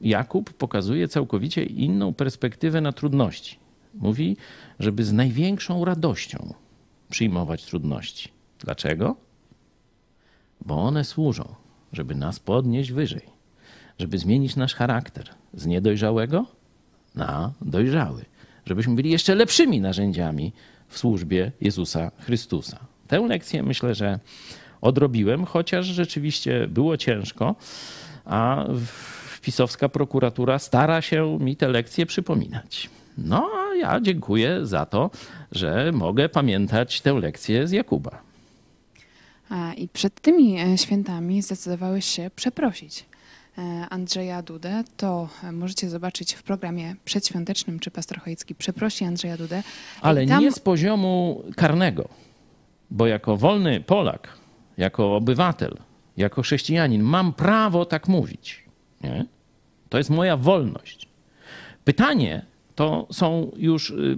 [0.01, 3.59] Jakub pokazuje całkowicie inną perspektywę na trudności.
[3.93, 4.37] Mówi,
[4.79, 6.53] żeby z największą radością
[7.09, 8.29] przyjmować trudności.
[8.59, 9.15] Dlaczego?
[10.65, 11.55] Bo one służą,
[11.93, 13.21] żeby nas podnieść wyżej,
[13.99, 16.45] żeby zmienić nasz charakter z niedojrzałego
[17.15, 18.25] na dojrzały
[18.65, 20.53] żebyśmy byli jeszcze lepszymi narzędziami
[20.87, 22.79] w służbie Jezusa Chrystusa.
[23.07, 24.19] Tę lekcję myślę, że
[24.81, 27.55] odrobiłem, chociaż rzeczywiście było ciężko,
[28.25, 28.65] a
[29.41, 32.89] pisowska prokuratura stara się mi te lekcje przypominać.
[33.17, 35.11] No, a ja dziękuję za to,
[35.51, 38.21] że mogę pamiętać tę lekcję z Jakuba.
[39.49, 43.05] A, I przed tymi e, świętami zdecydowałeś się przeprosić.
[43.57, 49.63] E, Andrzeja Dudę, to możecie zobaczyć w programie przedświątecznym, czy pastor Chojecki przeprosi Andrzeja Dudę.
[50.01, 50.41] Ale tam...
[50.41, 52.09] nie z poziomu karnego,
[52.91, 54.37] bo jako wolny Polak,
[54.77, 55.77] jako obywatel,
[56.17, 58.63] jako chrześcijanin mam prawo tak mówić.
[59.03, 59.25] Nie?
[59.89, 61.07] To jest moja wolność.
[61.83, 62.45] Pytanie
[62.75, 64.17] to są już, y,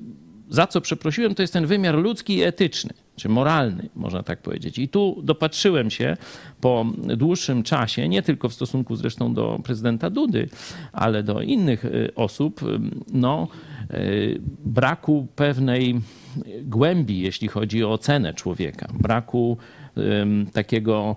[0.49, 4.80] za co przeprosiłem, to jest ten wymiar ludzki i etyczny czy moralny, można tak powiedzieć.
[4.80, 6.18] I tu dopatrzyłem się
[6.61, 6.86] po
[7.18, 10.49] dłuższym czasie, nie tylko w stosunku zresztą do prezydenta Dudy,
[10.94, 12.65] ale do innych y, osób, y,
[13.14, 13.48] no,
[13.94, 15.95] y, braku pewnej
[16.64, 19.57] głębi, jeśli chodzi o ocenę człowieka, braku
[20.53, 21.15] takiego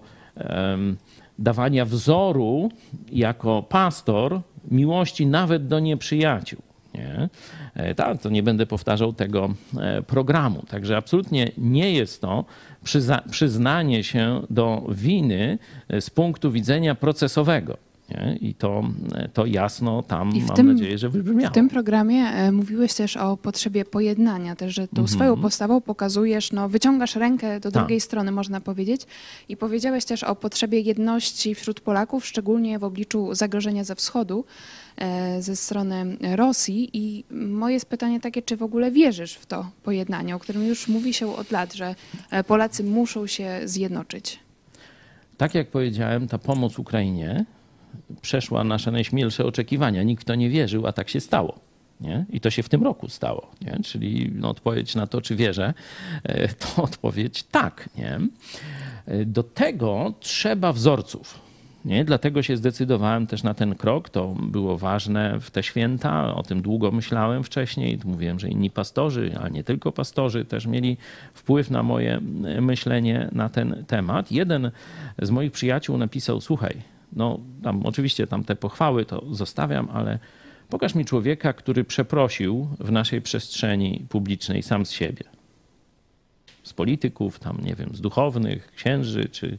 [1.38, 2.68] dawania wzoru
[3.12, 4.40] jako pastor
[4.70, 6.62] miłości nawet do nieprzyjaciół.
[6.94, 7.28] Nie?
[7.74, 10.62] E, tak, to nie będę powtarzał tego e, programu.
[10.68, 12.44] Także absolutnie nie jest to
[13.30, 17.76] przyznanie się do winy e, z punktu widzenia procesowego.
[18.10, 18.36] Nie?
[18.40, 18.82] I to,
[19.34, 21.50] to jasno tam mam tym, nadzieję, że wybrzmiało.
[21.50, 25.08] W tym programie mówiłeś też o potrzebie pojednania, też, że tą -hmm.
[25.08, 29.06] swoją postawą pokazujesz, no, wyciągasz rękę do drugiej strony, można powiedzieć.
[29.48, 34.44] I powiedziałeś też o potrzebie jedności wśród Polaków, szczególnie w obliczu zagrożenia ze wschodu.
[34.96, 36.90] E, ze strony Rosji.
[36.92, 40.88] I moje jest pytanie takie, czy w ogóle wierzysz w to pojednanie, o którym już
[40.88, 41.94] mówi się od lat, że
[42.30, 44.38] e, Polacy muszą się zjednoczyć?
[45.36, 47.44] Tak jak powiedziałem, ta pomoc Ukrainie
[48.22, 50.02] przeszła nasze najśmielsze oczekiwania.
[50.02, 51.58] Nikt w to nie wierzył, a tak się stało.
[52.00, 52.24] Nie?
[52.30, 53.50] I to się w tym roku stało.
[53.60, 53.78] Nie?
[53.84, 55.74] Czyli no, odpowiedź na to, czy wierzę,
[56.22, 57.88] e, to odpowiedź tak.
[57.96, 58.20] Nie?
[59.26, 61.49] Do tego trzeba wzorców.
[61.84, 62.04] Nie?
[62.04, 64.08] Dlatego się zdecydowałem też na ten krok.
[64.08, 66.34] To było ważne w te święta.
[66.34, 67.98] O tym długo myślałem wcześniej.
[68.04, 70.96] Mówiłem, że inni pastorzy, a nie tylko pastorzy, też mieli
[71.34, 72.20] wpływ na moje
[72.60, 74.32] myślenie na ten temat.
[74.32, 74.70] Jeden
[75.22, 76.76] z moich przyjaciół napisał: Słuchaj,
[77.12, 80.18] no tam oczywiście tam te pochwały to zostawiam, ale
[80.68, 85.24] pokaż mi człowieka, który przeprosił w naszej przestrzeni publicznej sam z siebie.
[86.62, 89.58] Z polityków, tam nie wiem, z duchownych, księży czy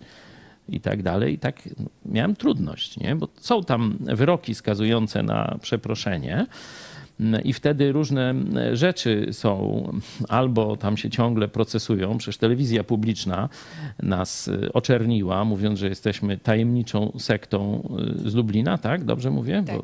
[0.70, 1.34] i tak dalej.
[1.34, 1.70] I tak
[2.06, 3.16] miałem trudność, nie?
[3.16, 6.46] bo są tam wyroki skazujące na przeproszenie.
[7.44, 8.34] I wtedy różne
[8.74, 9.84] rzeczy są,
[10.30, 13.50] albo tam się ciągle procesują, przecież telewizja publiczna
[14.04, 17.90] nas oczerniła, mówiąc, że jesteśmy tajemniczą sektą
[18.26, 19.04] z Lublina, tak?
[19.04, 19.64] Dobrze mówię?
[19.68, 19.76] Tak.
[19.76, 19.84] Bo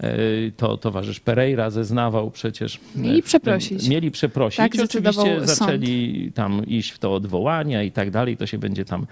[0.00, 0.10] e,
[0.56, 2.80] to towarzysz Pereira zeznawał przecież.
[2.96, 3.88] Mieli przeprosić.
[3.88, 4.56] Mieli przeprosić.
[4.56, 6.34] Tak, Oczywiście zaczęli sąd.
[6.34, 8.36] tam iść w to odwołania i tak dalej.
[8.36, 9.06] To się będzie tam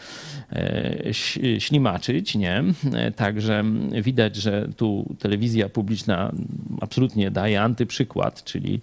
[0.53, 1.15] e,
[1.59, 2.65] ślimaczyć, nie?
[2.95, 3.65] E, także
[4.03, 6.33] widać, że tu telewizja publiczna
[6.81, 8.81] absolutnie da daje antyprzykład, czyli,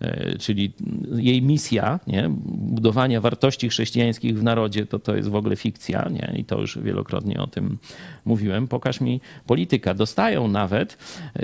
[0.00, 0.72] e, czyli
[1.16, 2.30] jej misja, nie?
[2.46, 6.34] budowania wartości chrześcijańskich w narodzie, to to jest w ogóle fikcja nie?
[6.36, 7.78] i to już wielokrotnie o tym
[8.24, 8.68] mówiłem.
[8.68, 9.94] Pokaż mi polityka.
[9.94, 10.98] Dostają nawet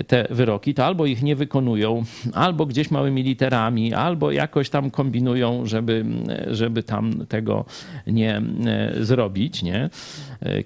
[0.07, 5.67] te wyroki, to albo ich nie wykonują, albo gdzieś małymi literami, albo jakoś tam kombinują,
[5.67, 6.05] żeby,
[6.51, 7.65] żeby tam tego
[8.07, 9.63] nie e, zrobić.
[9.63, 9.91] Nie?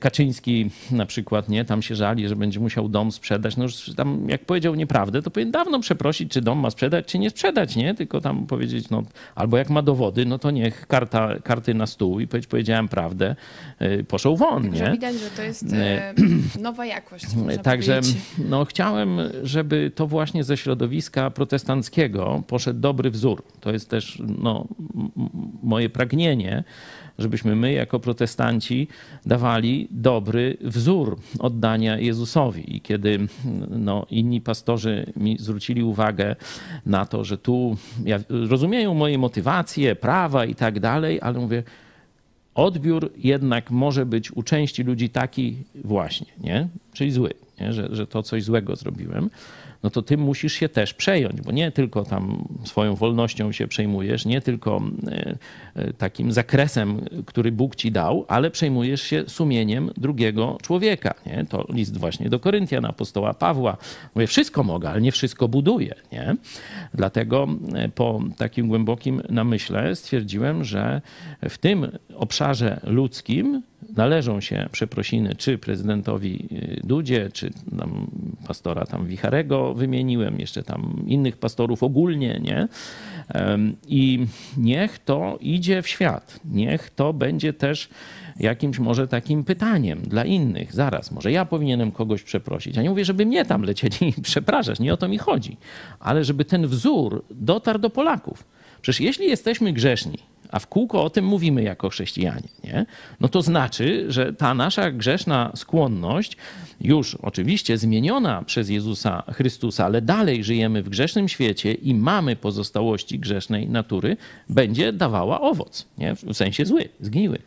[0.00, 1.64] Kaczyński na przykład, nie?
[1.64, 3.56] tam się żali, że będzie musiał dom sprzedać.
[3.56, 7.18] No już tam, jak powiedział nieprawdę, to powinien dawno przeprosić, czy dom ma sprzedać, czy
[7.18, 7.94] nie sprzedać, nie?
[7.94, 9.02] Tylko tam powiedzieć, no,
[9.34, 13.36] albo jak ma dowody, no to niech karta, karty na stół i powiedzieć, powiedziałem prawdę,
[13.82, 14.90] y, poszł won, nie?
[14.92, 16.14] widać, że to jest Y, e,
[16.60, 17.36] nowa jakość.
[17.36, 18.22] można Także powiedzieć.
[18.38, 23.42] no, chciałem, żeby to właśnie ze środowiska protestanckiego poszedł dobry wzór.
[23.60, 24.66] To jest też no,
[25.62, 26.64] moje pragnienie,
[27.18, 28.88] żebyśmy my jako protestanci
[29.26, 32.76] dawali dobry wzór oddania Jezusowi.
[32.76, 33.18] I kiedy
[33.70, 36.36] no, inni pastorzy mi zwrócili uwagę
[36.86, 41.62] na to, że tu ja, rozumieją moje motywacje, prawa i tak dalej, ale mówię,
[42.54, 46.68] odbiór jednak może być u części ludzi taki właśnie, nie?
[46.92, 47.30] czyli zły,
[47.60, 47.72] nie?
[47.72, 49.30] Że, że to coś złego zrobiłem,
[49.82, 54.26] no to ty musisz się też przejąć, bo nie tylko tam swoją wolnością się przejmujesz,
[54.26, 55.36] nie tylko e,
[55.74, 61.14] e, takim zakresem, który Bóg ci dał, ale przejmujesz się sumieniem drugiego człowieka.
[61.26, 61.44] Nie?
[61.48, 63.76] To list właśnie do Koryntian, apostoła Pawła.
[64.14, 65.94] Mówię, wszystko mogę, ale nie wszystko buduję.
[66.12, 66.36] Nie?
[66.94, 71.00] Dlatego e, po takim głębokim namyśle stwierdziłem, że
[71.48, 73.62] w tym obszarze ludzkim
[73.96, 78.10] należą się przeprosiny czy prezydentowi y, Dudzie, czy tam
[78.46, 82.68] pastora tam Wicharego wymieniłem, jeszcze tam innych pastorów ogólnie, nie?
[83.88, 84.26] I
[84.56, 86.40] niech to idzie w świat.
[86.44, 87.88] Niech to będzie też
[88.40, 90.72] jakimś może takim pytaniem dla innych.
[90.72, 92.76] Zaraz, może ja powinienem kogoś przeprosić.
[92.76, 95.56] Ja nie mówię, żeby mnie tam lecieli i przepraszać, nie o to mi chodzi.
[96.00, 98.44] Ale żeby ten wzór dotarł do Polaków.
[98.82, 100.18] Przecież jeśli jesteśmy grzeszni,
[100.50, 102.86] a w kółko o tym mówimy jako chrześcijanie, nie?
[103.20, 106.36] no to znaczy, że ta nasza grzeszna skłonność,
[106.80, 113.18] już oczywiście zmieniona przez Jezusa Chrystusa, ale dalej żyjemy w grzesznym świecie i mamy pozostałości
[113.18, 114.16] grzesznej natury,
[114.48, 116.14] będzie dawała owoc, nie?
[116.14, 117.38] w sensie zły, zgniły.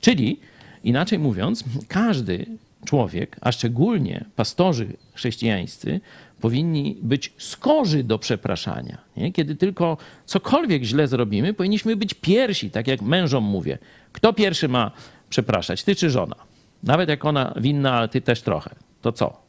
[0.00, 0.40] Czyli,
[0.84, 2.46] inaczej mówiąc, każdy
[2.84, 6.00] człowiek, a szczególnie pastorzy chrześcijańscy,
[6.40, 8.98] powinni być skorzy do przepraszania.
[9.16, 9.32] Nie?
[9.32, 9.96] Kiedy tylko
[10.26, 13.78] cokolwiek źle zrobimy, powinniśmy być pierwsi, tak jak mężom mówię.
[14.12, 14.90] Kto pierwszy ma
[15.30, 16.36] przepraszać, ty czy żona?
[16.82, 18.70] Nawet jak ona winna, ale ty też trochę.
[19.02, 19.40] To co?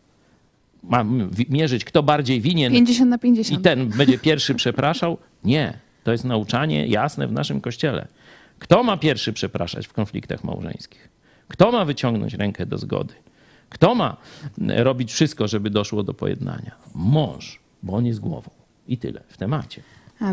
[0.83, 3.59] Mam mierzyć, kto bardziej winien 50 na 50.
[3.59, 5.17] i ten będzie pierwszy przepraszał?
[5.43, 5.79] Nie.
[6.03, 8.07] To jest nauczanie jasne w naszym kościele.
[8.59, 11.09] Kto ma pierwszy przepraszać w konfliktach małżeńskich?
[11.47, 13.13] Kto ma wyciągnąć rękę do zgody?
[13.71, 14.17] Kto ma
[14.57, 16.71] robić wszystko, żeby doszło do pojednania?
[16.95, 18.51] Mąż, bo on jest głową.
[18.87, 19.81] I tyle w temacie.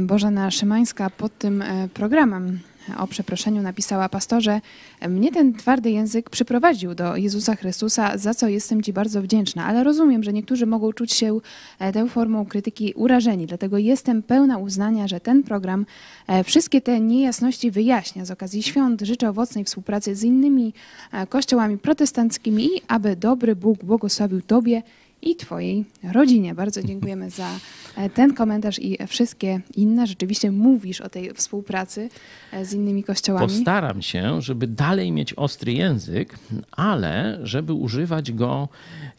[0.03, 2.61] Bożena Szymańska pod tym e, programem
[2.97, 4.61] o przeproszeniu napisała pastorze,
[5.09, 9.85] mnie ten twardy język przyprowadził do Jezusa Chrystusa, za co jestem Ci bardzo wdzięczna, ale
[9.85, 11.41] rozumiem, że niektórzy mogą czuć się
[11.79, 15.87] e, tą formą krytyki urażeni, dlatego jestem pełna uznania, że ten program
[16.27, 18.25] e, wszystkie te niejasności wyjaśnia.
[18.25, 20.75] Z okazji świąt życzę owocnej współpracy z innymi
[21.13, 24.83] e, kościołami protestanckimi i aby dobry Bóg błogosławił Tobie
[25.23, 26.55] i Twojej rodzinie.
[26.55, 27.51] Bardzo dziękujemy za
[27.97, 30.07] e, ten komentarz i wszystkie inne.
[30.07, 32.09] Rzeczywiście mówisz o tej współpracy
[32.53, 33.47] e, z innymi kościołami.
[33.47, 36.39] Postaram się, żeby dalej mieć ostry język,
[36.73, 38.69] ale żeby używać go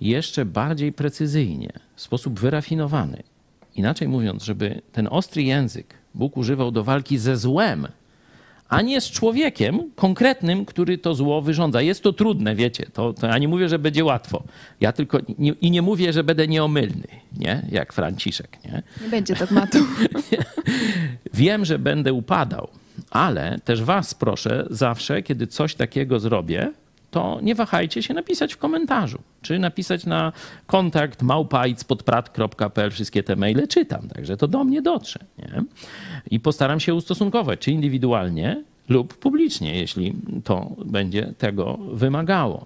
[0.02, 3.24] jeszcze bardziej precyzyjnie, w sposób wyrafinowany.
[3.76, 7.88] Inaczej mówiąc, żeby ten ostry język Bóg używał do walki ze złem,
[8.70, 11.82] a nie z człowiekiem konkretnym, który to zło wyrządza.
[11.82, 12.86] Jest to trudne, wiecie.
[12.94, 14.44] To, to ja nie mówię, że będzie łatwo.
[14.82, 17.66] Ja tylko nie, i nie mówię, że będę nieomylny, nie?
[17.72, 18.84] Jak Franciszek, nie?
[19.04, 19.78] Nie będzie dogmatu.
[21.34, 22.68] Wiem, że będę upadał,
[23.10, 26.72] ale też was proszę zawsze, kiedy coś takiego zrobię,
[27.12, 30.32] to nie wahajcie się napisać w komentarzu, czy napisać na
[30.68, 32.92] kontakt małpajc.podprat.pl.
[32.92, 35.20] Wszystkie te maile czytam, także to do mnie dotrze.
[35.38, 35.64] Nie?
[36.32, 42.66] I postaram się ustosunkować, czy indywidualnie lub publicznie, jeśli to będzie tego wymagało.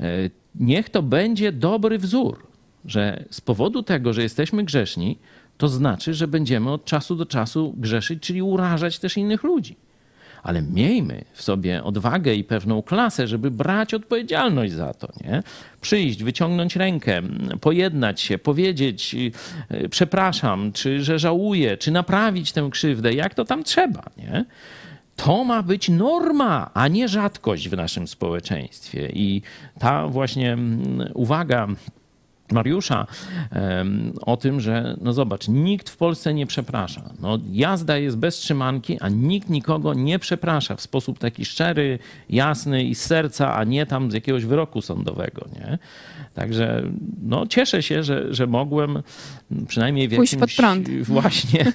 [0.00, 0.30] E,
[0.60, 2.46] Niech to będzie dobry wzór,
[2.84, 5.18] że z powodu tego, że jesteśmy grzeszni,
[5.58, 9.76] to znaczy, że będziemy od czasu do czasu grzeszyć, czyli urażać też innych ludzi.
[10.42, 15.08] Ale miejmy w sobie odwagę i pewną klasę, żeby brać odpowiedzialność za to.
[15.24, 15.42] Nie?
[15.80, 17.22] Przyjść, wyciągnąć rękę,
[17.60, 19.16] pojednać się, powiedzieć
[19.70, 24.02] y, przepraszam, czy że żałuję, czy naprawić tę krzywdę, jak to tam trzeba.
[24.16, 24.44] Nie?
[25.16, 29.10] To ma być norma, a nie rzadkość w naszym społeczeństwie.
[29.14, 29.42] I
[29.78, 31.68] ta właśnie mm, uwaga
[32.52, 33.06] Mariusza
[34.20, 37.02] o tym, że no zobacz, nikt w Polsce nie przeprasza.
[37.20, 41.98] No, jazda jest bez trzymanki, a nikt nikogo nie przeprasza w sposób taki szczery,
[42.30, 45.46] jasny i z serca, a nie tam z jakiegoś wyroku sądowego.
[45.54, 45.78] Nie?
[46.36, 46.82] Także
[47.22, 49.02] no, cieszę się, że, że mogłem
[49.68, 50.56] przynajmniej w Pójść jakimś
[51.08, 51.72] właśnie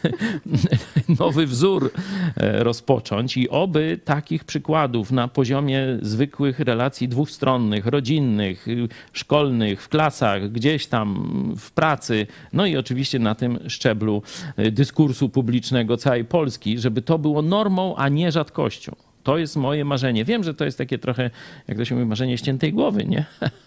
[1.19, 1.91] nowy wzór
[2.38, 9.89] e, rozpocząć i oby takich przykładów na poziomie zwykłych relacji dwustronnych, rodzinnych, y, szkolnych, w
[9.89, 11.15] klasach, gdzieś tam
[11.57, 14.21] w pracy, no i oczywiście na tym szczeblu
[14.59, 19.10] y, dyskursu publicznego całej Polski, żeby to było normą, a nie rzadkością.
[19.23, 20.26] To jest moje marzenie.
[20.26, 21.30] Wiem, że to jest takie trochę,
[21.68, 23.26] jak to się mówi, marzenie ściętej głowy, nie?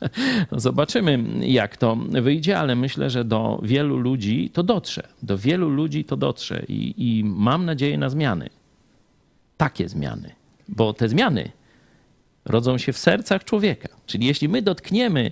[0.53, 5.09] Zobaczymy, jak to wyjdzie, ale myślę, że do wielu ludzi to dotrze.
[5.23, 8.51] Do wielu ludzi to dotrze i, i mam nadzieję na zmiany.
[9.57, 10.31] Takie zmiany.
[10.69, 11.51] Bo te zmiany
[12.45, 13.89] rodzą się w sercach człowieka.
[14.07, 15.31] Czyli jeśli my dotkniemy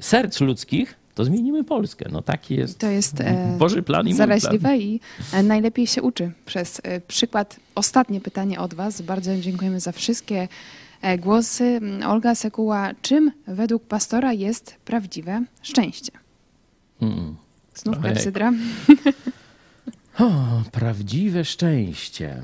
[0.00, 2.08] serc ludzkich, to zmienimy Polskę.
[2.12, 5.00] No taki jest, To jest e, Boży plan i zaraźliwe i
[5.32, 7.56] e, najlepiej się uczy przez e, przykład.
[7.74, 9.02] Ostatnie pytanie od Was.
[9.02, 10.48] Bardzo dziękujemy za wszystkie
[11.18, 11.64] głosy.
[11.64, 16.12] Mm, Olga Sekuła, czym według pastora jest prawdziwe szczęście?
[17.00, 17.36] Hmm.
[17.74, 18.52] Znów klepsydra.
[20.18, 22.42] O, prawdziwe szczęście.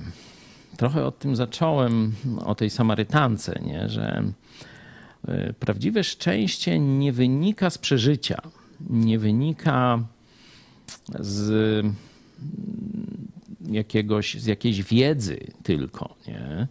[0.76, 2.12] Trochę o tym zacząłem,
[2.44, 3.88] o tej Samarytance, nie?
[3.88, 4.22] że
[5.60, 8.42] prawdziwe szczęście nie wynika z przeżycia,
[8.90, 9.98] nie wynika
[11.20, 11.86] z
[13.70, 16.68] jakiegoś, z jakiejś wiedzy tylko, nie?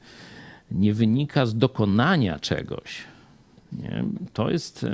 [0.72, 3.04] nie wynika z dokonania czegoś.
[3.72, 4.04] Nie?
[4.34, 4.86] To jest.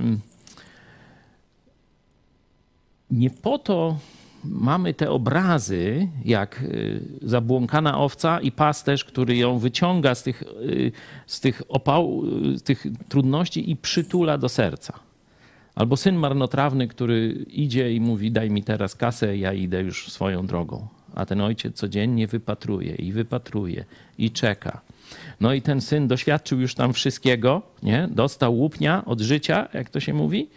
[3.12, 3.98] nie po to
[4.44, 10.92] mamy te obrazy, jak y, zabłąkana owca i pasterz, który ją wyciąga z tych, y,
[11.28, 12.24] z tych opał,
[12.54, 15.11] y, z tych trudności i przytula do serca.
[15.76, 20.48] Albo syn marnotrawny, który idzie i mówi: Daj mi teraz kasę, ja idę już swoją
[20.48, 20.88] drogą.
[21.16, 23.86] A ten ojciec codziennie wypatruje i wypatruje
[24.18, 24.82] i czeka.
[25.40, 28.10] No i ten syn doświadczył już tam wszystkiego, nie?
[28.12, 30.50] Dostał łupnia od życia, jak to się mówi.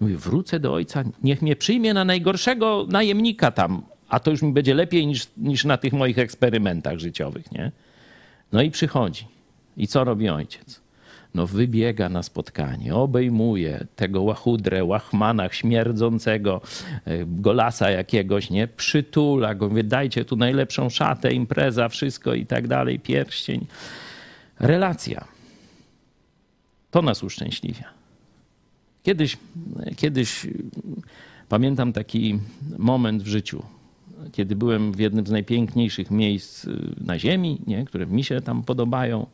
[0.00, 4.52] Mówi, wrócę do ojca, niech mnie przyjmie na najgorszego najemnika tam, a to już mi
[4.52, 7.72] będzie lepiej niż, niż na tych moich eksperymentach życiowych, nie?
[8.52, 9.26] No i przychodzi.
[9.76, 10.83] I co robi ojciec?
[11.34, 16.60] No wybiega na spotkanie, obejmuje tego łachudrę, łachmana śmierdzącego,
[17.04, 18.68] e, golasa jakiegoś, nie?
[18.68, 23.66] Przytula go, mówi, dajcie tu najlepszą szatę, impreza, wszystko i tak dalej, pierścień.
[24.60, 25.24] Relacja.
[26.90, 27.84] To nas uszczęśliwia.
[29.02, 29.36] Kiedyś,
[29.96, 30.46] kiedyś
[31.48, 32.38] pamiętam taki
[32.78, 33.62] moment w życiu,
[34.32, 36.66] kiedy byłem w jednym z najpiękniejszych miejsc
[37.00, 39.26] na Ziemi, nie, które mi się tam podobają,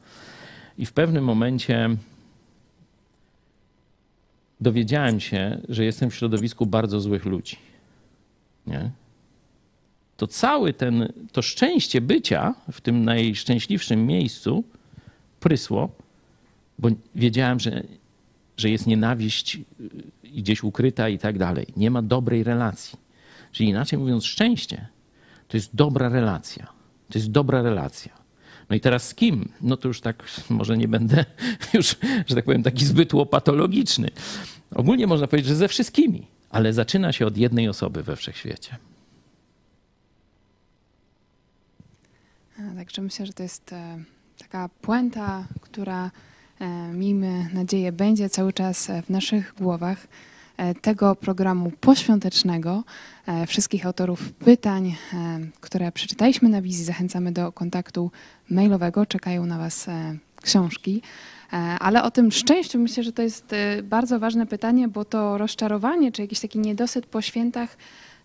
[0.81, 1.97] i w pewnym momencie
[4.61, 7.57] dowiedziałem się, że jestem w środowisku bardzo złych ludzi.
[8.66, 8.90] Nie?
[10.16, 14.65] To cały ten, to szczęście bycia w tym najszczęśliwszym miejscu
[15.40, 15.89] prysło,
[16.78, 17.82] bo wiedziałem, że
[18.57, 19.61] że jest nienawiść y,
[20.24, 21.66] gdzieś ukryta i tak dalej.
[21.77, 22.98] Nie ma dobrej relacji.
[23.52, 24.86] Czyli inaczej mówiąc, szczęście
[25.48, 26.66] to jest dobra relacja.
[27.11, 28.20] To jest dobra relacja.
[28.71, 29.49] No i teraz z kim?
[29.61, 31.25] No to już tak, może nie będę
[31.75, 34.09] już, że tak powiem, taki zbyt łopatologiczny.
[34.75, 38.77] Ogólnie można powiedzieć, że ze wszystkimi, ale zaczyna się od jednej osoby we wszechświecie.
[42.77, 43.99] Także myślę, że to jest e,
[44.39, 46.11] taka puenta, która
[46.61, 50.07] e, miejmy nadzieję będzie cały czas e, w naszych głowach
[50.82, 52.85] tego programu poświątecznego.
[53.27, 58.11] E, Wszystkich autorów pytań, e, które przeczytaliśmy na wizji, zachęcamy do kontaktu
[58.51, 59.07] mailowego.
[59.07, 61.03] Czekają na Was e, książki.
[61.53, 65.39] E, Ale o tym szczęściu myślę, że to jest e, bardzo ważne pytanie, bo to
[65.39, 67.77] rozczarowanie czy jakiś taki niedosyt po świętach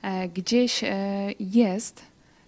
[0.02, 0.88] e, gdzieś e,
[1.40, 2.02] jest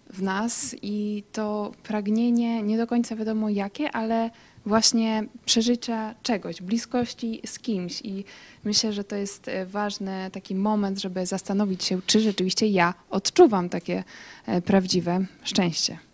[0.09, 4.30] w nas i to pragnienie nie do końca wiadomo jakie, ale
[4.68, 8.26] właśnie przeżycia czegoś, bliskości z kimś i
[8.64, 13.69] myślę, że to jest e, ważny taki moment, żeby zastanowić się, czy rzeczywiście ja odczuwam
[13.69, 14.03] takie
[14.45, 16.06] e, prawdziwe szczęście.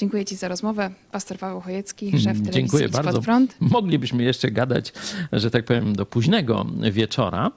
[0.00, 0.90] Dziękuję Ci za rozmowę.
[1.12, 3.20] Pastor Paweł Chojecki, szef telewizji Dziękuję Idź bardzo.
[3.60, 4.92] Moglibyśmy jeszcze gadać,
[5.32, 7.50] że tak powiem, do późnego wieczora,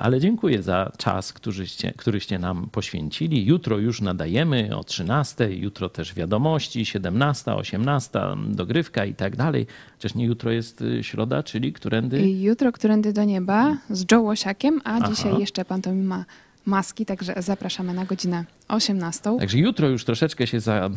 [0.00, 3.46] ale dziękuję za czas, któryście, któryście nam poświęcili.
[3.46, 9.66] Jutro już nadajemy o 13, jutro też wiadomości, 17, 18, dogrywka i tak dalej.
[9.96, 12.30] Chociaż nie jutro jest y, środa, czyli którędy...
[12.30, 15.08] Jutro Którędy do nieba z Joe Łosiakiem, a Aha.
[15.10, 16.24] dzisiaj jeszcze pantomima
[16.66, 19.38] maski, także zapraszamy na godzinę 18.
[19.38, 20.90] Także jutro już troszeczkę się za,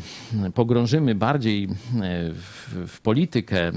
[0.53, 1.69] pogrążymy bardziej e,
[2.33, 3.71] w, w politykę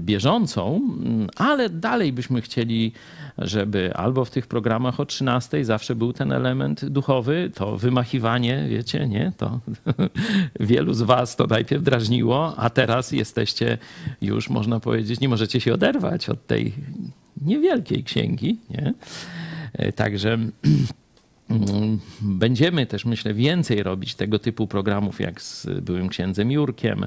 [0.00, 0.80] bieżącą,
[1.36, 2.92] ale dalej byśmy chcieli,
[3.38, 9.08] żeby albo w tych programach o 13 zawsze był ten element duchowy, to wymachiwanie, wiecie,
[9.08, 9.32] nie?
[9.36, 9.60] To
[10.60, 13.78] wielu z was to najpierw drażniło, a teraz jesteście
[14.22, 16.72] już, można powiedzieć, nie możecie się oderwać od tej
[17.42, 18.94] niewielkiej księgi, nie?
[19.72, 20.38] E, także
[22.20, 27.06] będziemy też, myślę, więcej robić tego typu programów, jak z byłym księdzem Jurkiem,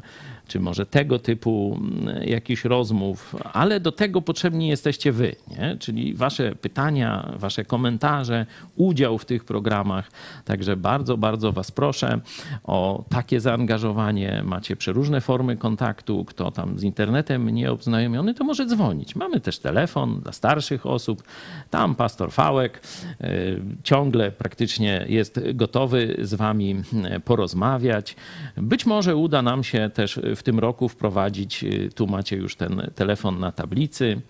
[0.50, 5.78] czy może tego typu mm, jakichś rozmów, ale do tego potrzebni jesteście wy, nie?
[5.80, 8.46] czyli wasze pytania, wasze komentarze,
[8.76, 10.12] udział w tych programach.
[10.46, 12.20] Także bardzo, bardzo was proszę
[12.64, 14.44] o takie zaangażowanie.
[14.46, 16.26] Macie przeróżne formy kontaktu.
[16.26, 19.16] Kto tam z internetem nie obznajomiony, to może dzwonić.
[19.16, 21.24] Mamy też telefon dla starszych osób.
[21.70, 22.82] Tam pastor Fałek
[23.22, 26.82] y, ciągle praktycznie jest gotowy z wami
[27.16, 28.16] y, porozmawiać.
[28.58, 32.92] Być może uda nam się też w tym roku wprowadzić, y, tu macie już ten
[32.96, 34.22] telefon na tablicy.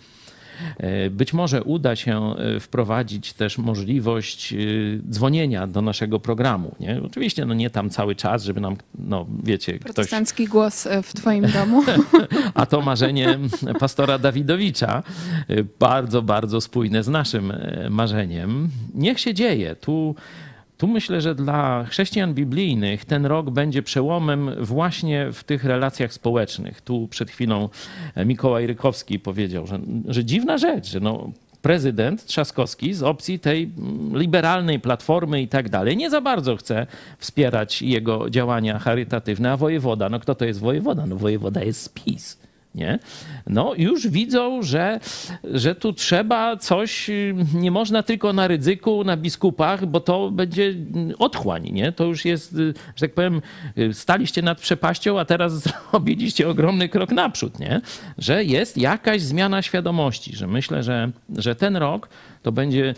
[1.05, 4.53] Y, być może uda się y, wprowadzić też możliwość
[5.09, 6.75] dzwonienia do naszego programu.
[6.79, 7.01] Nie?
[7.05, 10.51] Oczywiście no nie tam cały czas, żeby nam, no wiecie, Protestancki ktoś...
[10.51, 11.83] głos w twoim domu.
[12.53, 13.39] A to marzenie
[13.79, 15.03] pastora Dawidowicza,
[15.79, 17.53] bardzo, bardzo spójne z naszym
[17.89, 18.69] marzeniem.
[18.95, 19.75] Niech się dzieje.
[19.75, 20.15] Tu
[20.79, 26.81] tu myślę, że dla chrześcijan biblijnych ten rok będzie przełomem właśnie w tych relacjach społecznych.
[26.81, 27.69] Tu przed chwilą
[28.25, 31.31] Mikołaj Rykowski powiedział, że, że dziwna rzecz, że no,
[31.61, 33.71] prezydent Trzaskowski z opcji tej
[34.13, 36.87] liberalnej platformy i tak dalej nie za bardzo chce
[37.17, 41.05] wspierać jego działania charytatywne, a wojewoda, no kto to jest wojewoda?
[41.05, 42.37] No wojewoda jest spis
[42.75, 42.99] nie?
[43.47, 44.99] No już widzą, że,
[45.43, 47.09] że tu trzeba coś,
[47.53, 50.75] nie można tylko na ryzyku, na biskupach, bo to będzie
[51.19, 51.91] otchłań, nie?
[51.91, 52.55] To już jest,
[52.95, 53.41] że tak powiem,
[53.93, 57.81] staliście nad przepaścią, a teraz zrobiliście ogromny krok naprzód, nie?
[58.17, 62.09] Że jest jakaś zmiana świadomości, że myślę, że, że ten rok
[62.43, 62.93] to będzie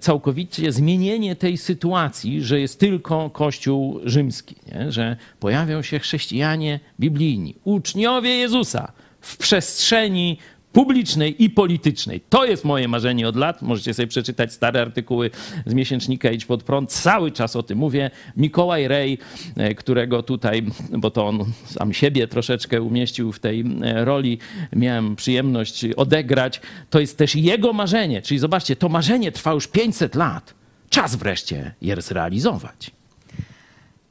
[0.00, 4.92] całkowicie zmienienie tej sytuacji, że jest tylko Kościół rzymski, nie?
[4.92, 8.92] że pojawią się chrześcijanie biblijni, uczniowie Jezusa,
[9.22, 10.38] w przestrzeni
[10.72, 12.20] publicznej i politycznej.
[12.28, 13.62] To jest moje marzenie od lat.
[13.62, 15.30] Możecie sobie przeczytać stare artykuły
[15.66, 16.92] z miesięcznika Idź Pod Prąd.
[16.92, 18.10] Cały czas o tym mówię.
[18.36, 19.18] Mikołaj Rej,
[19.56, 24.38] e, którego tutaj, bo to on sam siebie troszeczkę umieścił w tej e, roli,
[24.72, 26.60] miałem przyjemność odegrać.
[26.90, 28.22] To jest też jego marzenie.
[28.22, 30.54] Czyli zobaczcie, to marzenie trwa już 500 lat.
[30.90, 33.01] Czas wreszcie je zrealizować.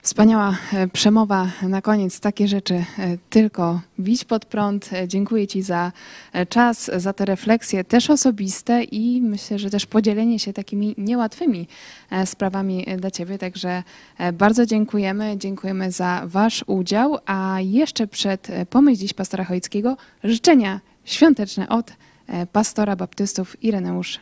[0.02, 2.19] Wspaniała e, przemowa na koniec.
[2.19, 2.86] Takie rzeczy e,
[3.30, 4.94] tylko wić pod prąd.
[4.94, 5.91] E, dziękuję Ci za
[6.49, 11.68] czas, za te refleksje też osobiste i myślę, że też podzielenie się takimi niełatwymi
[12.26, 13.38] sprawami dla Ciebie.
[13.38, 13.84] Także
[14.34, 15.38] bardzo dziękujemy.
[15.38, 17.18] Dziękujemy za Wasz udział.
[17.26, 21.94] A jeszcze przed Pomyśl Dziś Pastora Chojeckiego życzenia świąteczne od
[22.52, 24.19] pastora baptystów Ireneusz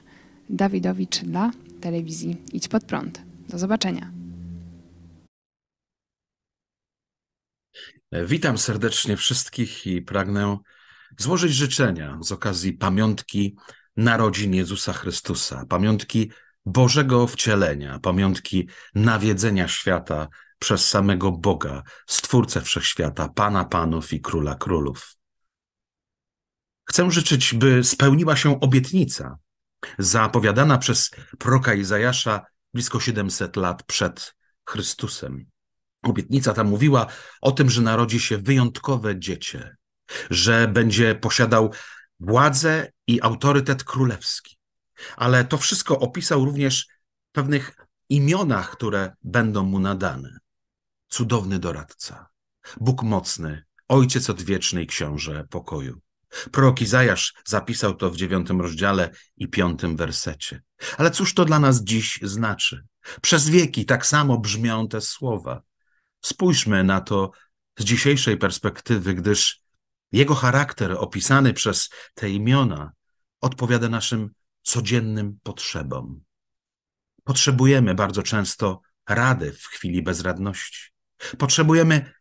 [0.50, 1.52] Dawidowicz dla
[1.82, 3.22] telewizji Idź Pod Prąd.
[3.50, 4.19] Do zobaczenia.
[8.12, 10.58] Witam serdecznie wszystkich i pragnę
[11.18, 13.56] złożyć życzenia z okazji pamiątki
[13.98, 16.32] narodzin Jezusa Chrystusa, pamiątki
[16.66, 20.28] Bożego wcielenia, pamiątki nawiedzenia świata
[20.60, 25.16] przez samego Boga, Stwórcę Wszechświata, Pana Panów i Króla Królów.
[26.86, 29.38] Chcę życzyć, by spełniła się obietnica
[29.98, 34.36] zapowiadana przez proka Izajasza blisko 700 lat przed
[34.70, 35.46] Chrystusem.
[36.04, 37.08] Obietnica ta mówiła
[37.42, 39.76] o tym, że narodzi się wyjątkowe dziecię,
[40.30, 41.72] że będzie posiadał
[42.20, 44.58] władzę i autorytet królewski.
[45.16, 46.88] Ale to wszystko opisał również
[47.30, 47.76] w pewnych
[48.10, 50.38] imionach, które będą mu nadane.
[51.10, 52.28] Cudowny doradca,
[52.78, 56.02] Bóg mocny, Ojciec odwieczny i Książę pokoju.
[56.52, 60.62] Prorok Izajasz zapisał to w dziewiątym rozdziale i piątym wersecie.
[60.98, 62.86] Ale cóż to dla nas dziś znaczy?
[63.22, 65.62] Przez wieki tak samo brzmią te słowa.
[66.22, 67.32] Spójrzmy na to
[67.80, 69.62] z dzisiejszej perspektywy, gdyż
[70.12, 72.92] jego charakter opisany przez te imiona
[73.42, 74.30] odpowiada naszym
[74.62, 76.22] codziennym potrzebom.
[77.24, 80.90] Potrzebujemy bardzo często rady w chwili bezradności.
[81.38, 82.14] Potrzebujemy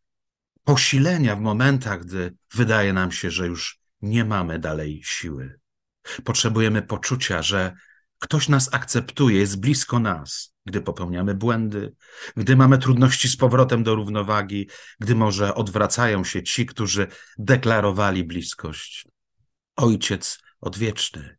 [0.64, 5.60] posilenia w momentach, gdy wydaje nam się, że już nie mamy dalej siły.
[6.24, 7.74] Potrzebujemy poczucia, że
[8.18, 11.94] ktoś nas akceptuje, jest blisko nas, gdy popełniamy błędy,
[12.36, 14.68] gdy mamy trudności z powrotem do równowagi,
[15.00, 17.06] gdy może odwracają się ci, którzy
[17.38, 19.06] deklarowali bliskość.
[19.76, 21.36] Ojciec odwieczny,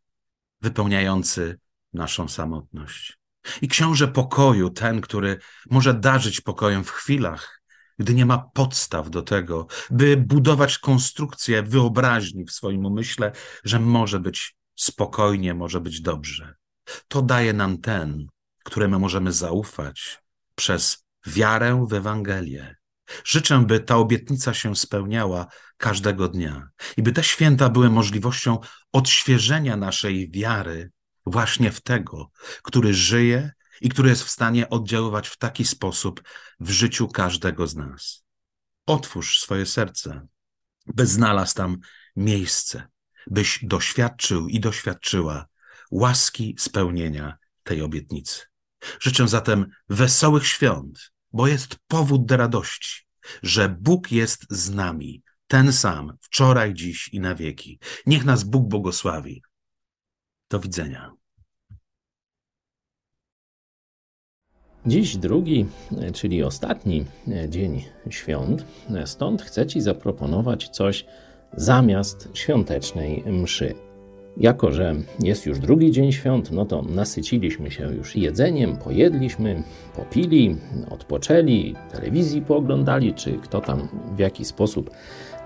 [0.60, 1.58] wypełniający
[1.92, 3.18] naszą samotność.
[3.62, 5.38] I książę pokoju, ten, który
[5.70, 7.62] może darzyć pokojem w chwilach,
[7.98, 13.32] gdy nie ma podstaw do tego, by budować konstrukcję wyobraźni w swoim umyśle,
[13.64, 16.59] że może być spokojnie, może być dobrze.
[17.08, 18.26] To daje nam ten,
[18.64, 20.18] któremu możemy zaufać
[20.54, 22.76] przez wiarę w Ewangelię.
[23.24, 25.46] Życzę, by ta obietnica się spełniała
[25.76, 28.58] każdego dnia i by te święta były możliwością
[28.92, 30.90] odświeżenia naszej wiary
[31.26, 32.30] właśnie w tego,
[32.62, 36.22] który żyje i który jest w stanie oddziaływać w taki sposób
[36.60, 38.24] w życiu każdego z nas.
[38.86, 40.26] Otwórz swoje serce,
[40.86, 41.78] by znalazł tam
[42.16, 42.88] miejsce,
[43.26, 45.46] byś doświadczył i doświadczyła
[45.90, 48.40] łaski spełnienia tej obietnicy.
[49.00, 53.06] Życzę zatem wesołych świąt, bo jest powód do radości,
[53.42, 57.78] że Bóg jest z nami, ten sam, wczoraj, dziś i na wieki.
[58.06, 59.42] Niech nas Bóg błogosławi.
[60.50, 61.12] Do widzenia.
[64.86, 65.66] Dziś drugi,
[66.14, 67.06] czyli ostatni
[67.48, 68.64] dzień świąt,
[69.04, 71.06] stąd chcę Ci zaproponować coś
[71.52, 73.89] zamiast świątecznej mszy.
[74.36, 79.62] Jako, że jest już drugi dzień świąt, no to nasyciliśmy się już jedzeniem, pojedliśmy,
[79.96, 80.56] popili,
[80.90, 84.90] odpoczęli, telewizji pooglądali, czy kto tam w jaki sposób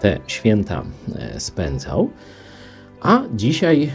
[0.01, 0.85] te święta
[1.16, 2.11] e, spędzał.
[3.01, 3.90] A dzisiaj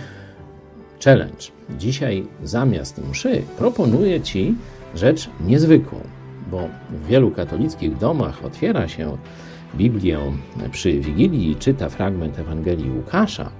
[1.03, 1.43] challenge.
[1.79, 4.55] Dzisiaj zamiast mszy proponuję Ci
[4.95, 5.99] rzecz niezwykłą,
[6.51, 9.17] bo w wielu katolickich domach otwiera się
[9.75, 10.19] Biblię
[10.71, 13.51] przy Wigilii i czyta fragment Ewangelii Łukasza,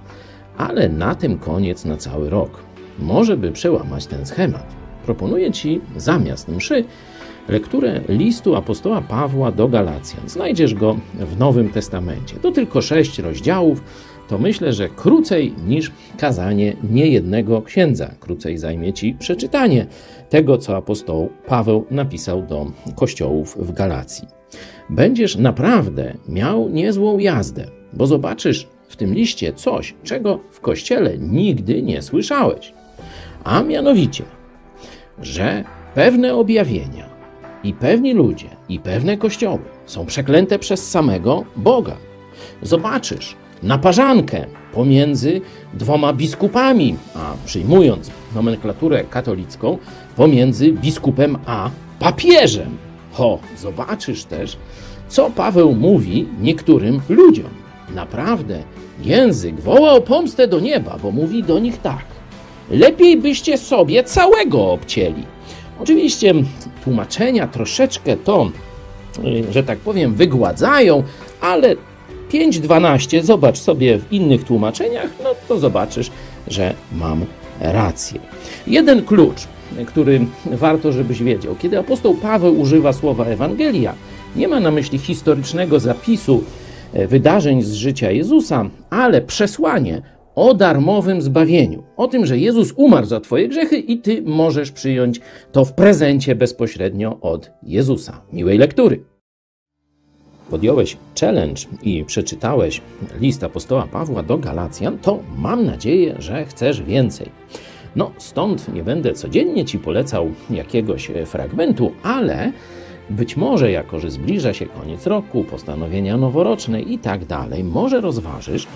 [0.60, 2.64] ale na tym koniec na cały rok.
[2.99, 4.76] Może by przełamać ten schemat.
[5.06, 6.84] Proponuję Ci zamiast mszy
[7.49, 10.30] lekturę listu apostoła Pawła do Galacjan.
[10.30, 12.36] Znajdziesz go w Nowym Testamencie.
[12.36, 13.84] To tylko sześć rozdziałów,
[14.27, 18.11] to myślę, że krócej niż kazanie niejednego księdza.
[18.19, 19.88] Krócej zajmie Ci przeczytanie
[20.30, 24.27] tego, co apostoł Paweł napisał do kościołów w Galacji.
[24.90, 31.82] Będziesz naprawdę miał niezłą jazdę, bo zobaczysz w tym liście coś, czego w kościele nigdy
[31.82, 32.74] nie słyszałeś.
[33.44, 34.24] A mianowicie,
[35.22, 35.64] że
[35.95, 37.10] pewne objawienia
[37.64, 41.98] i pewni ludzie i pewne kościoły są przeklęte przez samego Boga.
[42.61, 45.41] Zobaczysz naparzankę pomiędzy
[45.74, 49.78] dwoma biskupami, a przyjmując nomenklaturę katolicką,
[50.16, 52.78] pomiędzy biskupem a papieżem.
[53.11, 54.57] Ho, zobaczysz też,
[55.07, 57.59] co Paweł mówi niektórym ludziom.
[57.95, 58.64] Naprawdę,
[59.03, 62.06] język woła o pomstę do nieba, bo mówi do nich tak.
[62.72, 65.24] Lepiej byście sobie całego obcięli.
[65.80, 66.34] Oczywiście
[66.84, 68.52] tłumaczenia troszeczkę to,
[69.26, 71.03] y, że tak powiem, wygładzają,
[71.41, 71.76] ale
[72.32, 76.11] 5.12 zobacz sobie w innych tłumaczeniach, no to zobaczysz,
[76.48, 77.26] że mam
[77.60, 78.20] rację.
[78.68, 79.48] Jeden klucz,
[79.88, 81.56] który warto, żebyś wiedział.
[81.61, 83.94] Kiedy apostoł Paweł używa słowa Ewangelia,
[84.36, 86.44] nie ma na myśli historycznego zapisu
[86.94, 90.02] wydarzeń z życia Jezusa, ale przesłanie
[90.36, 95.22] o darmowym zbawieniu, o tym, że Jezus umarł za Twoje grzechy i Ty możesz przyjąć
[95.52, 98.22] to w prezencie bezpośrednio od Jezusa.
[98.34, 99.03] Miłej lektury.
[100.49, 102.82] Podjąłeś challenge i przeczytałeś
[103.20, 107.30] list apostoła Pawła do Galacjan, to mam nadzieję, że chcesz więcej.
[107.95, 112.52] No, stąd nie będę codziennie Ci polecał jakiegoś fragmentu, ale
[113.10, 118.68] być może, jako że zbliża się koniec roku, postanowienia noworoczne i tak dalej, może rozważysz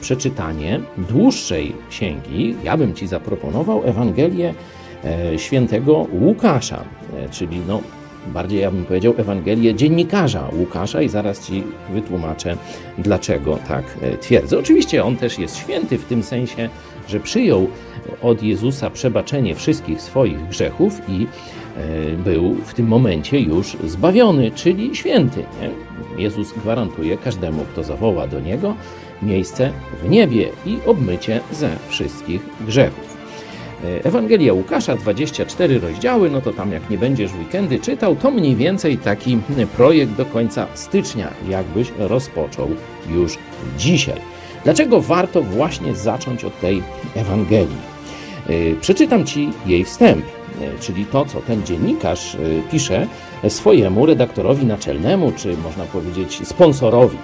[0.00, 2.54] przeczytanie dłuższej księgi.
[2.64, 4.54] Ja bym Ci zaproponował Ewangelię
[5.04, 6.84] e, świętego Łukasza,
[7.16, 7.80] e, czyli no,
[8.26, 11.62] bardziej ja bym powiedział Ewangelię dziennikarza Łukasza i zaraz Ci
[11.92, 12.56] wytłumaczę,
[12.98, 14.58] dlaczego tak e, twierdzę.
[14.58, 16.68] Oczywiście on też jest święty w tym sensie,
[17.08, 17.68] że przyjął
[18.22, 21.26] od Jezusa przebaczenie wszystkich swoich grzechów i
[22.24, 25.44] był w tym momencie już zbawiony, czyli święty.
[25.60, 25.70] Nie?
[26.22, 28.74] Jezus gwarantuje każdemu, kto zawoła do Niego,
[29.22, 29.72] miejsce
[30.02, 33.16] w niebie i obmycie ze wszystkich grzechów.
[33.84, 38.56] E, Ewangelia Łukasza, 24 rozdziały, no to tam jak nie będziesz weekendy czytał, to mniej
[38.56, 39.38] więcej taki
[39.76, 42.68] projekt do końca stycznia, jakbyś rozpoczął
[43.10, 43.38] już
[43.78, 44.20] dzisiaj.
[44.64, 46.82] Dlaczego warto właśnie zacząć od tej
[47.14, 47.92] Ewangelii?
[48.48, 50.41] E, przeczytam Ci jej wstęp, e,
[50.80, 52.36] czyli to, co ten dziennikarz
[52.70, 53.06] pisze
[53.48, 57.18] swojemu redaktorowi naczelnemu, czy można powiedzieć sponsorowi.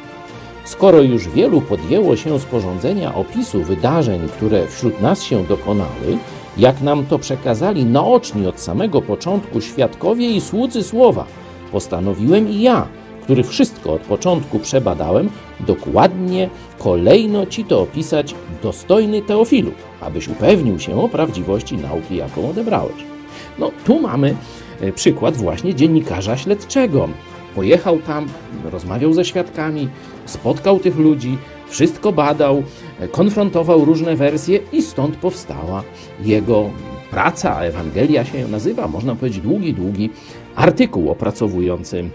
[0.65, 6.19] Skoro już wielu podjęło się sporządzenia opisu wydarzeń, które wśród nas się dokonały,
[6.57, 11.25] jak nam to przekazali naoczni od samego początku świadkowie i słudzy słowa,
[11.73, 12.87] postanowiłem i ja,
[13.23, 15.31] który wszystko od początku przebadałem,
[15.61, 23.18] dokładnie, kolejno Ci to opisać, dostojny Teofilu, abyś upewnił się o prawdziwości nauki, jaką odebrałeś.
[23.59, 24.36] No tu mamy
[24.80, 27.09] e, przykład właśnie dziennikarza śledczego.
[27.55, 28.26] Pojechał tam,
[28.64, 29.89] rozmawiał ze świadkami,
[30.24, 32.62] spotkał tych ludzi, wszystko badał,
[33.01, 35.82] e, konfrontował różne wersje i stąd powstała
[36.20, 36.70] jego
[37.10, 40.10] praca, Ewangelia się nazywa, można powiedzieć długi, długi
[40.56, 42.10] artykuł opracowujący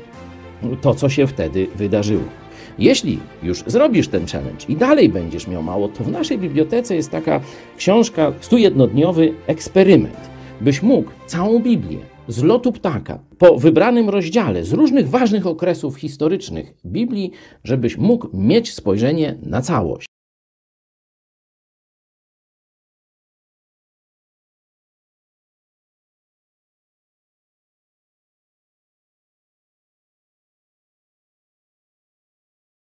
[0.82, 2.24] to, co się wtedy wydarzyło.
[2.80, 7.12] Jeśli już zrobisz ten challenge i dalej będziesz miał mało, to w naszej bibliotece jest
[7.12, 7.40] taka
[7.78, 10.33] książka 101-dniowy eksperyment,
[10.64, 16.74] byś mógł całą Biblię z lotu ptaka po wybranym rozdziale z różnych ważnych okresów historycznych
[16.86, 17.32] Biblii,
[17.64, 20.13] żebyś mógł mieć spojrzenie na całość.